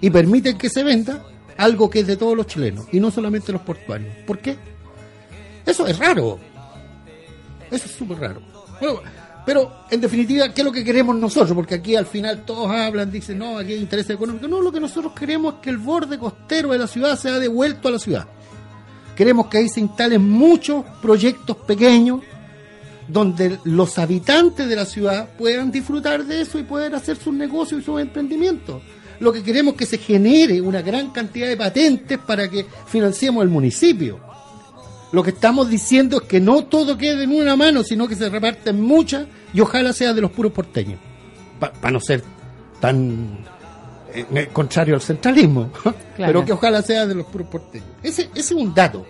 y 0.00 0.10
permiten 0.10 0.58
que 0.58 0.68
se 0.68 0.82
venda 0.82 1.24
algo 1.56 1.88
que 1.88 2.00
es 2.00 2.06
de 2.06 2.16
todos 2.16 2.36
los 2.36 2.46
chilenos 2.46 2.86
y 2.92 2.98
no 2.98 3.10
solamente 3.10 3.52
los 3.52 3.62
portuarios. 3.62 4.12
¿Por 4.26 4.38
qué? 4.40 4.56
Eso 5.64 5.86
es 5.86 5.96
raro. 5.98 6.38
Eso 7.70 7.86
es 7.86 7.92
súper 7.92 8.18
raro. 8.18 8.40
Bueno, 8.80 9.00
pero 9.44 9.84
en 9.90 10.00
definitiva, 10.00 10.52
¿qué 10.52 10.62
es 10.62 10.64
lo 10.64 10.72
que 10.72 10.84
queremos 10.84 11.16
nosotros? 11.16 11.52
Porque 11.54 11.74
aquí 11.74 11.96
al 11.96 12.06
final 12.06 12.44
todos 12.44 12.70
hablan, 12.70 13.10
dicen, 13.10 13.38
no, 13.38 13.58
aquí 13.58 13.72
hay 13.72 13.78
interés 13.78 14.08
económico. 14.08 14.48
No, 14.48 14.62
lo 14.62 14.72
que 14.72 14.80
nosotros 14.80 15.12
queremos 15.12 15.54
es 15.54 15.60
que 15.60 15.70
el 15.70 15.78
borde 15.78 16.18
costero 16.18 16.70
de 16.70 16.78
la 16.78 16.86
ciudad 16.86 17.18
sea 17.18 17.38
devuelto 17.38 17.88
a 17.88 17.92
la 17.92 17.98
ciudad. 17.98 18.26
Queremos 19.14 19.46
que 19.48 19.58
ahí 19.58 19.68
se 19.68 19.80
instalen 19.80 20.28
muchos 20.28 20.84
proyectos 21.02 21.56
pequeños 21.58 22.20
donde 23.06 23.58
los 23.64 23.98
habitantes 23.98 24.66
de 24.66 24.76
la 24.76 24.86
ciudad 24.86 25.28
puedan 25.36 25.70
disfrutar 25.70 26.24
de 26.24 26.40
eso 26.40 26.58
y 26.58 26.62
poder 26.62 26.94
hacer 26.94 27.16
sus 27.16 27.34
negocios 27.34 27.82
y 27.82 27.84
sus 27.84 28.00
emprendimientos. 28.00 28.82
Lo 29.20 29.32
que 29.32 29.42
queremos 29.42 29.74
es 29.74 29.78
que 29.78 29.86
se 29.86 29.98
genere 29.98 30.60
una 30.60 30.82
gran 30.82 31.10
cantidad 31.10 31.48
de 31.48 31.56
patentes 31.56 32.18
para 32.18 32.48
que 32.48 32.66
financiemos 32.86 33.42
el 33.44 33.50
municipio. 33.50 34.20
Lo 35.14 35.22
que 35.22 35.30
estamos 35.30 35.70
diciendo 35.70 36.16
es 36.16 36.22
que 36.24 36.40
no 36.40 36.64
todo 36.64 36.98
quede 36.98 37.22
en 37.22 37.30
una 37.30 37.54
mano, 37.54 37.84
sino 37.84 38.08
que 38.08 38.16
se 38.16 38.28
reparten 38.28 38.80
muchas 38.80 39.28
y 39.52 39.60
ojalá 39.60 39.92
sea 39.92 40.12
de 40.12 40.20
los 40.20 40.32
puros 40.32 40.50
porteños. 40.50 40.98
Para 41.60 41.92
no 41.92 42.00
ser 42.00 42.20
tan 42.80 43.38
eh, 44.12 44.26
eh, 44.34 44.48
contrario 44.52 44.96
al 44.96 45.00
centralismo, 45.00 45.70
pero 46.16 46.44
que 46.44 46.52
ojalá 46.52 46.82
sea 46.82 47.06
de 47.06 47.14
los 47.14 47.26
puros 47.26 47.46
porteños. 47.46 47.86
Ese, 48.02 48.22
ese 48.34 48.40
es 48.40 48.50
un 48.50 48.74
dato. 48.74 49.06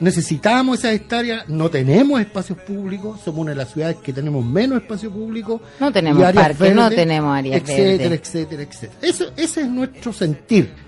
Necesitamos 0.00 0.78
esas 0.78 0.94
hectáreas, 0.94 1.46
no 1.50 1.68
tenemos 1.68 2.18
espacios 2.18 2.58
públicos, 2.60 3.20
somos 3.22 3.40
una 3.40 3.50
de 3.50 3.56
las 3.56 3.72
ciudades 3.72 3.96
que 3.96 4.14
tenemos 4.14 4.42
menos 4.42 4.80
espacio 4.80 5.10
público. 5.10 5.60
No 5.78 5.92
tenemos 5.92 6.32
parques, 6.32 6.74
no 6.74 6.88
tenemos 6.88 7.36
áreas 7.36 7.60
etcétera, 7.60 8.08
verdes. 8.08 8.20
etcétera, 8.20 8.62
etcétera. 8.62 8.98
Eso, 9.02 9.26
ese 9.36 9.60
es 9.60 9.68
nuestro 9.68 10.14
sentir. 10.14 10.85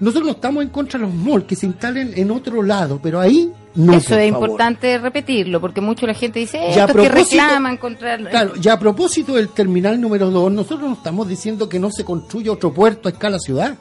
Nosotros 0.00 0.24
no 0.26 0.32
estamos 0.32 0.62
en 0.62 0.70
contra 0.70 0.98
de 0.98 1.04
los 1.06 1.14
malls 1.14 1.44
que 1.44 1.54
se 1.54 1.66
instalen 1.66 2.12
en 2.16 2.30
otro 2.30 2.62
lado, 2.62 2.98
pero 3.02 3.20
ahí 3.20 3.52
no. 3.74 3.92
Eso 3.92 4.16
es 4.18 4.30
favor. 4.30 4.48
importante 4.48 4.98
repetirlo, 4.98 5.60
porque 5.60 5.80
mucho 5.82 6.06
la 6.06 6.14
gente 6.14 6.38
dice, 6.40 6.58
estos 6.70 6.96
que 6.96 7.08
reclaman 7.08 7.76
contra... 7.76 8.14
el- 8.14 8.28
Claro, 8.28 8.52
y 8.60 8.66
a 8.68 8.78
propósito 8.78 9.34
del 9.34 9.50
terminal 9.50 10.00
número 10.00 10.30
2, 10.30 10.52
nosotros 10.52 10.88
no 10.88 10.94
estamos 10.94 11.28
diciendo 11.28 11.68
que 11.68 11.78
no 11.78 11.90
se 11.90 12.04
construya 12.04 12.50
otro 12.50 12.72
puerto 12.72 13.08
a 13.08 13.12
escala 13.12 13.38
ciudad. 13.38 13.76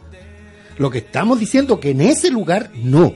Lo 0.78 0.90
que 0.92 1.00
estamos 1.00 1.40
diciendo 1.40 1.80
que 1.80 1.92
en 1.92 2.02
ese 2.02 2.30
lugar 2.30 2.70
no. 2.76 3.14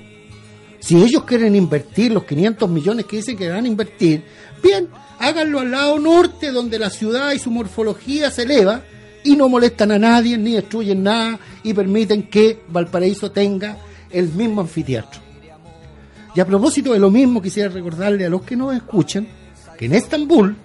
Si 0.79 1.01
ellos 1.01 1.23
quieren 1.25 1.55
invertir 1.55 2.11
los 2.11 2.23
500 2.25 2.69
millones 2.69 3.05
que 3.05 3.17
dicen 3.17 3.37
que 3.37 3.49
van 3.49 3.65
a 3.65 3.67
invertir, 3.67 4.23
bien, 4.61 4.87
háganlo 5.19 5.59
al 5.61 5.71
lado 5.71 5.99
norte, 5.99 6.51
donde 6.51 6.77
la 6.79 6.89
ciudad 6.89 7.31
y 7.33 7.39
su 7.39 7.51
morfología 7.51 8.31
se 8.31 8.43
eleva 8.43 8.81
y 9.23 9.35
no 9.35 9.49
molestan 9.49 9.91
a 9.91 9.99
nadie, 9.99 10.37
ni 10.37 10.53
destruyen 10.53 11.03
nada 11.03 11.39
y 11.63 11.73
permiten 11.73 12.23
que 12.23 12.61
Valparaíso 12.67 13.31
tenga 13.31 13.77
el 14.09 14.29
mismo 14.29 14.61
anfiteatro. 14.61 15.21
Y 16.35 16.39
a 16.39 16.45
propósito 16.45 16.93
de 16.93 16.99
lo 16.99 17.11
mismo, 17.11 17.41
quisiera 17.41 17.69
recordarle 17.69 18.25
a 18.25 18.29
los 18.29 18.41
que 18.41 18.55
nos 18.55 18.75
escuchan 18.75 19.27
que 19.77 19.85
en 19.85 19.93
Estambul, 19.93 20.55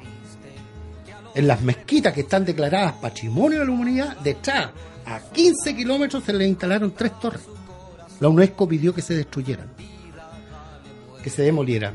en 1.35 1.47
las 1.47 1.61
mezquitas 1.63 2.13
que 2.13 2.23
están 2.23 2.45
declaradas 2.45 2.95
Patrimonio 2.95 3.61
de 3.61 3.67
la 3.67 3.71
Humanidad, 3.71 4.17
detrás, 4.19 4.71
a 5.05 5.21
15 5.21 5.77
kilómetros, 5.77 6.25
se 6.25 6.33
le 6.33 6.47
instalaron 6.47 6.93
tres 6.93 7.13
torres. 7.21 7.43
La 8.21 8.29
UNESCO 8.29 8.67
pidió 8.69 8.95
que 8.95 9.03
se 9.03 9.15
destruyeran, 9.15 9.69
que 11.23 11.31
se 11.31 11.43
demolieran, 11.43 11.95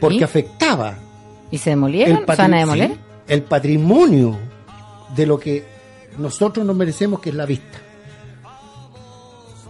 porque 0.00 0.18
¿Y? 0.18 0.22
afectaba 0.22 0.98
¿Y 1.50 1.58
se 1.58 1.70
demolieron? 1.70 2.18
¿Se 2.18 2.24
van 2.36 2.54
a 2.54 2.58
demoler? 2.58 2.90
sí, 2.90 2.96
el 3.28 3.42
patrimonio 3.42 4.36
de 5.16 5.26
lo 5.26 5.38
que 5.38 5.64
nosotros 6.18 6.64
nos 6.64 6.76
merecemos, 6.76 7.20
que 7.20 7.30
es 7.30 7.34
la 7.34 7.46
vista. 7.46 7.78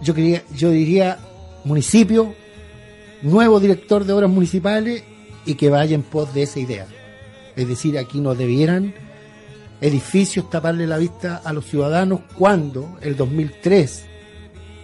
Yo, 0.01 0.13
quería, 0.13 0.43
yo 0.55 0.69
diría, 0.69 1.17
municipio, 1.63 2.33
nuevo 3.21 3.59
director 3.59 4.05
de 4.05 4.13
obras 4.13 4.29
municipales 4.29 5.03
y 5.45 5.55
que 5.55 5.69
vaya 5.69 5.95
en 5.95 6.03
pos 6.03 6.33
de 6.33 6.43
esa 6.43 6.59
idea. 6.59 6.85
Es 7.55 7.67
decir, 7.67 7.97
aquí 7.97 8.19
no 8.19 8.35
debieran 8.35 8.93
edificios 9.81 10.49
taparle 10.49 10.87
la 10.87 10.97
vista 10.97 11.41
a 11.43 11.53
los 11.53 11.65
ciudadanos 11.65 12.21
cuando 12.37 12.97
el 13.01 13.15
2003, 13.15 14.05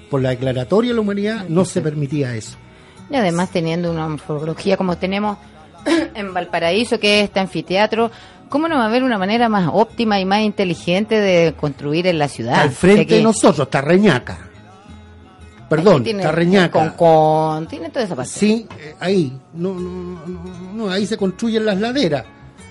por 0.09 0.21
la 0.21 0.29
declaratoria 0.29 0.91
de 0.91 0.95
la 0.95 1.01
humanidad, 1.01 1.45
no 1.47 1.65
se 1.65 1.81
permitía 1.81 2.35
eso. 2.35 2.57
Y 3.09 3.15
además 3.15 3.51
teniendo 3.51 3.91
una 3.91 4.07
morfología 4.07 4.77
como 4.77 4.97
tenemos 4.97 5.37
en 6.15 6.33
Valparaíso, 6.33 6.99
que 6.99 7.19
es 7.19 7.25
este 7.25 7.39
anfiteatro, 7.39 8.09
¿cómo 8.53 8.67
no 8.67 8.75
va 8.75 8.83
a 8.83 8.85
haber 8.85 9.01
una 9.01 9.17
manera 9.17 9.49
más 9.49 9.67
óptima 9.73 10.19
y 10.19 10.25
más 10.25 10.41
inteligente 10.41 11.19
de 11.19 11.55
construir 11.59 12.05
en 12.05 12.19
la 12.19 12.27
ciudad? 12.27 12.61
Al 12.61 12.69
frente 12.69 13.15
de 13.15 13.23
nosotros, 13.23 13.65
está 13.65 13.81
Reñaca. 13.81 14.37
Perdón, 15.67 16.03
tiene 16.03 16.19
está 16.19 16.31
Reñaca. 16.31 16.95
Concón, 16.95 17.67
tiene 17.67 17.89
toda 17.89 18.05
esa 18.05 18.15
parte. 18.15 18.31
Sí, 18.31 18.67
eh, 18.79 18.93
ahí. 18.99 19.35
No, 19.55 19.73
no, 19.73 20.19
no, 20.27 20.71
no, 20.71 20.89
ahí 20.91 21.07
se 21.07 21.17
construyen 21.17 21.65
las 21.65 21.79
laderas. 21.79 22.25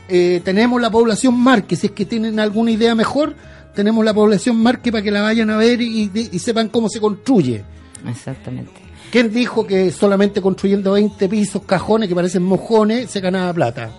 Eh, 0.09 0.41
tenemos 0.45 0.81
la 0.81 0.89
población 0.89 1.37
Marque, 1.37 1.75
si 1.75 1.89
es 1.89 1.93
que 1.93 2.05
tienen 2.05 2.39
alguna 2.39 2.71
idea 2.71 2.95
mejor, 2.95 3.35
tenemos 3.75 4.05
la 4.05 4.15
población 4.15 4.63
Marque 4.63 4.93
para 4.93 5.03
que 5.03 5.11
la 5.11 5.23
vayan 5.23 5.51
a 5.51 5.57
ver 5.57 5.81
y, 5.81 6.13
y 6.15 6.39
sepan 6.39 6.69
cómo 6.69 6.89
se 6.89 7.01
construye. 7.01 7.65
Exactamente. 8.09 8.81
¿Quién 9.11 9.33
dijo 9.33 9.67
que 9.67 9.91
solamente 9.91 10.41
construyendo 10.41 10.93
20 10.93 11.29
pisos, 11.29 11.63
cajones 11.67 12.09
que 12.09 12.15
parecen 12.15 12.45
mojones, 12.45 13.11
se 13.11 13.19
ganaba 13.19 13.53
plata? 13.53 13.91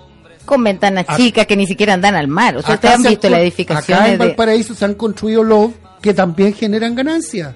Con 0.46 0.64
ventanas 0.64 1.06
chicas 1.16 1.46
que 1.48 1.56
ni 1.56 1.66
siquiera 1.68 1.96
dan 1.98 2.16
al 2.16 2.28
mar. 2.28 2.58
O 2.58 2.62
sea, 2.62 2.76
ustedes 2.76 2.96
han 2.96 3.04
visto 3.04 3.22
con- 3.22 3.32
las 3.32 3.38
Acá 3.40 3.44
edificaciones 3.44 4.06
en 4.06 4.12
de... 4.12 4.18
Valparaíso 4.26 4.74
se 4.76 4.86
han 4.86 4.96
construido 4.96 5.44
los 5.44 5.72
que 6.02 6.14
también 6.14 6.54
generan 6.54 6.96
ganancias. 6.96 7.56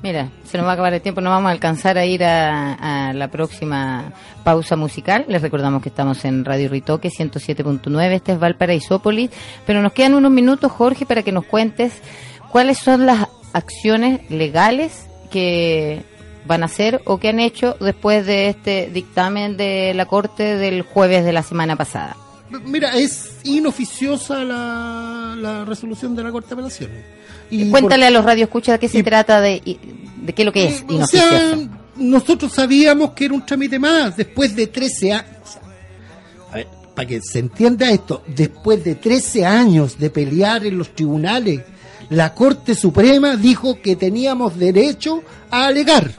Mira, 0.00 0.28
se 0.44 0.56
nos 0.56 0.64
va 0.66 0.70
a 0.70 0.72
acabar 0.74 0.94
el 0.94 1.00
tiempo, 1.00 1.20
no 1.20 1.30
vamos 1.30 1.48
a 1.48 1.52
alcanzar 1.52 1.98
a 1.98 2.04
ir 2.06 2.22
a, 2.22 3.08
a 3.08 3.12
la 3.12 3.28
próxima 3.28 4.12
pausa 4.44 4.76
musical. 4.76 5.24
Les 5.26 5.42
recordamos 5.42 5.82
que 5.82 5.88
estamos 5.88 6.24
en 6.24 6.44
Radio 6.44 6.68
Ritoque 6.68 7.08
107.9, 7.08 8.12
este 8.12 8.32
es 8.32 8.38
Valparaísópolis, 8.38 9.30
pero 9.66 9.82
nos 9.82 9.92
quedan 9.92 10.14
unos 10.14 10.30
minutos, 10.30 10.70
Jorge, 10.70 11.04
para 11.04 11.24
que 11.24 11.32
nos 11.32 11.44
cuentes 11.46 11.94
cuáles 12.52 12.78
son 12.78 13.06
las 13.06 13.26
acciones 13.52 14.30
legales 14.30 15.08
que 15.32 16.04
van 16.48 16.62
a 16.64 16.66
hacer 16.66 17.00
o 17.04 17.18
que 17.20 17.28
han 17.28 17.38
hecho 17.38 17.76
después 17.80 18.26
de 18.26 18.48
este 18.48 18.90
dictamen 18.92 19.56
de 19.56 19.92
la 19.94 20.06
Corte 20.06 20.56
del 20.56 20.82
jueves 20.82 21.24
de 21.24 21.32
la 21.32 21.44
semana 21.44 21.76
pasada. 21.76 22.16
Mira, 22.64 22.96
es 22.96 23.36
inoficiosa 23.44 24.42
la, 24.42 25.36
la 25.38 25.64
resolución 25.64 26.16
de 26.16 26.24
la 26.24 26.32
Corte 26.32 26.48
de 26.48 26.54
Apelaciones. 26.54 27.04
Y 27.50 27.70
Cuéntale 27.70 28.06
a 28.06 28.10
los 28.10 28.24
radioescuchas 28.24 28.74
de 28.74 28.78
qué 28.78 28.88
se 28.88 28.98
y- 28.98 29.02
trata, 29.02 29.40
de, 29.40 29.60
qué 29.60 29.78
es 30.42 30.44
lo 30.44 30.52
que 30.52 30.66
es 30.66 30.80
Eh, 30.80 30.84
o 31.02 31.06
sea, 31.06 31.56
nosotros 31.96 32.52
sabíamos 32.52 33.10
que 33.12 33.26
era 33.26 33.34
un 33.34 33.44
trámite 33.44 33.78
más 33.78 34.16
después 34.16 34.56
de 34.56 34.66
13 34.66 35.12
años. 35.12 35.58
A 36.50 36.56
ver, 36.56 36.66
para 36.94 37.06
que 37.08 37.20
se 37.20 37.38
entienda 37.38 37.90
esto, 37.90 38.22
después 38.26 38.82
de 38.82 38.94
13 38.94 39.44
años 39.46 39.98
de 39.98 40.08
pelear 40.10 40.64
en 40.66 40.78
los 40.78 40.94
tribunales, 40.94 41.60
la 42.10 42.32
Corte 42.34 42.74
Suprema 42.74 43.36
dijo 43.36 43.80
que 43.82 43.94
teníamos 43.96 44.58
derecho 44.58 45.22
a 45.50 45.66
alegar. 45.66 46.10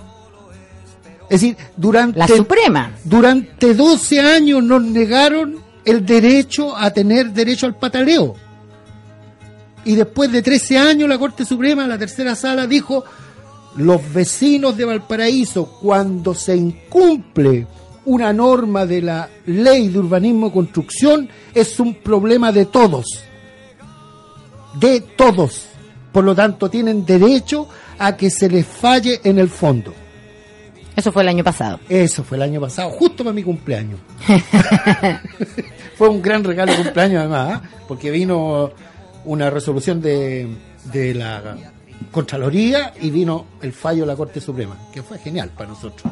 Es 1.29 1.41
decir, 1.41 1.57
durante, 1.77 2.17
La 2.17 2.27
Suprema. 2.27 2.91
durante 3.03 3.75
12 3.75 4.19
años 4.19 4.63
nos 4.63 4.81
negaron 4.81 5.57
el 5.85 6.05
derecho 6.05 6.75
a 6.75 6.91
tener 6.91 7.31
derecho 7.31 7.67
al 7.67 7.75
pataleo. 7.75 8.35
Y 9.85 9.95
después 9.95 10.31
de 10.31 10.41
13 10.41 10.77
años 10.77 11.07
la 11.07 11.19
Corte 11.19 11.45
Suprema, 11.45 11.87
la 11.87 11.97
tercera 11.97 12.35
sala, 12.35 12.67
dijo, 12.67 13.03
los 13.75 14.13
vecinos 14.13 14.75
de 14.75 14.85
Valparaíso, 14.85 15.77
cuando 15.81 16.33
se 16.33 16.55
incumple 16.55 17.67
una 18.05 18.33
norma 18.33 18.85
de 18.85 19.01
la 19.01 19.29
ley 19.45 19.89
de 19.89 19.99
urbanismo 19.99 20.47
y 20.47 20.51
construcción, 20.51 21.29
es 21.53 21.79
un 21.79 21.95
problema 21.95 22.51
de 22.51 22.65
todos. 22.65 23.05
De 24.79 25.01
todos. 25.01 25.67
Por 26.11 26.23
lo 26.23 26.33
tanto, 26.33 26.69
tienen 26.69 27.05
derecho 27.05 27.67
a 27.99 28.17
que 28.17 28.31
se 28.31 28.49
les 28.49 28.65
falle 28.65 29.21
en 29.23 29.37
el 29.37 29.49
fondo. 29.49 29.93
Eso 30.99 31.13
fue 31.13 31.23
el 31.23 31.29
año 31.29 31.45
pasado. 31.45 31.79
Eso 31.87 32.25
fue 32.25 32.35
el 32.35 32.43
año 32.43 32.59
pasado, 32.59 32.89
justo 32.89 33.23
para 33.23 33.33
mi 33.33 33.41
cumpleaños. 33.41 34.01
fue 35.97 36.09
un 36.09 36.21
gran 36.21 36.43
regalo 36.43 36.73
de 36.73 36.83
cumpleaños 36.83 37.19
además, 37.21 37.53
¿ah? 37.53 37.69
porque 37.87 38.11
vino 38.11 38.69
una 39.23 39.49
resolución 39.49 40.01
de, 40.01 40.57
la 41.15 41.55
Contraloría 42.11 42.93
y 42.99 43.11
vino 43.11 43.45
el 43.61 43.71
fallo 43.71 44.01
de 44.01 44.07
la 44.07 44.17
Corte 44.17 44.41
Suprema, 44.41 44.75
que 44.91 45.01
fue 45.01 45.19
genial 45.19 45.51
para 45.55 45.69
nosotros. 45.69 46.11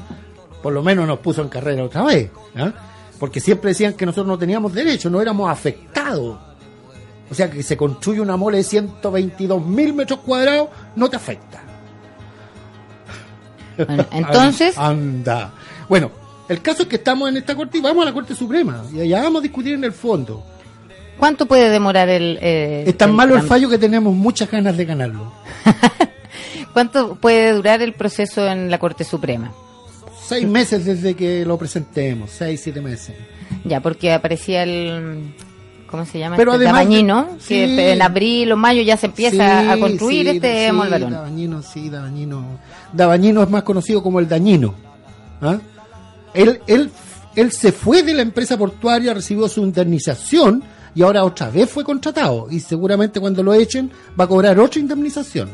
Por 0.63 0.71
lo 0.71 0.81
menos 0.81 1.05
nos 1.05 1.19
puso 1.19 1.41
en 1.41 1.49
carrera 1.49 1.83
otra 1.83 2.03
vez, 2.03 2.31
¿ah? 2.55 2.71
porque 3.19 3.41
siempre 3.41 3.71
decían 3.71 3.91
que 3.91 4.05
nosotros 4.05 4.27
no 4.27 4.38
teníamos 4.38 4.73
derecho, 4.73 5.09
no 5.09 5.21
éramos 5.21 5.49
afectados. 5.51 6.38
O 7.29 7.35
sea, 7.35 7.51
que 7.51 7.61
se 7.61 7.75
construye 7.75 8.21
una 8.21 8.38
mole 8.38 8.59
de 8.59 8.63
122 8.63 9.65
mil 9.65 9.93
metros 9.93 10.21
cuadrados, 10.21 10.69
no 10.95 11.09
te 11.09 11.17
afecta. 11.17 11.66
Bueno, 13.86 14.05
entonces, 14.11 14.78
Anda. 14.78 15.51
Bueno, 15.88 16.11
el 16.49 16.61
caso 16.61 16.84
es 16.84 16.88
que 16.89 16.95
estamos 16.97 17.30
en 17.30 17.38
esta 17.38 17.55
corte 17.55 17.78
y 17.78 17.82
vamos 17.82 18.03
a 18.03 18.05
la 18.05 18.13
Corte 18.13 18.34
Suprema. 18.36 18.84
Y 18.93 19.01
allá 19.01 19.23
vamos 19.23 19.39
a 19.39 19.43
discutir 19.43 19.73
en 19.73 19.84
el 19.84 19.91
fondo. 19.93 20.43
¿cuánto 21.17 21.47
puede 21.47 21.69
demorar 21.69 22.09
el... 22.09 22.38
eh, 22.41 22.84
Es 22.88 22.95
tan 22.97 23.09
el 23.09 23.15
malo 23.15 23.36
el 23.36 23.41
fallo 23.41 23.67
que 23.69 23.80
tenemos 23.80 24.13
muchas 24.13 24.51
ganas 24.51 24.78
de 24.78 24.86
ganarlo. 24.86 25.34
¿Cuánto 26.73 27.15
puede 27.15 27.53
durar 27.53 27.82
el 27.82 27.93
proceso 27.93 28.47
en 28.47 28.69
la 28.69 28.78
Corte 28.78 29.03
Suprema? 29.03 29.51
Seis 30.28 30.45
meses 30.47 30.86
desde 30.86 31.15
que 31.15 31.43
lo 31.45 31.57
presentemos, 31.57 32.30
seis, 32.30 32.61
siete 32.63 32.82
meses. 32.82 33.15
Ya, 33.63 33.80
porque 33.82 34.11
aparecía 34.13 34.63
el... 34.63 35.34
¿Cómo 35.89 36.05
se 36.05 36.19
llama? 36.19 36.35
Pero 36.38 36.53
este 36.53 36.65
además 36.65 36.81
de- 36.81 36.85
Dabañino, 36.85 37.27
que 37.47 37.67
sí. 37.67 37.79
en 37.79 38.01
abril 38.01 38.51
o 38.51 38.57
mayo 38.57 38.81
ya 38.81 38.97
se 38.97 39.05
empieza 39.07 39.61
Sí, 39.63 39.69
a 39.69 39.79
construir 39.79 40.29
sí, 40.29 40.35
este 40.38 40.67
sí, 40.67 40.71
molvarón. 40.73 41.11
Dabañino, 41.11 41.61
sí, 41.61 41.89
Dabañino. 41.89 42.45
Dabañino 42.93 43.43
es 43.43 43.49
más 43.49 43.63
conocido 43.63 44.03
como 44.03 44.19
el 44.19 44.27
Dañino. 44.27 44.73
¿Ah? 45.41 45.57
Él, 46.33 46.59
él, 46.67 46.91
él 47.35 47.51
se 47.51 47.71
fue 47.71 48.03
de 48.03 48.13
la 48.13 48.21
empresa 48.21 48.57
portuaria, 48.57 49.13
recibió 49.13 49.47
su 49.47 49.61
indemnización 49.63 50.63
y 50.93 51.01
ahora 51.03 51.23
otra 51.23 51.49
vez 51.49 51.69
fue 51.69 51.83
contratado. 51.83 52.47
Y 52.51 52.59
seguramente 52.59 53.19
cuando 53.19 53.41
lo 53.43 53.53
echen 53.53 53.89
va 54.19 54.25
a 54.25 54.27
cobrar 54.27 54.59
otra 54.59 54.79
indemnización. 54.81 55.49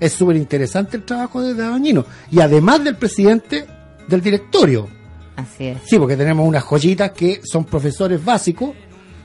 Es 0.00 0.12
súper 0.12 0.36
interesante 0.36 0.96
el 0.96 1.04
trabajo 1.04 1.40
de 1.40 1.54
Dabañino. 1.54 2.04
Y 2.30 2.40
además 2.40 2.82
del 2.84 2.96
presidente 2.96 3.66
del 4.08 4.20
directorio. 4.20 4.88
Así 5.36 5.66
es. 5.68 5.78
Sí, 5.86 5.98
porque 5.98 6.16
tenemos 6.16 6.46
unas 6.46 6.62
joyitas 6.64 7.12
que 7.12 7.40
son 7.44 7.64
profesores 7.64 8.22
básicos, 8.24 8.70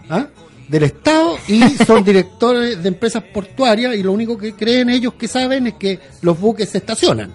¿ah? 0.10 0.28
del 0.68 0.84
Estado 0.84 1.38
y 1.48 1.62
son 1.86 2.04
directores 2.04 2.82
de 2.82 2.90
empresas 2.90 3.24
portuarias 3.24 3.96
y 3.96 4.04
lo 4.04 4.12
único 4.12 4.38
que 4.38 4.54
creen 4.54 4.90
ellos 4.90 5.14
que 5.14 5.28
saben 5.28 5.68
es 5.68 5.74
que 5.74 6.00
los 6.22 6.40
buques 6.40 6.70
se 6.70 6.78
estacionan 6.78 7.34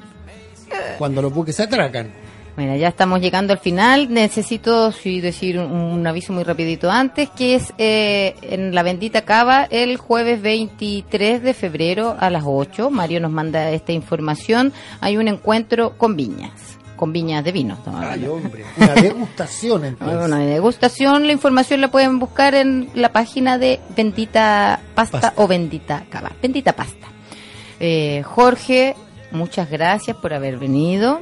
cuando 0.99 1.23
los 1.23 1.33
buques 1.33 1.57
se 1.57 1.65
atracan. 1.65 2.13
Bueno, 2.57 2.77
ya 2.77 2.89
estamos 2.89 3.21
llegando 3.21 3.53
al 3.53 3.59
final. 3.59 4.13
Necesito 4.13 4.93
sí, 4.93 5.21
decir 5.21 5.59
un, 5.59 5.73
un 5.73 6.07
aviso 6.07 6.33
muy 6.33 6.45
rapidito 6.45 6.89
antes, 6.89 7.29
que 7.31 7.57
es 7.57 7.75
eh, 7.79 8.37
en 8.43 8.75
la 8.75 8.85
bendita 8.85 9.23
cava 9.23 9.65
el 9.65 9.97
jueves 9.97 10.41
23 10.41 11.43
de 11.43 11.53
febrero 11.53 12.17
a 12.19 12.31
las 12.31 12.45
8. 12.47 12.91
Mario 12.91 13.21
nos 13.21 13.33
manda 13.33 13.71
esta 13.71 13.91
información. 13.91 14.73
Hay 15.01 15.17
un 15.17 15.27
encuentro 15.27 15.99
con 15.99 16.15
viñas, 16.15 16.74
con 16.97 17.13
viñas 17.13 17.45
de 17.45 17.53
vino. 17.53 17.77
Ay, 17.87 18.27
hombre, 18.27 18.65
una 18.77 18.95
degustación 18.95 19.85
entonces. 19.85 20.19
Bueno, 20.19 20.37
de 20.37 20.47
degustación, 20.47 21.27
la 21.27 21.33
información 21.33 21.81
la 21.81 21.89
pueden 21.91 22.19
buscar 22.19 22.55
en 22.55 22.91
la 22.95 23.13
página 23.13 23.59
de 23.59 23.81
Bendita 23.97 24.81
Pasta, 24.95 25.21
Pasta. 25.21 25.43
o 25.43 25.47
Bendita 25.47 26.05
Cava. 26.11 26.33
Bendita 26.41 26.75
Pasta. 26.75 27.09
Eh, 27.81 28.23
Jorge, 28.25 28.95
muchas 29.31 29.71
gracias 29.71 30.17
por 30.17 30.33
haber 30.35 30.59
venido. 30.59 31.21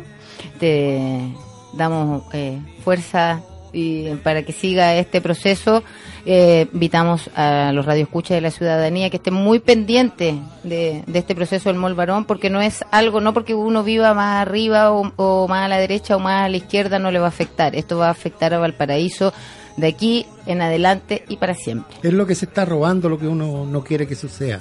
Te 0.58 1.32
damos 1.72 2.24
eh, 2.32 2.60
fuerza 2.84 3.40
y 3.72 4.10
para 4.16 4.42
que 4.42 4.52
siga 4.52 4.94
este 4.96 5.20
proceso. 5.20 5.82
Eh, 6.24 6.68
invitamos 6.72 7.30
a 7.34 7.72
los 7.72 7.84
radioescuchas 7.84 8.36
de 8.36 8.40
la 8.42 8.50
ciudadanía 8.52 9.10
que 9.10 9.16
estén 9.16 9.34
muy 9.34 9.58
pendientes 9.58 10.36
de, 10.62 11.02
de 11.06 11.18
este 11.18 11.34
proceso 11.34 11.68
del 11.68 11.78
Mol 11.78 11.94
Varón, 11.94 12.24
porque 12.26 12.48
no 12.50 12.60
es 12.60 12.84
algo, 12.92 13.20
no 13.20 13.32
porque 13.34 13.54
uno 13.54 13.82
viva 13.82 14.14
más 14.14 14.40
arriba 14.40 14.92
o, 14.92 15.12
o 15.16 15.48
más 15.48 15.64
a 15.64 15.68
la 15.68 15.78
derecha 15.78 16.14
o 16.16 16.20
más 16.20 16.44
a 16.44 16.48
la 16.48 16.56
izquierda, 16.58 16.98
no 17.00 17.10
le 17.10 17.18
va 17.18 17.26
a 17.26 17.28
afectar. 17.28 17.74
Esto 17.74 17.98
va 17.98 18.08
a 18.08 18.10
afectar 18.10 18.54
a 18.54 18.58
Valparaíso 18.58 19.32
de 19.76 19.86
aquí 19.88 20.26
en 20.46 20.60
adelante 20.62 21.24
y 21.28 21.38
para 21.38 21.54
siempre. 21.54 21.96
Es 22.02 22.12
lo 22.12 22.26
que 22.26 22.34
se 22.34 22.44
está 22.44 22.64
robando, 22.64 23.08
lo 23.08 23.18
que 23.18 23.26
uno 23.26 23.64
no 23.66 23.82
quiere 23.82 24.06
que 24.06 24.14
suceda. 24.14 24.60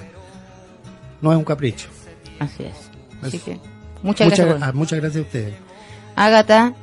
No 1.22 1.32
es 1.32 1.38
un 1.38 1.44
capricho. 1.44 1.90
Así 2.40 2.64
es. 2.64 2.90
Así 3.22 3.38
que, 3.38 3.60
muchas, 4.02 4.28
gracias. 4.30 4.48
por- 4.48 4.64
ah, 4.64 4.72
muchas 4.74 5.00
gracias 5.00 5.24
a 5.24 5.28
ustedes. 5.28 5.54
Ágata. 6.16 6.74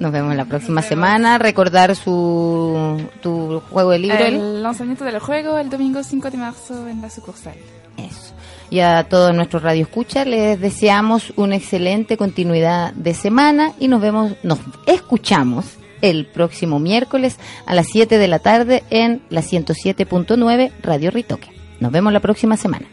Nos 0.00 0.12
vemos 0.12 0.34
la 0.34 0.46
próxima 0.46 0.80
semana. 0.80 1.36
Recordar 1.36 1.94
su 1.94 3.06
tu 3.22 3.60
juego 3.70 3.90
de 3.90 3.98
libro. 3.98 4.18
El 4.18 4.62
lanzamiento 4.62 5.04
del 5.04 5.18
juego 5.18 5.58
el 5.58 5.68
domingo 5.68 6.02
5 6.02 6.30
de 6.30 6.38
marzo 6.38 6.88
en 6.88 7.02
la 7.02 7.10
sucursal. 7.10 7.54
Eso. 7.98 8.32
Y 8.70 8.80
a 8.80 9.04
todos 9.04 9.34
nuestros 9.34 9.62
radioescuchas 9.62 10.26
les 10.26 10.58
deseamos 10.58 11.34
una 11.36 11.56
excelente 11.56 12.16
continuidad 12.16 12.94
de 12.94 13.12
semana 13.12 13.72
y 13.78 13.88
nos 13.88 14.00
vemos, 14.00 14.32
nos 14.42 14.58
escuchamos 14.86 15.66
el 16.00 16.24
próximo 16.24 16.78
miércoles 16.78 17.36
a 17.66 17.74
las 17.74 17.86
7 17.88 18.16
de 18.16 18.28
la 18.28 18.38
tarde 18.38 18.84
en 18.88 19.20
la 19.28 19.42
107.9 19.42 20.72
Radio 20.82 21.10
Ritoque. 21.10 21.50
Nos 21.78 21.92
vemos 21.92 22.12
la 22.14 22.20
próxima 22.20 22.56
semana. 22.56 22.86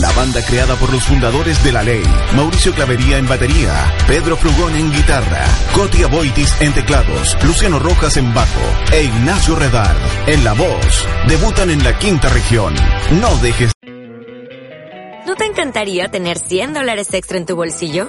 La 0.00 0.10
banda 0.12 0.44
creada 0.44 0.74
por 0.74 0.92
los 0.92 1.04
fundadores 1.04 1.62
de 1.62 1.70
la 1.70 1.84
ley, 1.84 2.02
Mauricio 2.34 2.74
Clavería 2.74 3.18
en 3.18 3.28
batería, 3.28 3.94
Pedro 4.08 4.36
Frugón 4.36 4.74
en 4.74 4.92
guitarra, 4.92 5.44
Cotia 5.72 6.08
Boitis 6.08 6.60
en 6.60 6.72
teclados, 6.72 7.36
Luciano 7.44 7.78
Rojas 7.78 8.16
en 8.16 8.34
bajo 8.34 8.60
e 8.92 9.04
Ignacio 9.04 9.54
Redar 9.54 9.94
en 10.26 10.42
la 10.42 10.54
voz. 10.54 11.06
Debutan 11.28 11.70
en 11.70 11.84
la 11.84 11.96
quinta 11.96 12.28
región. 12.28 12.74
No 13.20 13.36
dejes 13.36 13.70
¿No 15.24 15.36
te 15.36 15.44
encantaría 15.44 16.08
tener 16.08 16.38
100 16.38 16.74
dólares 16.74 17.14
extra 17.14 17.38
en 17.38 17.46
tu 17.46 17.54
bolsillo? 17.54 18.08